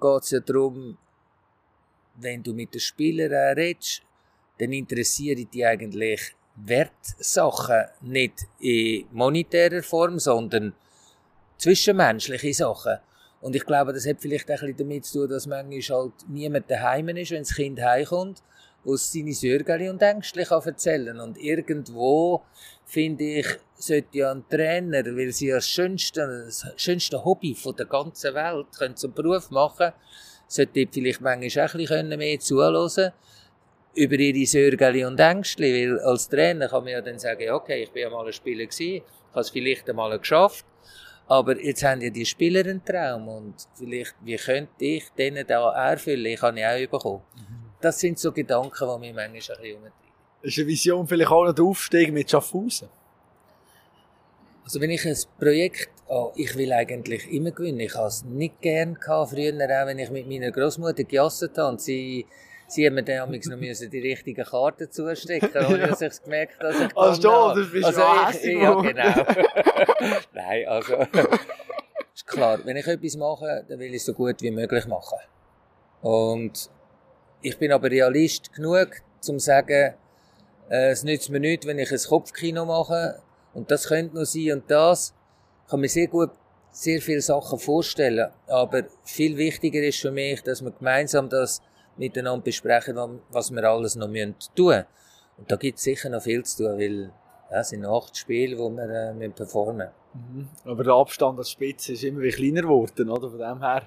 geht 0.00 0.22
es 0.22 0.30
ja 0.30 0.40
darum, 0.40 0.96
wenn 2.16 2.42
du 2.42 2.54
mit 2.54 2.72
den 2.72 2.80
Spielern 2.80 3.32
äh, 3.32 3.52
redest, 3.52 4.02
dann 4.58 4.72
interessieren 4.72 5.46
die 5.52 5.64
eigentlich 5.64 6.34
Wertsachen 6.64 7.84
nicht 8.02 8.46
in 8.60 9.06
monetärer 9.12 9.82
Form, 9.82 10.18
sondern 10.18 10.74
zwischenmenschliche 11.56 12.54
Sachen. 12.54 12.98
Und 13.40 13.54
ich 13.54 13.64
glaube, 13.64 13.92
das 13.92 14.06
hat 14.06 14.20
vielleicht 14.20 14.50
auch 14.50 14.60
damit 14.76 15.04
zu 15.04 15.20
tun, 15.20 15.30
dass 15.30 15.46
manchmal 15.46 15.98
halt 15.98 16.12
niemand 16.28 16.70
daheim 16.70 17.08
ist, 17.10 17.30
wenn 17.30 17.42
das 17.42 17.54
Kind 17.54 17.80
heimkommt 17.80 18.42
aus 18.84 19.12
seine 19.12 19.32
Sorgen 19.32 19.90
und 19.90 20.02
Ängste 20.02 20.44
kann 20.44 20.62
erzählen 20.62 21.20
Und 21.20 21.38
irgendwo, 21.38 22.42
finde 22.84 23.24
ich, 23.24 23.46
sollte 23.76 24.18
ja 24.18 24.32
ein 24.32 24.48
Trainer, 24.48 25.04
weil 25.04 25.32
sie 25.32 25.48
ja 25.48 25.56
das 25.56 25.68
schönste, 25.68 26.44
das 26.46 26.66
schönste 26.76 27.24
Hobby 27.24 27.54
von 27.54 27.76
der 27.76 27.86
ganzen 27.86 28.34
Welt 28.34 28.66
können 28.76 28.96
zum 28.96 29.12
Beruf 29.12 29.50
machen 29.50 29.92
sollte 30.48 30.88
vielleicht 30.90 31.20
manchmal 31.20 31.66
auch 31.66 31.74
ein 31.74 31.78
bisschen 31.78 32.18
mehr 32.18 32.40
zuhören 32.40 33.12
über 33.98 34.14
ihre 34.14 34.46
Sorgen 34.46 35.06
und 35.06 35.18
Ängste, 35.18 35.62
weil 35.62 35.98
als 36.00 36.28
Trainer 36.28 36.68
kann 36.68 36.84
man 36.84 36.92
ja 36.92 37.00
dann 37.00 37.18
sagen, 37.18 37.50
okay, 37.50 37.82
ich 37.82 37.90
bin 37.90 38.02
ja 38.02 38.10
mal 38.10 38.26
ein 38.26 38.32
Spieler 38.32 38.64
gewesen, 38.64 38.96
ich 38.96 39.02
habe 39.32 39.40
es 39.40 39.50
vielleicht 39.50 39.90
einmal 39.90 40.16
geschafft, 40.18 40.64
aber 41.26 41.60
jetzt 41.60 41.84
haben 41.84 42.00
ja 42.00 42.10
die 42.10 42.24
Spieler 42.24 42.60
einen 42.60 42.84
Traum 42.84 43.28
und 43.28 43.54
vielleicht, 43.74 44.14
wie 44.22 44.36
könnte 44.36 44.84
ich 44.84 45.08
denen 45.18 45.46
da 45.46 45.90
erfüllen? 45.90 46.26
Ich 46.26 46.40
habe 46.40 46.58
ja 46.58 46.74
auch 46.74 46.90
bekommen. 46.90 47.22
Mhm. 47.34 47.72
Das 47.80 47.98
sind 47.98 48.18
so 48.18 48.32
Gedanken, 48.32 48.88
die 48.94 49.00
mich 49.00 49.14
manchmal 49.14 49.26
ein 49.26 49.32
bisschen 49.32 49.74
umtreiben. 49.74 49.92
Ist 50.42 50.58
eine 50.58 50.66
Vision 50.68 51.06
vielleicht 51.06 51.30
auch 51.30 51.44
noch 51.44 51.52
der 51.52 51.64
Aufstieg 51.64 52.12
mit 52.12 52.30
Schaffhausen? 52.30 52.88
Also 54.64 54.80
wenn 54.80 54.90
ich 54.90 55.04
ein 55.06 55.16
Projekt, 55.38 55.90
oh, 56.06 56.32
ich 56.36 56.56
will 56.56 56.72
eigentlich 56.72 57.30
immer 57.32 57.50
gewinnen. 57.50 57.80
Ich 57.80 57.94
habe 57.94 58.08
es 58.08 58.24
nicht 58.24 58.60
gern 58.60 58.94
gehabt, 58.94 59.30
früher 59.30 59.54
auch, 59.54 59.86
wenn 59.86 59.98
ich 59.98 60.10
mit 60.10 60.28
meiner 60.28 60.52
Großmutter 60.52 61.04
gejasset 61.04 61.58
habe 61.58 61.70
und 61.70 61.80
sie 61.80 62.26
Sie 62.70 62.86
haben 62.86 62.96
mir 62.96 63.02
dann 63.02 63.30
noch 63.30 63.56
müssen 63.56 63.90
die 63.90 63.98
richtigen 63.98 64.44
Karten 64.44 64.90
zustecken, 64.90 65.50
ohne 65.66 65.88
dass 65.88 66.02
ich 66.02 66.08
es 66.08 66.22
gemerkt 66.22 66.60
habe, 66.60 66.72
dass 66.72 66.80
ich 66.82 66.96
Also 66.96 67.22
du, 67.22 67.60
das 67.60 67.72
bist 67.72 67.84
also 67.86 68.02
ich, 68.42 68.60
Ja, 68.60 68.74
genau. 68.74 69.24
Nein, 70.34 70.68
also 70.68 70.96
ist 72.14 72.26
klar, 72.26 72.60
wenn 72.64 72.76
ich 72.76 72.86
etwas 72.86 73.16
mache, 73.16 73.64
dann 73.66 73.78
will 73.78 73.88
ich 73.88 73.96
es 73.96 74.04
so 74.04 74.12
gut 74.12 74.42
wie 74.42 74.50
möglich 74.50 74.86
machen. 74.86 75.18
Und 76.02 76.68
ich 77.40 77.56
bin 77.58 77.72
aber 77.72 77.90
Realist 77.90 78.52
genug, 78.52 78.88
um 79.26 79.38
zu 79.38 79.38
sagen, 79.38 79.94
äh, 80.68 80.90
es 80.90 81.04
nützt 81.04 81.30
mir 81.30 81.40
nichts, 81.40 81.66
wenn 81.66 81.78
ich 81.78 81.90
ein 81.90 81.98
Kopfkino 81.98 82.66
mache 82.66 83.22
und 83.54 83.70
das 83.70 83.88
könnte 83.88 84.14
noch 84.14 84.26
sein 84.26 84.52
und 84.52 84.70
das. 84.70 85.14
Ich 85.64 85.70
kann 85.70 85.80
mir 85.80 85.88
sehr 85.88 86.06
gut 86.06 86.30
sehr 86.70 87.00
viele 87.00 87.22
Sachen 87.22 87.58
vorstellen, 87.58 88.30
aber 88.46 88.84
viel 89.02 89.36
wichtiger 89.38 89.80
ist 89.80 90.00
für 90.00 90.10
mich, 90.10 90.42
dass 90.42 90.62
wir 90.62 90.70
gemeinsam 90.70 91.28
das 91.28 91.62
miteinander 91.98 92.42
besprechen, 92.42 92.96
was 93.30 93.50
wir 93.50 93.64
alles 93.64 93.96
noch 93.96 94.06
tun 94.06 94.12
müssen. 94.12 94.86
Und 95.36 95.50
da 95.50 95.56
gibt 95.56 95.78
es 95.78 95.84
sicher 95.84 96.08
noch 96.08 96.22
viel 96.22 96.44
zu 96.44 96.64
tun, 96.64 96.78
weil 96.78 97.12
es 97.50 97.68
sind 97.70 97.84
acht 97.84 98.16
Spiele, 98.16 98.56
die 98.56 98.76
wir 98.76 99.16
äh, 99.20 99.28
performen 99.30 99.76
müssen. 99.76 99.92
Mhm. 100.14 100.48
Aber 100.64 100.84
der 100.84 100.94
Abstand 100.94 101.38
als 101.38 101.50
Spitze 101.50 101.92
ist 101.92 102.04
immer 102.04 102.26
kleiner 102.28 102.62
geworden, 102.62 103.10
oder? 103.10 103.30
Von 103.30 103.38
dem 103.38 103.60
her 103.60 103.82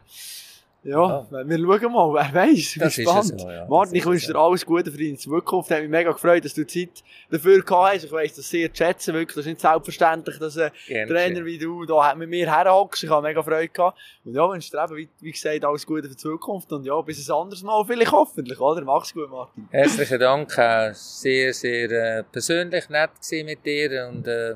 ja, 0.83 1.27
ja, 1.31 1.47
wir 1.47 1.57
schauen 1.59 1.93
mal, 1.93 2.11
wer 2.11 2.33
weiß, 2.33 2.75
ja. 2.75 3.67
Martin, 3.67 3.95
ich 3.95 4.05
wünsche 4.05 4.27
dir 4.33 4.35
alles 4.35 4.65
Gute 4.65 4.91
für 4.91 4.97
deine 4.97 5.15
Zukunft. 5.15 5.69
Ich 5.69 5.75
habe 5.75 5.83
mich 5.83 5.91
mega 5.91 6.11
gefreut, 6.11 6.43
dass 6.43 6.55
du 6.55 6.65
Zeit 6.65 7.03
dafür 7.29 7.61
gehabt 7.61 7.93
hast. 7.93 8.05
Ich 8.05 8.11
weiss 8.11 8.33
das 8.33 8.49
sehr 8.49 8.73
zu 8.73 8.83
schätzen, 8.83 9.13
wirklich. 9.13 9.35
Das 9.35 9.45
ist 9.45 9.51
nicht 9.51 9.61
selbstverständlich, 9.61 10.39
dass 10.39 10.57
ein 10.57 10.71
Trainer 11.07 11.45
wie 11.45 11.59
du 11.59 11.85
da 11.85 12.15
mit 12.15 12.29
mir 12.29 12.51
herhockst. 12.51 13.03
Ich 13.03 13.09
habe 13.11 13.27
mega 13.27 13.43
Freude 13.43 13.69
gehabt. 13.69 13.99
Und 14.25 14.33
ja, 14.33 14.49
wünsche 14.49 14.71
dir 14.71 14.83
eben, 14.83 14.95
wie, 14.95 15.09
wie 15.19 15.31
gesagt, 15.31 15.63
alles 15.63 15.85
Gute 15.85 16.03
für 16.03 16.09
die 16.09 16.17
Zukunft. 16.17 16.71
Und 16.73 16.83
ja, 16.83 16.99
bis 17.01 17.29
ein 17.29 17.35
anderes 17.35 17.61
Mal, 17.61 17.85
vielleicht 17.85 18.11
hoffentlich, 18.11 18.59
oder? 18.59 18.83
Mach's 18.83 19.13
gut, 19.13 19.29
Martin. 19.29 19.67
Herzlichen 19.69 20.19
Dank. 20.19 20.51
Sehr, 20.93 21.53
sehr 21.53 21.91
äh, 21.91 22.23
persönlich 22.23 22.89
nett 22.89 23.11
mit 23.45 23.63
dir 23.63 24.09
und 24.11 24.27
äh, 24.27 24.55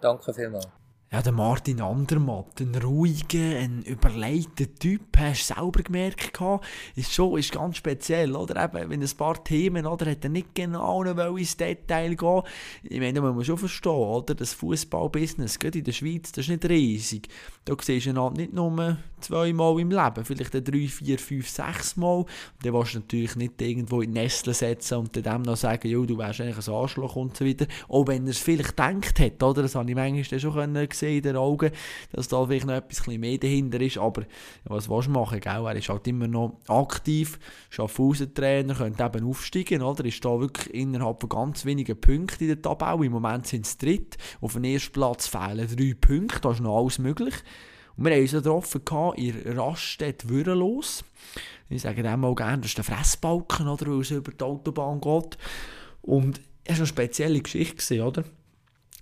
danke 0.00 0.34
vielmals. 0.34 0.81
Ja, 1.12 1.20
der 1.20 1.32
Martin 1.32 1.82
Andermatt, 1.82 2.58
ein 2.62 2.74
ruhiger, 2.74 3.58
ein 3.58 3.82
überlegter 3.82 4.64
Typ, 4.78 5.18
hast 5.18 5.50
du 5.50 5.54
selber 5.54 5.82
gemerkt, 5.82 6.40
ist 6.96 7.12
schon 7.12 7.38
ist 7.38 7.52
ganz 7.52 7.76
speziell, 7.76 8.34
oder? 8.34 8.64
Eben, 8.64 8.88
wenn 8.88 9.02
ein 9.02 9.16
paar 9.18 9.44
Themen, 9.44 9.84
oder, 9.84 10.10
hat 10.10 10.24
er 10.24 10.30
nicht 10.30 10.54
genau 10.54 11.02
ins 11.04 11.54
Detail 11.58 12.14
gehen 12.14 12.42
Ich 12.84 12.98
meine, 12.98 13.12
da 13.12 13.20
muss 13.20 13.34
man 13.34 13.44
schon 13.44 13.58
verstehen, 13.58 13.92
oder? 13.92 14.34
Das 14.34 14.54
Fußballbusiness, 14.54 15.58
gerade 15.58 15.80
in 15.80 15.84
der 15.84 15.92
Schweiz, 15.92 16.32
das 16.32 16.46
ist 16.46 16.48
nicht 16.48 16.64
riesig. 16.64 17.28
Da 17.66 17.74
siehst 17.78 18.06
du 18.06 18.10
ihn 18.10 18.18
halt 18.18 18.38
nicht 18.38 18.54
nur 18.54 18.96
zweimal 19.20 19.78
im 19.80 19.90
Leben, 19.90 20.24
vielleicht 20.24 20.54
drei, 20.54 20.88
vier, 20.88 21.18
fünf, 21.18 21.48
sechs 21.48 21.94
Mal. 21.96 22.20
Und 22.20 22.28
dann 22.62 22.72
willst 22.72 22.94
du 22.94 22.98
natürlich 23.00 23.36
nicht 23.36 23.60
irgendwo 23.60 24.00
in 24.00 24.12
Nestle 24.12 24.54
setzen 24.54 24.98
und 24.98 25.14
dem 25.14 25.42
noch 25.42 25.56
sagen, 25.56 25.88
jo, 25.88 26.06
du 26.06 26.16
wärst 26.16 26.40
eigentlich 26.40 26.66
ein 26.66 26.74
Arschloch 26.74 27.16
und 27.16 27.36
so 27.36 27.44
weiter. 27.44 27.66
Auch 27.88 28.06
wenn 28.06 28.24
er 28.24 28.30
es 28.30 28.38
vielleicht 28.38 28.70
gedacht 28.70 29.20
hat, 29.20 29.42
oder? 29.42 29.62
Das 29.62 29.74
habe 29.74 29.90
ich 29.90 29.94
manchmal 29.94 30.40
schon 30.40 30.54
können 30.54 30.88
gesehen 31.02 31.16
in 31.16 31.22
den 31.22 31.36
Augen, 31.36 31.70
dass 32.12 32.28
da 32.28 32.44
vielleicht 32.46 32.66
noch 32.66 32.74
etwas 32.74 33.06
mehr 33.06 33.38
dahinter 33.38 33.80
ist. 33.80 33.98
Aber 33.98 34.22
was 34.64 34.88
willst 34.88 35.08
du 35.08 35.12
machen, 35.12 35.40
gell? 35.40 35.66
Er 35.66 35.76
ist 35.76 35.88
halt 35.88 36.06
immer 36.06 36.28
noch 36.28 36.58
aktiv, 36.68 37.38
Schaffhausen-Trainer, 37.70 38.74
könnte 38.74 39.02
eben 39.02 39.26
aufsteigen, 39.26 39.82
oder? 39.82 40.04
Ist 40.04 40.24
da 40.24 40.38
wirklich 40.38 40.72
innerhalb 40.74 41.20
von 41.20 41.28
ganz 41.28 41.64
wenigen 41.64 42.00
Punkten 42.00 42.44
in 42.44 42.48
der 42.48 42.62
Tabelle. 42.62 43.06
Im 43.06 43.12
Moment 43.12 43.46
sind 43.46 43.66
es 43.66 43.76
dritt. 43.76 44.16
Auf 44.40 44.54
dem 44.54 44.64
ersten 44.64 44.92
Platz 44.92 45.26
fehlen 45.26 45.68
drei 45.68 45.94
Punkte, 46.00 46.40
da 46.40 46.52
ist 46.52 46.60
noch 46.60 46.78
alles 46.78 46.98
möglich. 46.98 47.34
Und 47.96 48.06
wir 48.06 48.12
haben 48.12 48.22
uns 48.22 48.32
getroffen 48.32 48.82
in 49.16 49.58
Raststätte 49.58 50.28
Würenlos. 50.28 51.04
Ich 51.68 51.82
sage 51.82 52.02
dem 52.02 52.20
mal 52.20 52.34
gerne, 52.34 52.58
das 52.58 52.70
ist 52.70 52.78
der 52.78 52.84
Fressbalken, 52.84 53.68
oder, 53.68 53.86
weil 53.86 54.00
es 54.00 54.10
über 54.10 54.32
die 54.32 54.44
Autobahn 54.44 55.00
geht. 55.00 55.38
Und 56.02 56.40
es 56.64 56.74
war 56.74 56.78
eine 56.78 56.86
spezielle 56.86 57.40
Geschichte, 57.40 58.02
oder? 58.02 58.24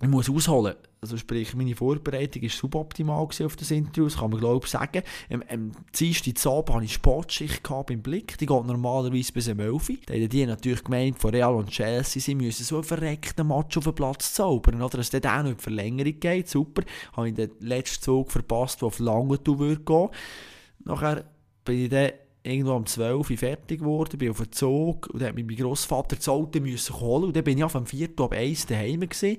Ich 0.01 0.07
muss 0.07 0.29
ausholen 0.29 0.75
also 1.03 1.17
sprich, 1.17 1.55
meine 1.55 1.75
Vorbereitung 1.75 2.43
war 2.43 2.49
suboptimal 2.49 3.17
auf 3.21 3.55
das 3.55 3.71
Interview, 3.71 4.03
das 4.03 4.17
kann 4.17 4.29
man 4.29 4.39
glaube 4.39 4.63
ich 4.63 4.71
sagen. 4.71 5.01
Am, 5.31 5.43
am 5.49 5.71
Dienstag 5.95 6.45
Abend 6.45 6.75
hatte 6.75 6.85
ich 6.85 6.93
Sportschicht 6.93 7.63
beim 7.63 8.03
Blick, 8.03 8.37
die 8.37 8.45
geht 8.45 8.65
normalerweise 8.65 9.33
bis 9.33 9.47
um 9.47 9.59
11 9.59 9.89
Uhr. 9.89 9.95
Da 10.05 10.13
haben 10.13 10.29
die 10.29 10.45
natürlich 10.45 10.83
gemeint, 10.83 11.17
von 11.17 11.31
Real 11.31 11.55
und 11.55 11.71
Chelsea, 11.71 12.21
sie 12.21 12.35
müssen 12.35 12.63
so 12.63 12.75
einen 12.75 12.83
verreckten 12.83 13.47
Match 13.47 13.77
auf 13.77 13.85
den 13.85 13.95
Platz 13.95 14.35
zaubern, 14.35 14.79
oder? 14.79 14.97
Dass 14.97 15.11
es 15.11 15.21
dann 15.21 15.39
auch 15.39 15.43
noch 15.43 15.49
in 15.49 15.57
die 15.57 15.63
Verlängerung 15.63 16.19
geht, 16.19 16.47
super. 16.47 16.83
Habe 17.13 17.29
ich 17.29 17.33
den 17.33 17.49
letzten 17.61 18.03
Zug 18.03 18.31
verpasst, 18.31 18.81
der 18.81 18.87
auf 18.87 18.99
Langenthal 18.99 19.57
würde 19.57 19.81
gehen. 19.81 20.09
Nachher 20.85 21.25
bin 21.65 21.85
ich 21.85 21.89
dann 21.89 22.11
irgendwo 22.43 22.73
um 22.73 22.85
12 22.85 23.29
Uhr 23.29 23.37
fertig 23.37 23.79
geworden, 23.79 24.17
bin 24.17 24.31
auf 24.31 24.37
den 24.37 24.51
Zug 24.51 25.07
und 25.07 25.21
dann 25.21 25.29
hat 25.29 25.35
mein 25.35 25.47
Grossvater 25.47 26.15
das 26.15 26.27
Auto 26.27 26.59
müssen 26.59 26.99
holen 26.99 27.25
und 27.25 27.35
dann 27.35 27.43
bin 27.43 27.57
ich 27.57 27.63
auf 27.63 27.73
dem 27.73 27.85
4. 27.85 28.09
ab 28.17 28.33
1 28.33 28.65
daheim 28.67 29.01
gewesen. 29.01 29.37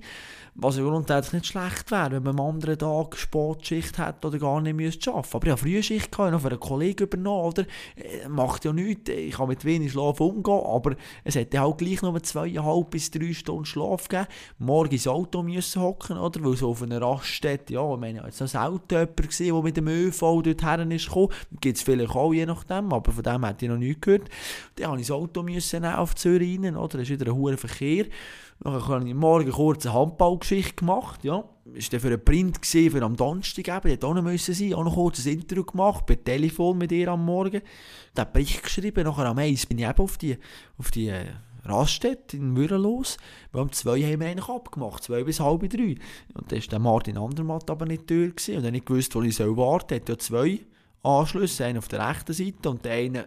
Was 0.55 0.77
ja 0.77 0.83
grundsätzlich 0.83 1.33
nicht 1.33 1.47
schlecht 1.47 1.91
wäre, 1.91 2.11
wenn 2.11 2.25
man 2.25 2.39
am 2.39 2.47
anderen 2.47 2.79
Tag 2.79 3.17
Sportschicht 3.17 3.97
hat 3.97 4.23
oder 4.23 4.39
gar 4.39 4.61
nicht 4.61 4.77
müsste 4.77 5.11
arbeiten 5.11 5.35
Aber 5.35 5.47
ich 5.47 5.51
habe 5.51 5.61
Frühschicht 5.63 6.13
gehabt, 6.13 6.31
noch 6.31 6.43
für 6.43 6.49
einen 6.49 6.61
Kollegen 6.61 7.05
übernommen, 7.05 7.47
oder? 7.47 7.63
Äh, 7.97 8.29
macht 8.29 8.67
ja 8.67 8.73
nichts, 8.75 9.11
ich 9.11 9.33
kann 9.35 9.49
mit 9.49 9.65
wenig 9.65 9.93
Schlaf 9.93 10.21
umgehen, 10.21 10.61
aber 10.63 10.95
es 11.25 11.37
hätte 11.37 11.59
halt 11.59 11.79
gleich 11.79 12.03
noch 12.03 12.21
zweieinhalb 12.21 12.91
bis 12.91 13.11
drei 13.11 13.33
Stunden 13.33 13.65
Schlaf 13.65 14.09
gegeben. 14.09 14.29
Morgen 14.59 14.93
ins 14.93 15.09
Auto 15.09 15.43
müssen 15.43 15.81
hocken, 15.81 16.19
oder? 16.19 16.45
Weil 16.45 16.57
so 16.57 16.69
auf 16.69 16.83
einer 16.83 17.01
Raststätte, 17.01 17.73
ja, 17.73 17.95
ich 17.95 18.01
meine, 18.01 18.23
jetzt 18.23 18.43
das 18.43 18.55
Auto 18.55 18.95
jemand 18.95 19.29
gesehen, 19.29 19.55
der 19.55 19.63
mit 19.63 19.77
dem 19.79 19.89
ÖV 19.89 20.43
dorthin 20.43 20.91
ist 20.91 21.07
gekommen. 21.07 21.31
Gibt 21.63 21.79
es 21.79 21.83
vielleicht 21.83 22.15
auch, 22.15 22.35
je 22.35 22.45
nachdem, 22.45 22.93
aber 22.93 23.11
von 23.11 23.23
dem 23.23 23.47
hätte 23.47 23.65
ich 23.65 23.71
noch 23.71 23.79
nichts 23.79 24.03
gehört. 24.03 24.29
Dann 24.77 24.91
musste 24.91 25.01
ich 25.01 25.09
das 25.09 25.17
Auto 25.17 25.43
müssen 25.43 25.85
auf 25.87 26.15
Zürich 26.15 26.59
rein, 26.59 26.77
oder? 26.77 26.99
Das 26.99 27.09
ist 27.09 27.11
wieder 27.11 27.33
ein 27.33 27.37
hoher 27.39 27.57
Verkehr. 27.57 28.05
Dann 28.65 28.87
habe 28.87 29.09
ich 29.09 29.15
morgen 29.15 29.51
kurz 29.51 29.87
eine 29.87 29.95
Handballgeschichte 29.95 30.77
gemacht, 30.77 31.25
ja. 31.25 31.45
Das 31.65 31.93
war 31.93 32.01
für 32.01 32.09
einen 32.09 32.25
Print, 32.25 32.65
für 32.65 33.03
am 33.03 33.17
Donnerstag 33.17 33.65
der 33.65 33.93
hätte 33.93 34.07
auch 34.07 34.15
noch 34.15 34.23
müssen 34.23 34.55
sein, 34.55 34.75
auch 34.75 34.85
noch 34.85 34.95
kurz 34.95 35.25
ein 35.25 35.33
Interview 35.33 35.65
gemacht, 35.65 36.07
per 36.07 36.23
Telefon 36.23 36.79
mit 36.79 36.93
ihr 36.93 37.09
am 37.09 37.25
Morgen. 37.25 37.63
Dann 38.15 38.27
habe 38.27 38.33
Bericht 38.35 38.63
geschrieben, 38.63 39.05
nachher 39.05 39.27
am 39.27 39.39
1 39.39 39.67
bin 39.67 39.79
ich 39.79 39.89
eben 39.89 39.99
auf 39.99 40.17
die, 40.17 40.39
auf 40.79 40.91
die 40.91 41.09
äh, 41.09 41.27
Raststätte 41.65 42.37
in 42.37 42.55
los, 42.55 43.17
weil 43.53 43.63
um 43.63 43.73
zwei 43.73 44.01
haben 44.03 44.21
wir 44.21 44.29
eigentlich 44.29 44.49
abgemacht, 44.49 45.03
zwei 45.03 45.25
bis 45.25 45.41
halb 45.41 45.69
drei. 45.69 45.97
Und 46.35 46.53
dann 46.53 46.63
war 46.71 46.79
Martin 46.79 47.19
Andermatt 47.19 47.71
aber 47.71 47.87
nicht 47.87 48.09
durch 48.11 48.37
gewesen, 48.37 48.57
und 48.59 48.63
dann 48.65 48.73
nicht 48.73 48.87
gewusst, 48.87 49.15
wo 49.15 49.23
ich 49.23 49.39
warten 49.39 49.57
soll. 49.59 49.77
Er 49.89 49.97
hat 49.97 50.09
ja 50.09 50.19
zwei 50.19 50.61
Anschlüsse, 51.03 51.65
einen 51.65 51.79
auf 51.79 51.89
der 51.89 52.09
rechten 52.09 52.33
Seite 52.33 52.71
und 52.71 52.85
den 52.85 52.93
einen 52.93 53.25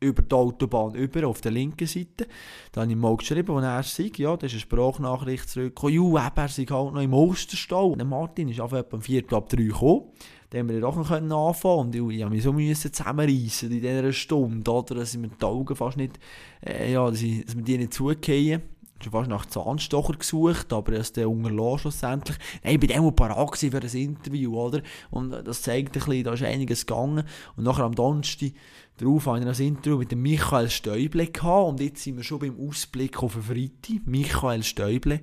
über 0.00 0.22
die 0.22 0.34
Autobahn 0.34 0.94
über, 0.94 1.26
auf 1.26 1.40
der 1.40 1.52
linken 1.52 1.86
Seite. 1.86 2.26
Da 2.72 2.82
habe 2.82 2.90
ich 2.90 2.96
mal 2.96 3.16
geschrieben, 3.16 3.48
wo 3.48 3.58
er 3.58 3.82
sei, 3.82 4.10
ja, 4.16 4.36
da 4.36 4.46
ist 4.46 4.52
eine 4.52 4.60
Sprachnachricht 4.60 5.48
zurückgekommen, 5.48 5.94
ju, 5.94 6.18
eben, 6.18 6.36
er 6.36 6.48
sei 6.48 6.64
halt 6.64 6.94
noch 6.94 7.02
im 7.02 7.14
Osterstall. 7.14 7.92
Und 7.92 8.08
Martin 8.08 8.48
ist 8.48 8.60
einfach 8.60 8.84
am 8.90 9.00
4. 9.00 9.32
ab 9.32 9.48
3 9.48 9.62
gekommen. 9.64 10.04
Dann 10.50 10.60
haben 10.60 10.68
wir 10.70 10.80
doch 10.80 10.96
noch 10.96 11.10
anfangen 11.10 11.78
und 11.78 11.94
ich, 11.94 12.00
ich 12.00 12.24
musste 12.24 12.30
mich 12.30 12.42
so 12.42 12.52
müssen 12.54 12.92
zusammenreissen 12.92 13.70
in 13.70 13.82
dieser 13.82 14.12
Stunde, 14.12 14.70
oder, 14.70 14.94
dass 14.94 15.16
mir 15.16 15.28
die 15.28 15.44
Augen 15.44 15.76
fast 15.76 15.98
nicht, 15.98 16.18
äh, 16.64 16.92
ja, 16.92 17.10
dass, 17.10 17.20
ich, 17.20 17.44
dass 17.44 17.54
wir 17.54 17.62
die 17.62 17.76
nicht 17.76 17.92
zugehen 17.92 18.62
schon 19.02 19.12
fast 19.12 19.28
nach 19.28 19.46
Zahnstocher 19.46 20.14
gesucht, 20.14 20.72
aber 20.72 20.92
er 20.92 21.00
ist 21.00 21.16
dann 21.16 21.26
unterlassen 21.26 21.78
schlussendlich. 21.78 22.36
Nein, 22.64 22.78
ich 22.80 22.88
war 22.90 22.96
dann 22.96 23.14
parat 23.14 23.56
für 23.56 23.76
ein 23.76 23.96
Interview, 23.96 24.58
oder? 24.58 24.82
Und 25.10 25.30
das 25.30 25.62
zeigt 25.62 25.96
ein 25.96 26.04
bisschen, 26.04 26.24
da 26.24 26.32
ist 26.32 26.42
einiges 26.42 26.86
gegangen. 26.86 27.24
Und 27.56 27.64
nachher 27.64 27.84
am 27.84 27.94
Donnerstag 27.94 28.52
darauf 28.96 29.26
habe 29.26 29.40
ich 29.40 29.46
ein 29.46 29.66
Interview 29.66 29.98
mit 29.98 30.12
dem 30.12 30.22
Michael 30.22 30.70
Stäuble 30.70 31.26
gehabt 31.26 31.68
und 31.68 31.80
jetzt 31.80 32.02
sind 32.02 32.16
wir 32.16 32.24
schon 32.24 32.40
beim 32.40 32.58
Ausblick 32.58 33.22
auf 33.22 33.34
den 33.34 33.42
Freitag. 33.42 34.06
Michael 34.06 34.62
Stäuble, 34.62 35.20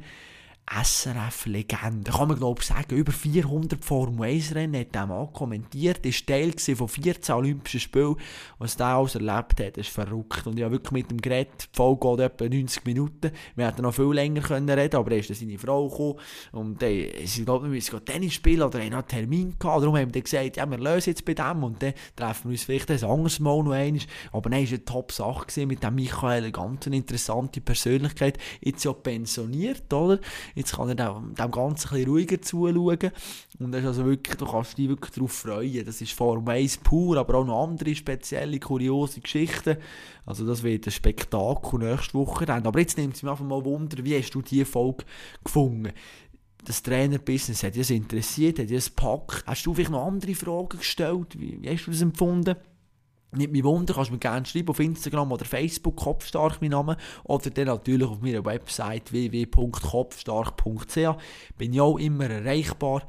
SRF-Legende, 0.67 2.11
kann 2.11 2.27
man 2.27 2.37
glaube 2.37 2.61
ich 2.61 2.67
sagen, 2.67 2.95
über 2.95 3.11
400 3.11 3.85
Formel 3.85 4.29
1-Rennen 4.29 4.81
hat 4.81 4.95
er 4.95 5.05
mal 5.05 5.27
kommentiert, 5.31 6.03
ist 6.05 6.25
Teil 6.25 6.53
von 6.57 6.87
14 6.87 7.35
Olympischen 7.35 7.79
Spielen, 7.79 8.15
was 8.57 8.75
der 8.75 8.87
alles 8.87 9.13
erlebt 9.13 9.59
hat, 9.59 9.77
ist 9.77 9.89
verrückt. 9.89 10.47
Und 10.47 10.57
ich 10.57 10.63
habe 10.63 10.73
wirklich 10.73 10.91
mit 10.91 11.11
dem 11.11 11.21
Gerät, 11.21 11.49
die 11.71 11.75
Folge 11.75 12.17
geht 12.17 12.19
etwa 12.19 12.49
90 12.49 12.85
Minuten, 12.85 13.31
wir 13.55 13.67
hätten 13.67 13.83
noch 13.83 13.93
viel 13.93 14.11
länger 14.11 14.41
können 14.41 14.69
reden 14.69 14.95
aber 14.95 15.11
er 15.11 15.19
ist 15.19 15.29
dann 15.29 15.37
seine 15.37 15.59
Frau 15.59 15.87
gekommen 15.87 16.15
und 16.51 16.81
dann, 16.81 17.03
sie 17.25 17.45
glaube 17.45 17.77
ich, 17.77 17.91
wir 17.91 18.03
Tennis 18.03 18.33
spielen 18.33 18.63
oder 18.63 18.79
haben 18.79 18.89
noch 18.89 18.97
einen 18.99 19.07
Termin 19.07 19.55
gehabt, 19.59 19.83
darum 19.83 19.95
haben 19.95 20.13
wir 20.13 20.21
gesagt, 20.21 20.57
ja, 20.57 20.69
wir 20.69 20.79
lösen 20.79 21.11
jetzt 21.11 21.25
bei 21.25 21.35
dem 21.35 21.63
und 21.63 21.81
dann 21.83 21.93
treffen 22.15 22.45
wir 22.45 22.51
uns 22.53 22.63
vielleicht 22.63 22.89
ein 22.89 23.03
anderes 23.03 23.39
Mal 23.39 23.63
noch 23.63 23.71
einmal. 23.71 24.01
Aber 24.31 24.49
nein, 24.49 24.63
es 24.63 24.71
war 24.71 24.77
eine 24.77 24.85
Top-Sache 24.85 25.65
mit 25.67 25.83
dem 25.83 25.95
Michael, 25.95 26.43
eine 26.43 26.51
ganz 26.51 26.87
interessante 26.87 27.61
Persönlichkeit, 27.61 28.39
jetzt 28.61 28.83
ja 28.83 28.93
pensioniert, 28.93 29.93
oder? 29.93 30.19
Jetzt 30.55 30.75
kann 30.75 30.89
er 30.89 30.95
dem, 30.95 31.35
dem 31.35 31.51
Ganzen 31.51 31.95
ein 31.95 32.05
ruhiger 32.05 32.41
zuschauen. 32.41 33.11
Und 33.59 33.71
das 33.71 33.81
ist 33.81 33.87
also 33.87 34.05
wirklich, 34.05 34.37
du 34.37 34.45
kannst 34.45 34.77
dich 34.77 34.87
wirklich 34.87 35.11
darauf 35.11 35.31
freuen. 35.31 35.85
Das 35.85 36.01
ist 36.01 36.13
Form 36.13 36.47
1 36.47 36.77
pur, 36.77 37.17
aber 37.17 37.35
auch 37.35 37.45
noch 37.45 37.63
andere 37.63 37.93
spezielle, 37.93 38.59
kuriose 38.59 39.19
Geschichten. 39.19 39.77
Also 40.25 40.47
das 40.47 40.63
wird 40.63 40.87
ein 40.87 40.91
Spektakel 40.91 41.79
nächste 41.79 42.13
Woche. 42.13 42.47
Aber 42.51 42.79
jetzt 42.79 42.97
nimmt 42.97 43.15
es 43.15 43.23
mich 43.23 43.31
einfach 43.31 43.45
mal 43.45 43.63
Wunder, 43.65 44.03
wie 44.03 44.17
hast 44.17 44.31
du 44.31 44.41
diese 44.41 44.65
Folge 44.65 45.03
gefunden? 45.43 45.91
das 46.65 46.81
Trainerbusiness, 46.81 47.63
hat 47.63 47.75
dich 47.75 47.91
interessiert, 47.91 48.59
hat 48.59 48.69
dich 48.69 48.85
gepackt? 48.85 49.43
Hast 49.45 49.65
du 49.65 49.73
vielleicht 49.73 49.91
noch 49.91 50.07
andere 50.07 50.33
Fragen 50.33 50.79
gestellt? 50.79 51.39
Wie, 51.39 51.61
wie 51.61 51.69
hast 51.69 51.85
du 51.85 51.91
das 51.91 52.01
empfunden? 52.01 52.55
Nicht 53.35 53.51
mich 53.51 53.63
wundern, 53.63 53.95
kannst 53.95 54.09
du 54.09 54.13
mir 54.13 54.19
gerne 54.19 54.45
schreiben 54.45 54.69
auf 54.69 54.79
Instagram 54.79 55.31
oder 55.31 55.45
Facebook, 55.45 55.95
Kopfstark 55.95 56.61
mein 56.61 56.71
Name, 56.71 56.97
oder 57.23 57.49
dann 57.49 57.67
natürlich 57.67 58.07
auf 58.07 58.21
meiner 58.21 58.45
Website 58.45 59.11
www.kopfstark.ch. 59.11 60.97
Bin 61.57 61.73
ich 61.73 61.81
auch 61.81 61.97
immer 61.97 62.29
erreichbar. 62.29 63.03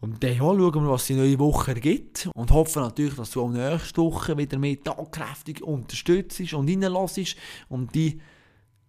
Und 0.00 0.22
dann 0.22 0.32
ja, 0.32 0.38
schauen 0.38 0.58
wir, 0.58 0.90
was 0.90 1.06
die 1.06 1.14
neue 1.14 1.38
Woche 1.38 1.74
gibt. 1.74 2.28
Und 2.34 2.50
hoffen 2.50 2.82
natürlich, 2.82 3.14
dass 3.14 3.30
du 3.30 3.42
auch 3.42 3.50
nächste 3.50 4.02
Woche 4.02 4.36
wieder 4.36 4.58
mit 4.58 4.84
tatkräftig 4.84 5.62
unterstützt 5.62 6.52
und 6.52 6.68
reinlässt 6.68 7.36
und 7.70 7.94
die 7.94 8.20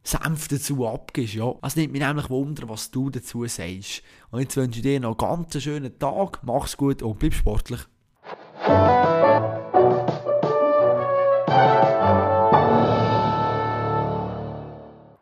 Senf 0.04 0.50
dazu 0.50 0.86
abgibst. 0.86 1.34
Ja. 1.34 1.56
Es 1.64 1.76
nimmt 1.76 1.94
mich 1.94 2.02
nämlich 2.02 2.30
Wunder, 2.30 2.70
was 2.70 2.92
du 2.92 3.10
dazu 3.10 3.48
sagst. 3.48 4.04
Und 4.30 4.42
jetzt 4.42 4.58
wünsche 4.58 4.80
ich 4.80 4.84
dir 4.84 5.00
noch 5.00 5.18
einen 5.18 5.18
ganz 5.18 5.64
schönen 5.64 5.98
Tag, 5.98 6.42
mach's 6.44 6.78
gut 6.78 7.02
und 7.02 7.18
bleib 7.18 7.34
sportlich. 7.34 7.80